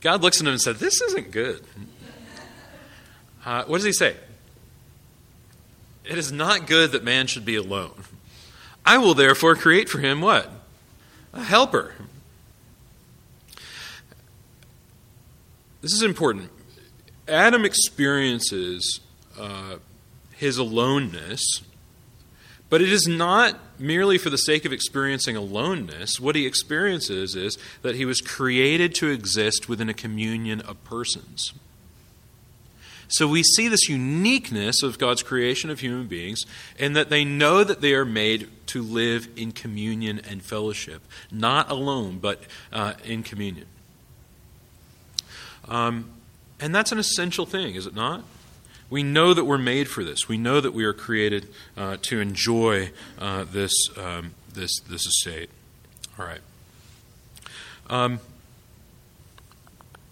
God 0.01 0.23
looks 0.23 0.41
at 0.41 0.47
him 0.47 0.53
and 0.53 0.61
said, 0.61 0.77
This 0.77 1.03
isn't 1.03 1.31
good. 1.31 1.65
Uh, 3.45 3.65
what 3.65 3.79
does 3.79 3.85
he 3.85 3.93
say? 3.93 4.17
It 6.05 6.17
is 6.17 6.33
not 6.33 6.67
good 6.67 6.93
that 6.93 7.05
man 7.05 7.27
should 7.27 7.45
be 7.45 7.57
alone. 7.57 8.05
I 8.85 8.99
will 8.99 9.15
therefore 9.15 9.55
create 9.55 9.89
for 9.89 9.99
him 9.99 10.21
what? 10.21 10.51
A 11.33 11.43
helper. 11.43 11.95
This 15.81 15.93
is 15.93 16.03
important. 16.03 16.51
Adam 17.27 17.65
experiences 17.65 19.01
uh, 19.39 19.77
his 20.33 20.59
aloneness, 20.59 21.43
but 22.69 22.81
it 22.81 22.93
is 22.93 23.07
not 23.07 23.59
merely 23.79 24.19
for 24.19 24.31
the 24.31 24.37
sake 24.37 24.65
of 24.65 24.73
experiencing 24.73 25.37
aloneness. 25.37 26.21
What 26.21 26.37
he 26.37 26.47
experiences 26.47 27.35
is 27.35 27.59
that 27.83 27.97
he 27.97 28.05
was 28.05 28.21
created 28.21 28.95
to 28.97 29.09
exist 29.09 29.69
within 29.69 29.89
a 29.89 29.95
communion 29.95 30.61
of 30.61 30.83
persons. 30.85 31.53
So 33.13 33.29
we 33.29 33.43
see 33.43 33.69
this 33.69 33.91
uniqueness 33.91 34.83
of 34.83 34.99
God's 34.99 35.23
creation 35.23 35.69
of 35.69 35.81
human 35.81 36.07
beings 36.07 36.45
in 36.79 36.95
that 36.95 37.11
they 37.11 37.27
know 37.27 37.63
that 37.63 37.83
they 37.83 37.93
are 37.93 38.07
made 38.07 38.49
to 38.69 38.83
live 38.83 39.29
in 39.37 39.53
communion 39.53 40.19
and 40.31 40.43
fellowship, 40.43 41.03
not 41.31 41.71
alone, 41.71 42.19
but 42.19 42.41
uh, 42.73 42.95
in 43.05 43.23
communion. 43.23 43.67
Um, 45.69 46.11
and 46.59 46.75
that's 46.75 46.91
an 46.91 46.99
essential 46.99 47.45
thing, 47.45 47.75
is 47.75 47.87
it 47.87 47.95
not? 47.95 48.25
We 48.89 49.03
know 49.03 49.35
that 49.35 49.45
we're 49.45 49.59
made 49.59 49.89
for 49.89 50.03
this. 50.03 50.27
We 50.27 50.39
know 50.39 50.63
that 50.63 50.73
we 50.73 50.85
are 50.85 50.95
created 50.95 51.49
uh, 51.77 51.99
to 52.03 52.19
enjoy 52.19 52.93
uh, 53.19 53.45
this, 53.45 53.73
um, 53.99 54.33
this, 54.55 54.81
this 54.89 55.05
estate. 55.05 55.51
All 56.19 56.25
right. 56.25 56.41
Um, 57.91 58.21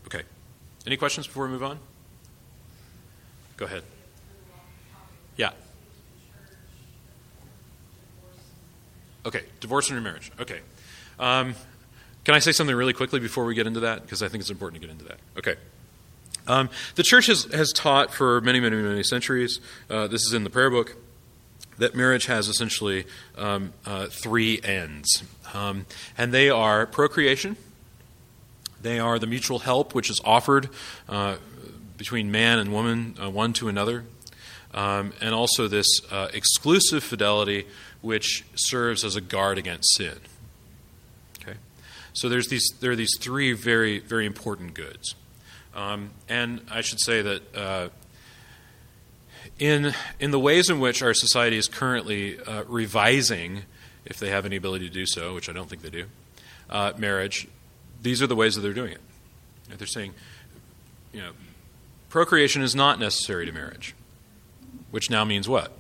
okay. 0.06 0.22
Any 0.86 0.98
questions 0.98 1.26
before 1.26 1.46
we 1.46 1.50
move 1.50 1.62
on? 1.62 1.78
Go 3.60 3.66
ahead. 3.66 3.82
Yeah. 5.36 5.50
Okay, 9.26 9.42
divorce 9.60 9.90
and 9.90 9.98
remarriage. 9.98 10.32
Okay. 10.40 10.60
Um, 11.18 11.54
can 12.24 12.34
I 12.34 12.38
say 12.38 12.52
something 12.52 12.74
really 12.74 12.94
quickly 12.94 13.20
before 13.20 13.44
we 13.44 13.54
get 13.54 13.66
into 13.66 13.80
that? 13.80 14.00
Because 14.02 14.22
I 14.22 14.28
think 14.28 14.40
it's 14.40 14.50
important 14.50 14.80
to 14.80 14.88
get 14.88 14.92
into 14.92 15.04
that. 15.04 15.18
Okay. 15.36 15.56
Um, 16.46 16.70
the 16.94 17.02
church 17.02 17.26
has, 17.26 17.44
has 17.52 17.70
taught 17.70 18.14
for 18.14 18.40
many, 18.40 18.60
many, 18.60 18.76
many 18.76 19.02
centuries, 19.02 19.60
uh, 19.90 20.06
this 20.06 20.22
is 20.22 20.32
in 20.32 20.42
the 20.42 20.50
prayer 20.50 20.70
book, 20.70 20.96
that 21.76 21.94
marriage 21.94 22.26
has 22.26 22.48
essentially 22.48 23.04
um, 23.36 23.74
uh, 23.84 24.06
three 24.06 24.58
ends. 24.64 25.22
Um, 25.52 25.84
and 26.16 26.32
they 26.32 26.48
are 26.48 26.86
procreation, 26.86 27.58
they 28.80 28.98
are 28.98 29.18
the 29.18 29.26
mutual 29.26 29.58
help 29.58 29.94
which 29.94 30.08
is 30.08 30.18
offered 30.24 30.70
uh, 31.10 31.36
between 32.00 32.30
man 32.30 32.58
and 32.58 32.72
woman, 32.72 33.14
uh, 33.22 33.28
one 33.28 33.52
to 33.52 33.68
another, 33.68 34.04
um, 34.72 35.12
and 35.20 35.34
also 35.34 35.68
this 35.68 35.86
uh, 36.10 36.28
exclusive 36.32 37.04
fidelity 37.04 37.66
which 38.00 38.42
serves 38.54 39.04
as 39.04 39.16
a 39.16 39.20
guard 39.20 39.58
against 39.58 39.86
sin. 39.98 40.18
Okay? 41.42 41.58
So 42.14 42.30
there's 42.30 42.48
these, 42.48 42.66
there 42.80 42.92
are 42.92 42.96
these 42.96 43.14
three 43.20 43.52
very, 43.52 43.98
very 43.98 44.24
important 44.24 44.72
goods. 44.72 45.14
Um, 45.74 46.12
and 46.26 46.62
I 46.70 46.80
should 46.80 47.02
say 47.02 47.20
that 47.20 47.54
uh, 47.54 47.88
in, 49.58 49.92
in 50.18 50.30
the 50.30 50.40
ways 50.40 50.70
in 50.70 50.80
which 50.80 51.02
our 51.02 51.12
society 51.12 51.58
is 51.58 51.68
currently 51.68 52.40
uh, 52.40 52.64
revising, 52.66 53.64
if 54.06 54.16
they 54.16 54.30
have 54.30 54.46
any 54.46 54.56
ability 54.56 54.88
to 54.88 54.94
do 54.94 55.04
so, 55.04 55.34
which 55.34 55.50
I 55.50 55.52
don't 55.52 55.68
think 55.68 55.82
they 55.82 55.90
do, 55.90 56.06
uh, 56.70 56.94
marriage, 56.96 57.46
these 58.00 58.22
are 58.22 58.26
the 58.26 58.36
ways 58.36 58.54
that 58.54 58.62
they're 58.62 58.72
doing 58.72 58.92
it. 58.92 59.00
They're 59.76 59.86
saying, 59.86 60.14
you 61.12 61.20
know, 61.20 61.32
procreation 62.10 62.60
is 62.60 62.74
not 62.74 62.98
necessary 62.98 63.46
to 63.46 63.52
marriage, 63.52 63.94
which 64.90 65.08
now 65.08 65.24
means 65.24 65.48
what? 65.48 65.72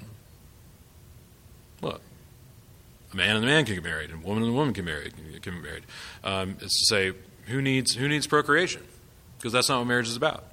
Look, 1.82 2.00
A 3.12 3.16
man 3.16 3.36
and 3.36 3.44
a 3.44 3.48
man 3.48 3.64
can 3.64 3.74
get 3.74 3.84
married, 3.84 4.10
and 4.10 4.22
a 4.22 4.26
woman 4.26 4.44
and 4.44 4.52
a 4.52 4.54
woman 4.54 4.72
can, 4.72 4.84
marry, 4.84 5.10
can 5.42 5.54
be 5.54 5.60
married. 5.60 5.82
Um, 6.22 6.56
it's 6.60 6.86
to 6.86 6.94
say, 6.94 7.12
who 7.46 7.60
needs, 7.60 7.94
who 7.94 8.08
needs 8.08 8.26
procreation? 8.26 8.82
Because 9.38 9.52
that's 9.52 9.68
not 9.68 9.78
what 9.78 9.86
marriage 9.86 10.06
is 10.06 10.16
about. 10.16 10.44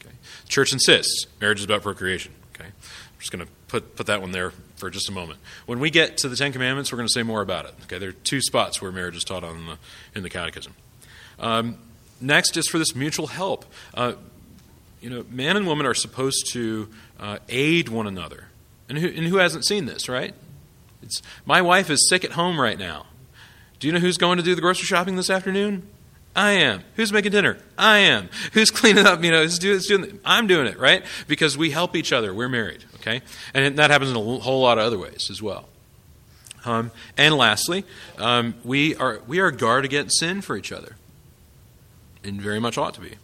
Okay? 0.00 0.14
Church 0.48 0.72
insists 0.72 1.26
marriage 1.40 1.58
is 1.58 1.64
about 1.64 1.82
procreation. 1.82 2.32
Okay? 2.54 2.68
I'm 2.68 3.18
just 3.18 3.32
going 3.32 3.44
to 3.44 3.52
put, 3.68 3.96
put 3.96 4.06
that 4.06 4.22
one 4.22 4.32
there 4.32 4.52
for 4.76 4.88
just 4.88 5.08
a 5.08 5.12
moment. 5.12 5.40
When 5.66 5.80
we 5.80 5.90
get 5.90 6.16
to 6.18 6.28
the 6.28 6.36
Ten 6.36 6.52
Commandments, 6.52 6.90
we're 6.90 6.96
going 6.96 7.08
to 7.08 7.12
say 7.12 7.22
more 7.22 7.42
about 7.42 7.66
it. 7.66 7.74
Okay? 7.82 7.98
There 7.98 8.10
are 8.10 8.12
two 8.12 8.40
spots 8.40 8.80
where 8.80 8.90
marriage 8.92 9.16
is 9.16 9.24
taught 9.24 9.44
on 9.44 9.66
the, 9.66 9.78
in 10.14 10.22
the 10.22 10.30
Catechism. 10.30 10.72
Um, 11.38 11.76
next 12.20 12.56
is 12.56 12.68
for 12.68 12.78
this 12.78 12.94
mutual 12.94 13.26
help. 13.26 13.66
Uh, 13.92 14.12
you 15.00 15.10
know, 15.10 15.24
man 15.30 15.56
and 15.56 15.66
woman 15.66 15.86
are 15.86 15.94
supposed 15.94 16.50
to 16.52 16.88
uh, 17.18 17.38
aid 17.48 17.88
one 17.88 18.06
another. 18.06 18.48
And 18.88 18.98
who, 18.98 19.08
and 19.08 19.26
who 19.26 19.36
hasn't 19.36 19.64
seen 19.64 19.86
this, 19.86 20.08
right? 20.08 20.34
It's, 21.02 21.22
my 21.46 21.62
wife 21.62 21.90
is 21.90 22.08
sick 22.08 22.24
at 22.24 22.32
home 22.32 22.60
right 22.60 22.78
now. 22.78 23.06
Do 23.78 23.86
you 23.86 23.92
know 23.92 24.00
who's 24.00 24.18
going 24.18 24.36
to 24.38 24.42
do 24.42 24.54
the 24.54 24.60
grocery 24.60 24.84
shopping 24.84 25.16
this 25.16 25.30
afternoon? 25.30 25.88
I 26.36 26.52
am. 26.52 26.82
Who's 26.96 27.12
making 27.12 27.32
dinner? 27.32 27.58
I 27.78 27.98
am. 27.98 28.28
Who's 28.52 28.70
cleaning 28.70 29.06
up? 29.06 29.22
You 29.24 29.30
know, 29.30 29.42
who's 29.42 29.58
doing, 29.58 29.74
who's 29.76 29.86
doing 29.86 30.20
I'm 30.24 30.46
doing 30.46 30.66
it, 30.66 30.78
right? 30.78 31.04
Because 31.26 31.56
we 31.56 31.70
help 31.70 31.96
each 31.96 32.12
other. 32.12 32.34
We're 32.34 32.48
married, 32.48 32.84
okay? 32.96 33.22
And 33.54 33.78
that 33.78 33.90
happens 33.90 34.10
in 34.10 34.16
a 34.16 34.20
whole 34.20 34.60
lot 34.60 34.78
of 34.78 34.84
other 34.84 34.98
ways 34.98 35.28
as 35.30 35.40
well. 35.40 35.68
Um, 36.64 36.90
and 37.16 37.34
lastly, 37.36 37.84
um, 38.18 38.54
we 38.64 38.94
are 38.96 39.22
we 39.26 39.38
are 39.38 39.50
guard 39.50 39.86
against 39.86 40.18
sin 40.18 40.42
for 40.42 40.56
each 40.56 40.72
other 40.72 40.96
and 42.24 42.40
very 42.40 42.60
much 42.60 42.78
ought 42.78 42.94
to 42.94 43.00
be. 43.00 43.16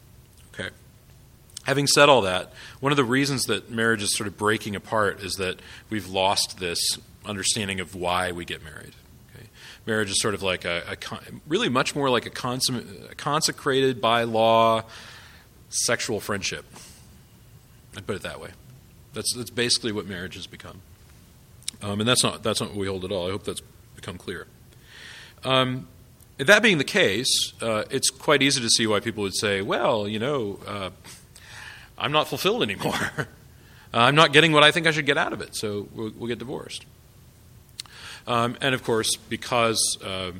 Having 1.67 1.89
said 1.89 2.09
all 2.09 2.23
that, 2.23 2.53
one 2.79 2.93
of 2.93 2.97
the 2.97 3.05
reasons 3.05 3.43
that 3.47 3.73
marriage 3.73 4.01
is 4.01 4.17
sort 4.17 4.29
of 4.29 4.39
breaking 4.39 4.77
apart 4.77 5.21
is 5.21 5.33
that 5.35 5.59
we've 5.91 6.07
lost 6.07 6.61
this 6.61 6.79
understanding 7.25 7.81
of 7.81 7.97
why 7.97 8.31
we 8.31 8.45
get 8.45 8.62
married. 8.62 8.93
Okay. 9.35 9.49
Marriage 9.85 10.09
is 10.09 10.21
sort 10.21 10.35
of 10.35 10.45
like 10.45 10.64
a, 10.64 10.85
a 10.89 11.19
really 11.49 11.69
much 11.69 11.97
more 11.97 12.09
like 12.09 12.25
a, 12.25 12.51
a 13.11 13.14
consecrated 13.17 14.01
by 14.01 14.23
law 14.23 14.85
sexual 15.69 16.21
friendship. 16.21 16.64
I 17.97 18.01
put 18.01 18.14
it 18.14 18.23
that 18.23 18.41
way. 18.41 18.51
That's, 19.12 19.35
that's 19.35 19.51
basically 19.51 19.91
what 19.91 20.07
marriage 20.07 20.37
has 20.37 20.47
become. 20.47 20.83
Um, 21.83 21.99
and 21.99 22.09
that's 22.09 22.23
not, 22.23 22.45
that's 22.45 22.61
not 22.61 22.71
what 22.71 22.79
we 22.79 22.87
hold 22.87 23.05
at 23.05 23.11
all. 23.11 23.27
I 23.27 23.33
hope 23.33 23.43
that's 23.43 23.62
become 23.97 24.19
clear. 24.19 24.47
Um, 25.43 25.89
that 26.39 26.62
being 26.62 26.79
the 26.79 26.85
case, 26.85 27.55
uh, 27.61 27.85
it's 27.91 28.09
quite 28.09 28.41
easy 28.41 28.61
to 28.61 28.69
see 28.69 28.87
why 28.87 29.01
people 29.01 29.25
would 29.25 29.37
say, 29.37 29.62
well, 29.62 30.07
you 30.07 30.21
know, 30.21 30.61
uh, 30.64 30.91
I'm 31.99 32.12
not 32.12 32.28
fulfilled 32.28 32.62
anymore. 32.62 33.28
I'm 33.94 34.14
not 34.14 34.32
getting 34.32 34.53
what 34.53 34.62
I 34.62 34.72
think 34.72 34.86
I 34.86 34.90
should 34.90 35.07
get 35.07 35.16
out 35.16 35.32
of 35.32 35.40
it, 35.40 35.57
so 35.57 35.88
we'll, 35.94 36.12
we'll 36.16 36.28
get 36.28 36.38
divorced. 36.38 36.84
Um, 38.26 38.57
and 38.61 38.74
of 38.74 38.82
course, 38.82 39.16
because, 39.16 39.99
uh, 40.05 40.32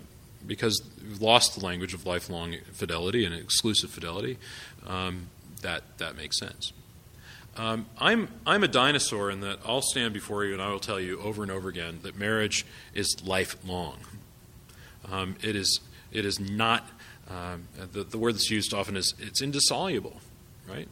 because 0.47 0.83
we've 1.03 1.23
lost 1.23 1.59
the 1.59 1.65
language 1.65 1.95
of 1.95 2.05
lifelong 2.05 2.57
fidelity 2.73 3.25
and 3.25 3.35
exclusive 3.35 3.91
fidelity, 3.91 4.39
um, 4.87 5.29
that, 5.63 5.83
that 5.99 6.17
makes 6.17 6.39
sense. 6.39 6.73
Um, 7.57 7.87
I'm, 7.99 8.29
I'm 8.47 8.63
a 8.65 8.69
dinosaur 8.69 9.31
in 9.31 9.41
that 9.41 9.61
I'll 9.65 9.81
stand 9.81 10.13
before 10.13 10.45
you 10.45 10.53
and 10.53 10.61
I 10.61 10.69
will 10.71 10.81
tell 10.81 11.01
you 11.01 11.19
over 11.21 11.43
and 11.43 11.51
over 11.51 11.69
again 11.69 12.01
that 12.03 12.19
marriage 12.19 12.67
is 12.93 13.17
lifelong. 13.25 13.99
Um, 15.11 15.37
it 15.43 15.57
is 15.57 15.81
it 16.13 16.25
is 16.25 16.39
not 16.41 16.87
um, 17.31 17.69
the 17.93 18.05
the 18.05 18.19
word 18.19 18.35
that's 18.35 18.51
used 18.51 18.75
often 18.75 18.97
is 18.97 19.15
it's 19.19 19.41
indissoluble, 19.41 20.21
right? 20.69 20.89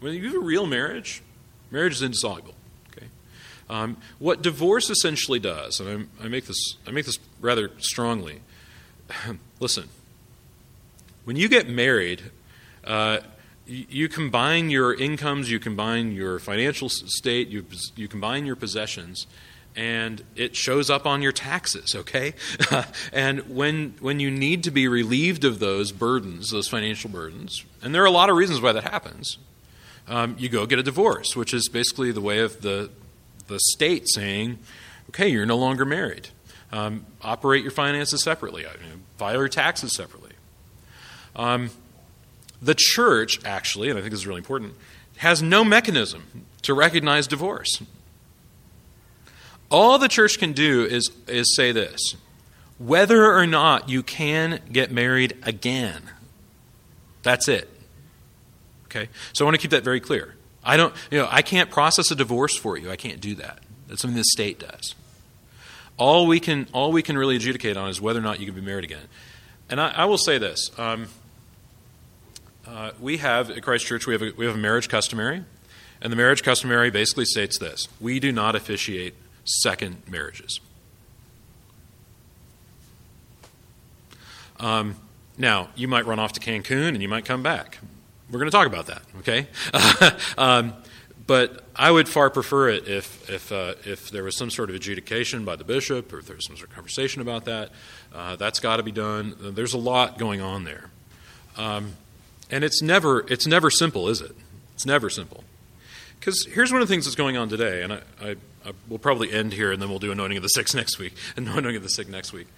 When 0.00 0.14
you 0.14 0.24
have 0.26 0.34
a 0.34 0.38
real 0.44 0.66
marriage, 0.66 1.22
marriage 1.70 1.94
is 1.94 2.02
indissoluble. 2.02 2.54
Okay, 2.90 3.06
um, 3.70 3.96
what 4.18 4.42
divorce 4.42 4.90
essentially 4.90 5.38
does, 5.38 5.80
and 5.80 5.88
I'm, 5.88 6.10
i 6.22 6.28
make 6.28 6.46
this 6.46 6.76
I 6.86 6.90
make 6.90 7.06
this 7.06 7.18
rather 7.40 7.70
strongly. 7.78 8.40
Listen, 9.60 9.88
when 11.24 11.36
you 11.36 11.48
get 11.48 11.68
married. 11.68 12.22
Uh, 12.84 13.18
you 13.68 14.08
combine 14.08 14.70
your 14.70 14.94
incomes, 14.94 15.50
you 15.50 15.58
combine 15.58 16.12
your 16.12 16.38
financial 16.38 16.88
state, 16.88 17.48
you, 17.48 17.66
you 17.96 18.06
combine 18.06 18.46
your 18.46 18.54
possessions, 18.54 19.26
and 19.74 20.22
it 20.36 20.56
shows 20.56 20.88
up 20.88 21.04
on 21.04 21.20
your 21.20 21.32
taxes, 21.32 21.94
okay? 21.94 22.34
and 23.12 23.40
when, 23.54 23.94
when 24.00 24.20
you 24.20 24.30
need 24.30 24.62
to 24.64 24.70
be 24.70 24.86
relieved 24.88 25.44
of 25.44 25.58
those 25.58 25.92
burdens, 25.92 26.50
those 26.50 26.68
financial 26.68 27.10
burdens, 27.10 27.64
and 27.82 27.94
there 27.94 28.02
are 28.02 28.06
a 28.06 28.10
lot 28.10 28.30
of 28.30 28.36
reasons 28.36 28.60
why 28.60 28.72
that 28.72 28.84
happens, 28.84 29.38
um, 30.08 30.36
you 30.38 30.48
go 30.48 30.66
get 30.66 30.78
a 30.78 30.82
divorce, 30.82 31.34
which 31.34 31.52
is 31.52 31.68
basically 31.68 32.12
the 32.12 32.20
way 32.20 32.40
of 32.40 32.62
the, 32.62 32.90
the 33.48 33.58
state 33.60 34.08
saying, 34.08 34.58
okay, 35.10 35.28
you're 35.28 35.46
no 35.46 35.56
longer 35.56 35.84
married. 35.84 36.28
Um, 36.72 37.06
operate 37.22 37.62
your 37.62 37.72
finances 37.72 38.22
separately, 38.22 38.66
I 38.66 38.72
mean, 38.72 39.04
file 39.16 39.38
your 39.38 39.48
taxes 39.48 39.94
separately. 39.94 40.32
Um, 41.34 41.70
the 42.60 42.74
church, 42.76 43.44
actually, 43.44 43.90
and 43.90 43.98
I 43.98 44.02
think 44.02 44.10
this 44.12 44.20
is 44.20 44.26
really 44.26 44.38
important, 44.38 44.74
has 45.18 45.42
no 45.42 45.64
mechanism 45.64 46.46
to 46.62 46.74
recognize 46.74 47.26
divorce. 47.26 47.82
All 49.70 49.98
the 49.98 50.08
church 50.08 50.38
can 50.38 50.52
do 50.52 50.84
is, 50.84 51.10
is 51.26 51.54
say 51.56 51.72
this 51.72 52.00
whether 52.78 53.32
or 53.32 53.46
not 53.46 53.88
you 53.88 54.02
can 54.02 54.60
get 54.70 54.90
married 54.90 55.36
again. 55.42 56.02
That's 57.22 57.48
it. 57.48 57.70
Okay? 58.86 59.08
So 59.32 59.44
I 59.44 59.46
want 59.46 59.56
to 59.56 59.60
keep 59.60 59.70
that 59.70 59.84
very 59.84 60.00
clear. 60.00 60.34
I 60.64 60.76
don't, 60.76 60.94
you 61.10 61.18
know, 61.18 61.28
I 61.30 61.42
can't 61.42 61.70
process 61.70 62.10
a 62.10 62.16
divorce 62.16 62.56
for 62.56 62.76
you. 62.76 62.90
I 62.90 62.96
can't 62.96 63.20
do 63.20 63.34
that. 63.36 63.60
That's 63.86 64.02
something 64.02 64.16
the 64.16 64.24
state 64.24 64.58
does. 64.58 64.94
All 65.96 66.26
we 66.26 66.40
can, 66.40 66.66
all 66.72 66.92
we 66.92 67.02
can 67.02 67.16
really 67.16 67.36
adjudicate 67.36 67.76
on 67.76 67.88
is 67.88 68.00
whether 68.00 68.18
or 68.18 68.22
not 68.22 68.40
you 68.40 68.46
can 68.46 68.54
be 68.54 68.60
married 68.60 68.84
again. 68.84 69.08
And 69.70 69.80
I, 69.80 69.90
I 69.90 70.04
will 70.04 70.18
say 70.18 70.38
this: 70.38 70.70
um, 70.78 71.08
uh, 72.66 72.90
we 73.00 73.18
have 73.18 73.50
at 73.50 73.62
Christ 73.62 73.86
Church 73.86 74.06
we 74.06 74.12
have 74.12 74.22
a, 74.22 74.32
we 74.36 74.46
have 74.46 74.54
a 74.54 74.58
marriage 74.58 74.88
customary, 74.88 75.44
and 76.00 76.12
the 76.12 76.16
marriage 76.16 76.42
customary 76.42 76.90
basically 76.90 77.24
states 77.24 77.58
this: 77.58 77.86
we 78.00 78.20
do 78.20 78.30
not 78.30 78.54
officiate 78.54 79.14
second 79.44 80.02
marriages. 80.08 80.60
Um, 84.58 84.96
now, 85.38 85.68
you 85.74 85.86
might 85.88 86.06
run 86.06 86.18
off 86.18 86.32
to 86.32 86.40
Cancun 86.40 86.88
and 86.88 87.02
you 87.02 87.08
might 87.08 87.24
come 87.24 87.42
back. 87.42 87.78
We're 88.30 88.40
going 88.40 88.50
to 88.50 88.56
talk 88.56 88.66
about 88.66 88.86
that, 88.86 89.02
okay? 89.20 89.46
um, 90.38 90.74
but 91.26 91.64
I 91.74 91.90
would 91.90 92.08
far 92.08 92.30
prefer 92.30 92.70
it 92.70 92.88
if, 92.88 93.28
if, 93.30 93.52
uh, 93.52 93.74
if 93.84 94.10
there 94.10 94.24
was 94.24 94.36
some 94.36 94.50
sort 94.50 94.70
of 94.70 94.76
adjudication 94.76 95.44
by 95.44 95.56
the 95.56 95.64
bishop 95.64 96.12
or 96.12 96.18
if 96.18 96.26
there 96.26 96.36
was 96.36 96.46
some 96.46 96.56
sort 96.56 96.70
of 96.70 96.74
conversation 96.74 97.20
about 97.22 97.44
that. 97.44 97.70
Uh, 98.14 98.36
that's 98.36 98.60
got 98.60 98.76
to 98.76 98.82
be 98.82 98.92
done. 98.92 99.34
There's 99.38 99.74
a 99.74 99.78
lot 99.78 100.18
going 100.18 100.40
on 100.40 100.64
there. 100.64 100.90
Um, 101.56 101.94
and 102.50 102.64
it's 102.64 102.82
never, 102.82 103.24
it's 103.30 103.46
never 103.46 103.70
simple, 103.70 104.08
is 104.08 104.20
it? 104.20 104.36
It's 104.74 104.86
never 104.86 105.10
simple. 105.10 105.44
Because 106.18 106.46
here's 106.46 106.72
one 106.72 106.82
of 106.82 106.88
the 106.88 106.92
things 106.92 107.04
that's 107.04 107.16
going 107.16 107.36
on 107.36 107.48
today, 107.48 107.82
and 107.82 107.92
I, 107.92 108.00
I 108.20 108.36
uh, 108.66 108.72
we'll 108.88 108.98
probably 108.98 109.32
end 109.32 109.52
here 109.52 109.70
and 109.70 109.80
then 109.80 109.88
we'll 109.88 110.00
do 110.00 110.10
anointing 110.10 110.36
of 110.36 110.42
the 110.42 110.48
sick 110.48 110.74
next 110.74 110.98
week, 110.98 111.14
anointing 111.36 111.76
of 111.76 111.82
the 111.82 111.88
sick 111.88 112.08
next 112.08 112.32
week. 112.32 112.48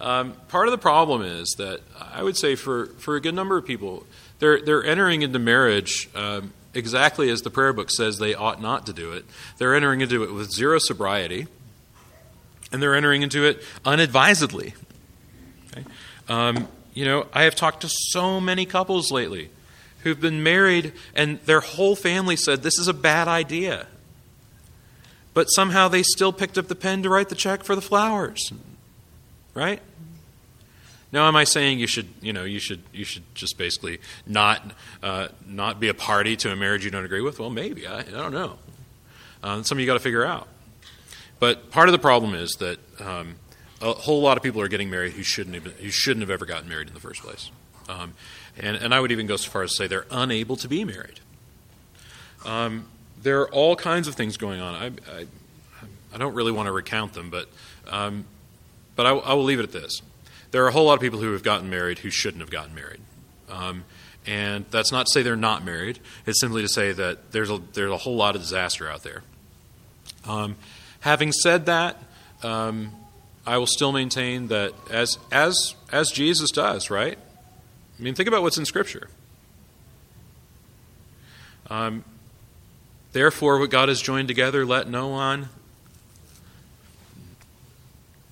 Um, 0.00 0.32
part 0.48 0.66
of 0.66 0.72
the 0.72 0.78
problem 0.78 1.22
is 1.22 1.54
that 1.58 1.80
I 2.00 2.22
would 2.22 2.36
say 2.36 2.54
for, 2.54 2.86
for 2.98 3.16
a 3.16 3.20
good 3.20 3.34
number 3.34 3.58
of 3.58 3.66
people, 3.66 4.06
they're, 4.38 4.60
they're 4.60 4.84
entering 4.84 5.22
into 5.22 5.38
marriage 5.38 6.08
um, 6.14 6.52
exactly 6.74 7.30
as 7.30 7.42
the 7.42 7.50
prayer 7.50 7.72
book 7.72 7.90
says 7.90 8.18
they 8.18 8.34
ought 8.34 8.60
not 8.60 8.86
to 8.86 8.92
do 8.92 9.12
it. 9.12 9.24
They're 9.58 9.74
entering 9.74 10.00
into 10.00 10.22
it 10.22 10.32
with 10.32 10.50
zero 10.52 10.78
sobriety, 10.78 11.46
and 12.72 12.82
they're 12.82 12.94
entering 12.94 13.22
into 13.22 13.44
it 13.44 13.62
unadvisedly. 13.84 14.74
Okay? 15.72 15.84
Um, 16.28 16.68
you 16.94 17.04
know, 17.04 17.26
I 17.32 17.44
have 17.44 17.54
talked 17.54 17.82
to 17.82 17.88
so 17.88 18.40
many 18.40 18.66
couples 18.66 19.10
lately 19.10 19.50
who've 20.00 20.20
been 20.20 20.42
married 20.42 20.92
and 21.14 21.40
their 21.40 21.60
whole 21.60 21.96
family 21.96 22.36
said 22.36 22.62
this 22.62 22.78
is 22.78 22.88
a 22.88 22.94
bad 22.94 23.28
idea. 23.28 23.86
But 25.34 25.46
somehow 25.46 25.88
they 25.88 26.02
still 26.02 26.32
picked 26.32 26.58
up 26.58 26.68
the 26.68 26.74
pen 26.74 27.02
to 27.02 27.10
write 27.10 27.28
the 27.28 27.34
check 27.34 27.62
for 27.62 27.74
the 27.74 27.82
flowers. 27.82 28.52
Right? 29.54 29.80
Now, 31.10 31.26
am 31.26 31.36
I 31.36 31.44
saying 31.44 31.78
you 31.78 31.86
should, 31.86 32.08
you 32.20 32.32
know, 32.32 32.44
you 32.44 32.58
should, 32.58 32.82
you 32.92 33.04
should 33.04 33.22
just 33.34 33.56
basically 33.56 33.98
not, 34.26 34.62
uh, 35.02 35.28
not 35.46 35.80
be 35.80 35.88
a 35.88 35.94
party 35.94 36.36
to 36.36 36.52
a 36.52 36.56
marriage 36.56 36.84
you 36.84 36.90
don't 36.90 37.04
agree 37.04 37.22
with? 37.22 37.38
Well, 37.38 37.50
maybe. 37.50 37.86
I, 37.86 38.00
I 38.00 38.02
don't 38.02 38.32
know. 38.32 38.58
Uh, 39.42 39.62
something 39.62 39.80
you 39.80 39.86
got 39.86 39.94
to 39.94 40.00
figure 40.00 40.24
out. 40.24 40.48
But 41.40 41.70
part 41.70 41.88
of 41.88 41.92
the 41.92 41.98
problem 41.98 42.34
is 42.34 42.50
that 42.58 42.78
um, 43.00 43.36
a 43.80 43.92
whole 43.92 44.20
lot 44.20 44.36
of 44.36 44.42
people 44.42 44.60
are 44.60 44.68
getting 44.68 44.90
married 44.90 45.12
who 45.12 45.22
shouldn't 45.22 45.54
have, 45.54 45.64
who 45.78 45.90
shouldn't 45.90 46.22
have 46.22 46.30
ever 46.30 46.44
gotten 46.44 46.68
married 46.68 46.88
in 46.88 46.94
the 46.94 47.00
first 47.00 47.22
place. 47.22 47.50
Um, 47.88 48.14
and, 48.58 48.76
and 48.76 48.92
I 48.92 49.00
would 49.00 49.12
even 49.12 49.26
go 49.26 49.36
so 49.36 49.50
far 49.50 49.62
as 49.62 49.70
to 49.70 49.76
say 49.76 49.86
they're 49.86 50.06
unable 50.10 50.56
to 50.56 50.68
be 50.68 50.84
married. 50.84 51.20
Um, 52.44 52.86
there 53.22 53.40
are 53.40 53.50
all 53.50 53.76
kinds 53.76 54.08
of 54.08 54.14
things 54.14 54.36
going 54.36 54.60
on. 54.60 54.74
I, 54.74 54.86
I, 55.16 55.26
I 56.12 56.18
don't 56.18 56.34
really 56.34 56.52
want 56.52 56.66
to 56.66 56.72
recount 56.72 57.14
them, 57.14 57.30
but, 57.30 57.48
um, 57.88 58.24
but 58.96 59.06
I, 59.06 59.10
I, 59.10 59.34
will 59.34 59.44
leave 59.44 59.60
it 59.60 59.64
at 59.64 59.72
this. 59.72 60.02
There 60.50 60.64
are 60.64 60.68
a 60.68 60.72
whole 60.72 60.86
lot 60.86 60.94
of 60.94 61.00
people 61.00 61.20
who 61.20 61.32
have 61.32 61.42
gotten 61.42 61.68
married 61.70 61.98
who 61.98 62.10
shouldn't 62.10 62.40
have 62.40 62.50
gotten 62.50 62.74
married. 62.74 63.00
Um, 63.50 63.84
and 64.26 64.64
that's 64.70 64.92
not 64.92 65.06
to 65.06 65.12
say 65.12 65.22
they're 65.22 65.36
not 65.36 65.64
married, 65.64 66.00
it's 66.26 66.40
simply 66.40 66.62
to 66.62 66.68
say 66.68 66.92
that 66.92 67.32
there's 67.32 67.50
a, 67.50 67.60
there's 67.72 67.90
a 67.90 67.96
whole 67.96 68.16
lot 68.16 68.34
of 68.34 68.42
disaster 68.42 68.88
out 68.88 69.02
there. 69.02 69.22
Um, 70.26 70.56
having 71.00 71.32
said 71.32 71.66
that, 71.66 72.02
um, 72.42 72.92
I 73.46 73.56
will 73.58 73.66
still 73.66 73.92
maintain 73.92 74.48
that 74.48 74.74
as, 74.90 75.18
as, 75.32 75.74
as 75.90 76.10
Jesus 76.10 76.50
does, 76.50 76.90
right? 76.90 77.18
I 77.98 78.02
mean, 78.02 78.14
think 78.14 78.28
about 78.28 78.42
what's 78.42 78.58
in 78.58 78.66
Scripture. 78.66 79.08
Um, 81.70 82.04
Therefore, 83.12 83.58
what 83.58 83.70
God 83.70 83.88
has 83.88 84.00
joined 84.00 84.28
together, 84.28 84.66
let 84.66 84.88
no 84.88 85.08
one 85.08 85.48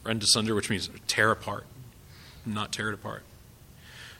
rend 0.05 0.23
asunder, 0.23 0.55
which 0.55 0.71
means 0.71 0.91
tear 1.07 1.31
apart, 1.31 1.64
not 2.47 2.73
tear 2.73 2.89
it 2.89 2.95
apart. 2.95 3.23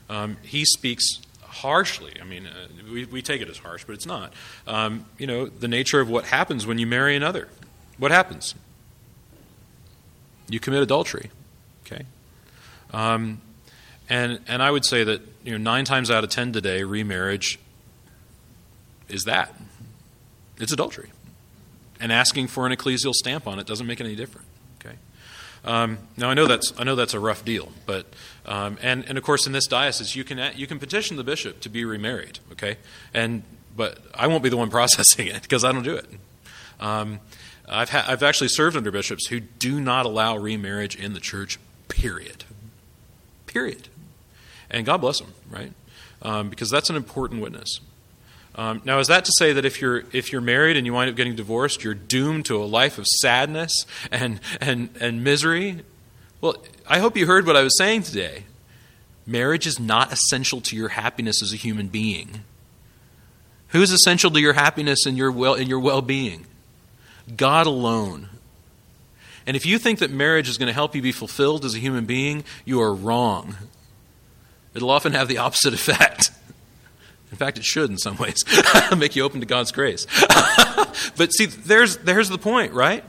Um, 0.09 0.37
he 0.43 0.65
speaks 0.65 1.19
harshly. 1.41 2.13
I 2.21 2.23
mean, 2.23 2.45
uh, 2.45 2.67
we, 2.91 3.05
we 3.05 3.21
take 3.21 3.41
it 3.41 3.49
as 3.49 3.57
harsh, 3.57 3.83
but 3.85 3.93
it's 3.93 4.05
not. 4.05 4.33
Um, 4.65 5.05
you 5.17 5.27
know, 5.27 5.47
the 5.47 5.67
nature 5.67 5.99
of 5.99 6.09
what 6.09 6.25
happens 6.25 6.65
when 6.65 6.77
you 6.77 6.87
marry 6.87 7.15
another. 7.15 7.49
What 7.97 8.11
happens? 8.11 8.55
You 10.49 10.59
commit 10.59 10.81
adultery. 10.81 11.31
Okay? 11.85 12.05
Um, 12.93 13.41
and, 14.09 14.39
and 14.47 14.61
I 14.61 14.71
would 14.71 14.85
say 14.85 15.03
that 15.03 15.21
you 15.43 15.51
know, 15.51 15.57
nine 15.57 15.85
times 15.85 16.09
out 16.09 16.23
of 16.23 16.29
ten 16.29 16.53
today, 16.53 16.83
remarriage 16.83 17.59
is 19.09 19.23
that. 19.23 19.53
It's 20.59 20.71
adultery. 20.71 21.11
And 21.99 22.11
asking 22.11 22.47
for 22.47 22.65
an 22.67 22.73
ecclesial 22.73 23.13
stamp 23.13 23.47
on 23.47 23.59
it 23.59 23.65
doesn't 23.65 23.87
make 23.87 23.99
any 23.99 24.15
different. 24.15 24.47
Um, 25.67 25.97
now 26.15 26.29
I 26.29 26.33
know 26.33 26.47
that's 26.47 26.71
I 26.77 26.83
know 26.85 26.95
that's 26.95 27.13
a 27.13 27.19
rough 27.19 27.43
deal, 27.43 27.71
but 27.85 28.07
um, 28.45 28.77
and 28.81 29.03
and 29.05 29.17
of 29.17 29.23
course 29.23 29.45
in 29.45 29.51
this 29.51 29.67
diocese 29.67 30.15
you 30.15 30.23
can 30.23 30.53
you 30.55 30.65
can 30.65 30.79
petition 30.79 31.17
the 31.17 31.23
bishop 31.23 31.59
to 31.61 31.69
be 31.69 31.83
remarried. 31.83 32.39
Okay, 32.53 32.77
and 33.13 33.43
but 33.75 33.99
I 34.15 34.27
won't 34.27 34.43
be 34.43 34.49
the 34.49 34.57
one 34.57 34.69
processing 34.77 35.27
it 35.27 35.41
because 35.41 35.65
I 35.65 35.71
don't 35.71 35.83
do 35.83 35.95
it. 35.95 36.05
Um, 36.79 37.19
I've 37.67 37.89
ha- 37.89 38.05
I've 38.07 38.23
actually 38.23 38.47
served 38.47 38.77
under 38.77 38.91
bishops 38.91 39.27
who 39.27 39.41
do 39.41 39.81
not 39.81 40.05
allow 40.05 40.37
remarriage 40.37 40.95
in 40.95 41.13
the 41.13 41.19
church. 41.19 41.59
Period. 41.89 42.45
Period. 43.45 43.89
And 44.69 44.85
God 44.85 44.97
bless 45.01 45.19
them, 45.19 45.33
right? 45.49 45.73
Um, 46.21 46.49
because 46.49 46.69
that's 46.69 46.89
an 46.89 46.95
important 46.95 47.41
witness. 47.41 47.79
Um, 48.57 48.81
now, 48.83 48.97
is 48.97 49.07
that 49.07 49.23
to 49.25 49.31
say 49.37 49.53
that 49.53 49.65
if 49.65 49.79
you're 49.79 50.03
if 50.11 50.31
you're 50.31 50.41
married 50.41 50.77
and 50.77 50.85
you 50.85 50.93
wind 50.93 51.09
up 51.09 51.15
getting 51.15 51.35
divorced, 51.35 51.83
you're 51.83 51.93
doomed 51.93 52.45
to 52.45 52.57
a 52.61 52.65
life 52.65 52.97
of 52.97 53.05
sadness 53.05 53.71
and 54.11 54.39
and 54.59 54.89
and 54.99 55.23
misery? 55.23 55.83
Well, 56.41 56.57
I 56.87 56.99
hope 56.99 57.15
you 57.15 57.27
heard 57.27 57.45
what 57.45 57.55
I 57.55 57.61
was 57.61 57.77
saying 57.77 58.03
today. 58.03 58.45
Marriage 59.27 59.67
is 59.67 59.79
not 59.79 60.11
essential 60.11 60.61
to 60.61 60.75
your 60.75 60.89
happiness 60.89 61.43
as 61.43 61.53
a 61.53 61.55
human 61.55 61.87
being. 61.87 62.43
Who 63.69 63.81
is 63.81 63.91
essential 63.91 64.31
to 64.31 64.39
your 64.39 64.53
happiness 64.53 65.05
and 65.05 65.17
your 65.17 65.31
well 65.31 65.53
and 65.53 65.67
your 65.67 65.79
well-being? 65.79 66.47
God 67.35 67.67
alone. 67.67 68.29
And 69.45 69.55
if 69.55 69.65
you 69.65 69.77
think 69.77 69.99
that 69.99 70.11
marriage 70.11 70.49
is 70.49 70.57
going 70.57 70.67
to 70.67 70.73
help 70.73 70.95
you 70.95 71.01
be 71.01 71.11
fulfilled 71.11 71.63
as 71.63 71.75
a 71.75 71.79
human 71.79 72.05
being, 72.05 72.43
you 72.65 72.81
are 72.81 72.93
wrong. 72.93 73.55
It'll 74.73 74.89
often 74.89 75.13
have 75.13 75.27
the 75.27 75.37
opposite 75.37 75.73
effect. 75.75 76.31
In 77.31 77.37
fact, 77.37 77.57
it 77.57 77.65
should 77.65 77.89
in 77.89 77.97
some 77.97 78.17
ways 78.19 78.43
make 78.97 79.15
you 79.15 79.23
open 79.23 79.39
to 79.39 79.45
God's 79.45 79.71
grace. 79.71 80.05
but 81.17 81.33
see, 81.33 81.45
there's, 81.45 81.97
there's 81.97 82.29
the 82.29 82.37
point, 82.37 82.73
right? 82.73 83.03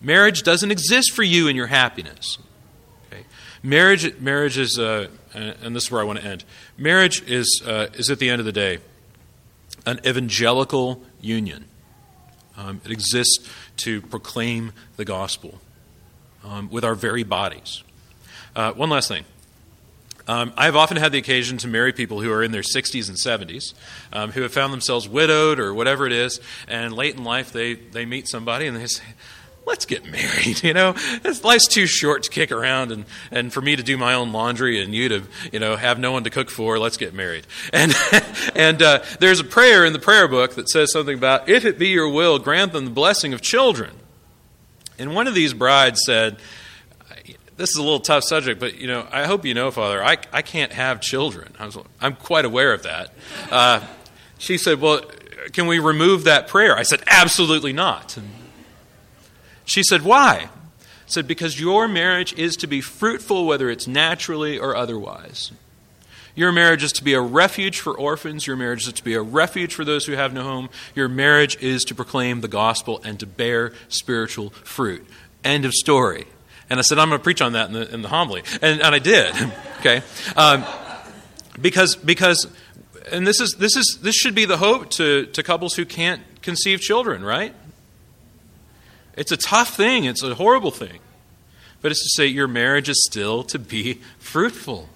Marriage 0.00 0.42
doesn't 0.42 0.70
exist 0.70 1.12
for 1.12 1.22
you 1.22 1.48
and 1.48 1.56
your 1.56 1.66
happiness. 1.66 2.38
Okay? 3.06 3.24
Marriage, 3.62 4.18
marriage 4.20 4.56
is, 4.56 4.78
uh, 4.78 5.08
and 5.34 5.74
this 5.74 5.84
is 5.84 5.90
where 5.90 6.00
I 6.00 6.04
want 6.04 6.20
to 6.20 6.24
end. 6.24 6.44
Marriage 6.76 7.22
is, 7.28 7.62
uh, 7.66 7.88
is 7.94 8.10
at 8.10 8.18
the 8.18 8.30
end 8.30 8.40
of 8.40 8.46
the 8.46 8.52
day 8.52 8.78
an 9.86 10.00
evangelical 10.06 11.02
union. 11.20 11.64
Um, 12.56 12.80
it 12.84 12.90
exists 12.90 13.48
to 13.78 14.02
proclaim 14.02 14.72
the 14.96 15.04
gospel 15.04 15.60
um, 16.44 16.68
with 16.70 16.84
our 16.84 16.94
very 16.94 17.22
bodies. 17.22 17.82
Uh, 18.54 18.72
one 18.72 18.90
last 18.90 19.08
thing. 19.08 19.24
Um, 20.28 20.52
I've 20.58 20.76
often 20.76 20.98
had 20.98 21.10
the 21.10 21.18
occasion 21.18 21.56
to 21.58 21.68
marry 21.68 21.92
people 21.92 22.20
who 22.20 22.30
are 22.30 22.42
in 22.42 22.52
their 22.52 22.62
60s 22.62 23.08
and 23.08 23.16
70s, 23.16 23.72
um, 24.12 24.30
who 24.30 24.42
have 24.42 24.52
found 24.52 24.74
themselves 24.74 25.08
widowed 25.08 25.58
or 25.58 25.72
whatever 25.72 26.06
it 26.06 26.12
is, 26.12 26.38
and 26.68 26.92
late 26.92 27.16
in 27.16 27.24
life 27.24 27.50
they, 27.50 27.74
they 27.74 28.04
meet 28.04 28.28
somebody 28.28 28.66
and 28.66 28.76
they 28.76 28.86
say, 28.86 29.04
let's 29.68 29.86
get 29.86 30.04
married. 30.10 30.62
You 30.62 30.74
know, 30.74 30.94
life's 31.42 31.66
too 31.66 31.86
short 31.86 32.24
to 32.24 32.30
kick 32.30 32.52
around 32.52 32.92
and, 32.92 33.06
and 33.30 33.52
for 33.52 33.62
me 33.62 33.74
to 33.76 33.82
do 33.82 33.96
my 33.96 34.14
own 34.14 34.32
laundry 34.32 34.82
and 34.82 34.94
you 34.94 35.08
to, 35.08 35.22
you 35.50 35.60
know, 35.60 35.76
have 35.76 35.98
no 35.98 36.12
one 36.12 36.24
to 36.24 36.30
cook 36.30 36.50
for. 36.50 36.78
Let's 36.78 36.96
get 36.96 37.14
married. 37.14 37.46
And, 37.72 37.94
and 38.56 38.82
uh, 38.82 39.04
there's 39.20 39.40
a 39.40 39.44
prayer 39.44 39.84
in 39.84 39.92
the 39.92 39.98
prayer 39.98 40.26
book 40.26 40.54
that 40.56 40.68
says 40.68 40.92
something 40.92 41.16
about, 41.16 41.48
if 41.48 41.64
it 41.64 41.78
be 41.78 41.88
your 41.88 42.08
will, 42.08 42.38
grant 42.38 42.72
them 42.72 42.86
the 42.86 42.90
blessing 42.90 43.32
of 43.32 43.40
children. 43.40 43.90
And 44.98 45.14
one 45.14 45.26
of 45.26 45.34
these 45.34 45.54
brides 45.54 46.00
said, 46.04 46.38
this 47.58 47.70
is 47.70 47.76
a 47.76 47.82
little 47.82 48.00
tough 48.00 48.22
subject, 48.22 48.60
but 48.60 48.78
you 48.78 48.86
know, 48.86 49.06
I 49.10 49.26
hope 49.26 49.44
you 49.44 49.52
know, 49.52 49.70
Father, 49.72 50.02
I, 50.02 50.16
I 50.32 50.42
can't 50.42 50.72
have 50.72 51.00
children. 51.00 51.52
I 51.58 51.70
am 52.00 52.14
quite 52.14 52.44
aware 52.44 52.72
of 52.72 52.84
that. 52.84 53.12
Uh, 53.50 53.84
she 54.38 54.56
said, 54.56 54.80
Well, 54.80 55.02
can 55.52 55.66
we 55.66 55.80
remove 55.80 56.24
that 56.24 56.46
prayer? 56.46 56.78
I 56.78 56.84
said, 56.84 57.02
Absolutely 57.08 57.72
not. 57.72 58.16
She 59.64 59.82
said, 59.82 60.02
Why? 60.02 60.48
I 60.48 60.48
said, 61.06 61.26
Because 61.26 61.60
your 61.60 61.88
marriage 61.88 62.32
is 62.34 62.56
to 62.56 62.68
be 62.68 62.80
fruitful, 62.80 63.44
whether 63.44 63.68
it's 63.68 63.88
naturally 63.88 64.56
or 64.56 64.76
otherwise. 64.76 65.50
Your 66.36 66.52
marriage 66.52 66.84
is 66.84 66.92
to 66.92 67.02
be 67.02 67.14
a 67.14 67.20
refuge 67.20 67.80
for 67.80 67.98
orphans. 67.98 68.46
Your 68.46 68.54
marriage 68.54 68.86
is 68.86 68.92
to 68.92 69.02
be 69.02 69.14
a 69.14 69.22
refuge 69.22 69.74
for 69.74 69.84
those 69.84 70.06
who 70.06 70.12
have 70.12 70.32
no 70.32 70.44
home. 70.44 70.70
Your 70.94 71.08
marriage 71.08 71.60
is 71.60 71.82
to 71.84 71.96
proclaim 71.96 72.40
the 72.40 72.46
gospel 72.46 73.00
and 73.02 73.18
to 73.18 73.26
bear 73.26 73.72
spiritual 73.88 74.50
fruit. 74.50 75.04
End 75.42 75.64
of 75.64 75.72
story. 75.72 76.28
And 76.70 76.78
I 76.78 76.82
said, 76.82 76.98
I'm 76.98 77.08
going 77.08 77.18
to 77.18 77.22
preach 77.22 77.40
on 77.40 77.52
that 77.52 77.68
in 77.68 77.72
the, 77.72 77.94
in 77.94 78.02
the 78.02 78.08
homily. 78.08 78.42
And, 78.60 78.80
and 78.82 78.94
I 78.94 78.98
did. 78.98 79.34
okay? 79.80 80.02
Um, 80.36 80.64
because, 81.60 81.96
because, 81.96 82.46
and 83.10 83.26
this 83.26 83.40
is, 83.40 83.56
this 83.58 83.76
is, 83.76 83.98
this 84.02 84.14
should 84.14 84.34
be 84.34 84.44
the 84.44 84.58
hope 84.58 84.90
to, 84.90 85.26
to 85.26 85.42
couples 85.42 85.74
who 85.74 85.84
can't 85.84 86.22
conceive 86.42 86.80
children, 86.80 87.24
right? 87.24 87.54
It's 89.16 89.32
a 89.32 89.36
tough 89.36 89.76
thing. 89.76 90.04
It's 90.04 90.22
a 90.22 90.34
horrible 90.34 90.70
thing. 90.70 91.00
But 91.80 91.92
it's 91.92 92.02
to 92.02 92.22
say 92.22 92.26
your 92.26 92.48
marriage 92.48 92.88
is 92.88 93.04
still 93.04 93.42
to 93.44 93.58
be 93.58 94.00
fruitful. 94.18 94.88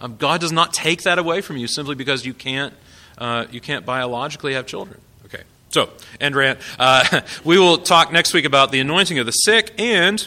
Um, 0.00 0.16
God 0.16 0.40
does 0.40 0.52
not 0.52 0.72
take 0.72 1.02
that 1.02 1.18
away 1.18 1.40
from 1.40 1.56
you 1.56 1.66
simply 1.66 1.94
because 1.94 2.24
you 2.24 2.34
can't, 2.34 2.74
uh, 3.18 3.46
you 3.50 3.60
can't 3.60 3.84
biologically 3.84 4.54
have 4.54 4.66
children. 4.66 5.00
Okay, 5.26 5.42
so, 5.68 5.90
end 6.20 6.34
rant. 6.34 6.58
Uh, 6.78 7.20
we 7.44 7.58
will 7.58 7.78
talk 7.78 8.12
next 8.12 8.32
week 8.32 8.44
about 8.44 8.72
the 8.72 8.80
anointing 8.80 9.18
of 9.18 9.26
the 9.26 9.32
sick 9.32 9.72
and 9.78 10.26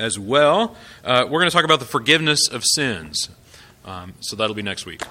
as 0.00 0.18
well. 0.18 0.74
Uh, 1.04 1.24
we're 1.24 1.40
going 1.40 1.50
to 1.50 1.54
talk 1.54 1.64
about 1.64 1.78
the 1.78 1.84
forgiveness 1.84 2.48
of 2.48 2.64
sins. 2.64 3.28
Um, 3.84 4.14
so 4.20 4.34
that'll 4.34 4.56
be 4.56 4.62
next 4.62 4.86
week. 4.86 5.02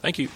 Thank 0.00 0.18
you. 0.18 0.28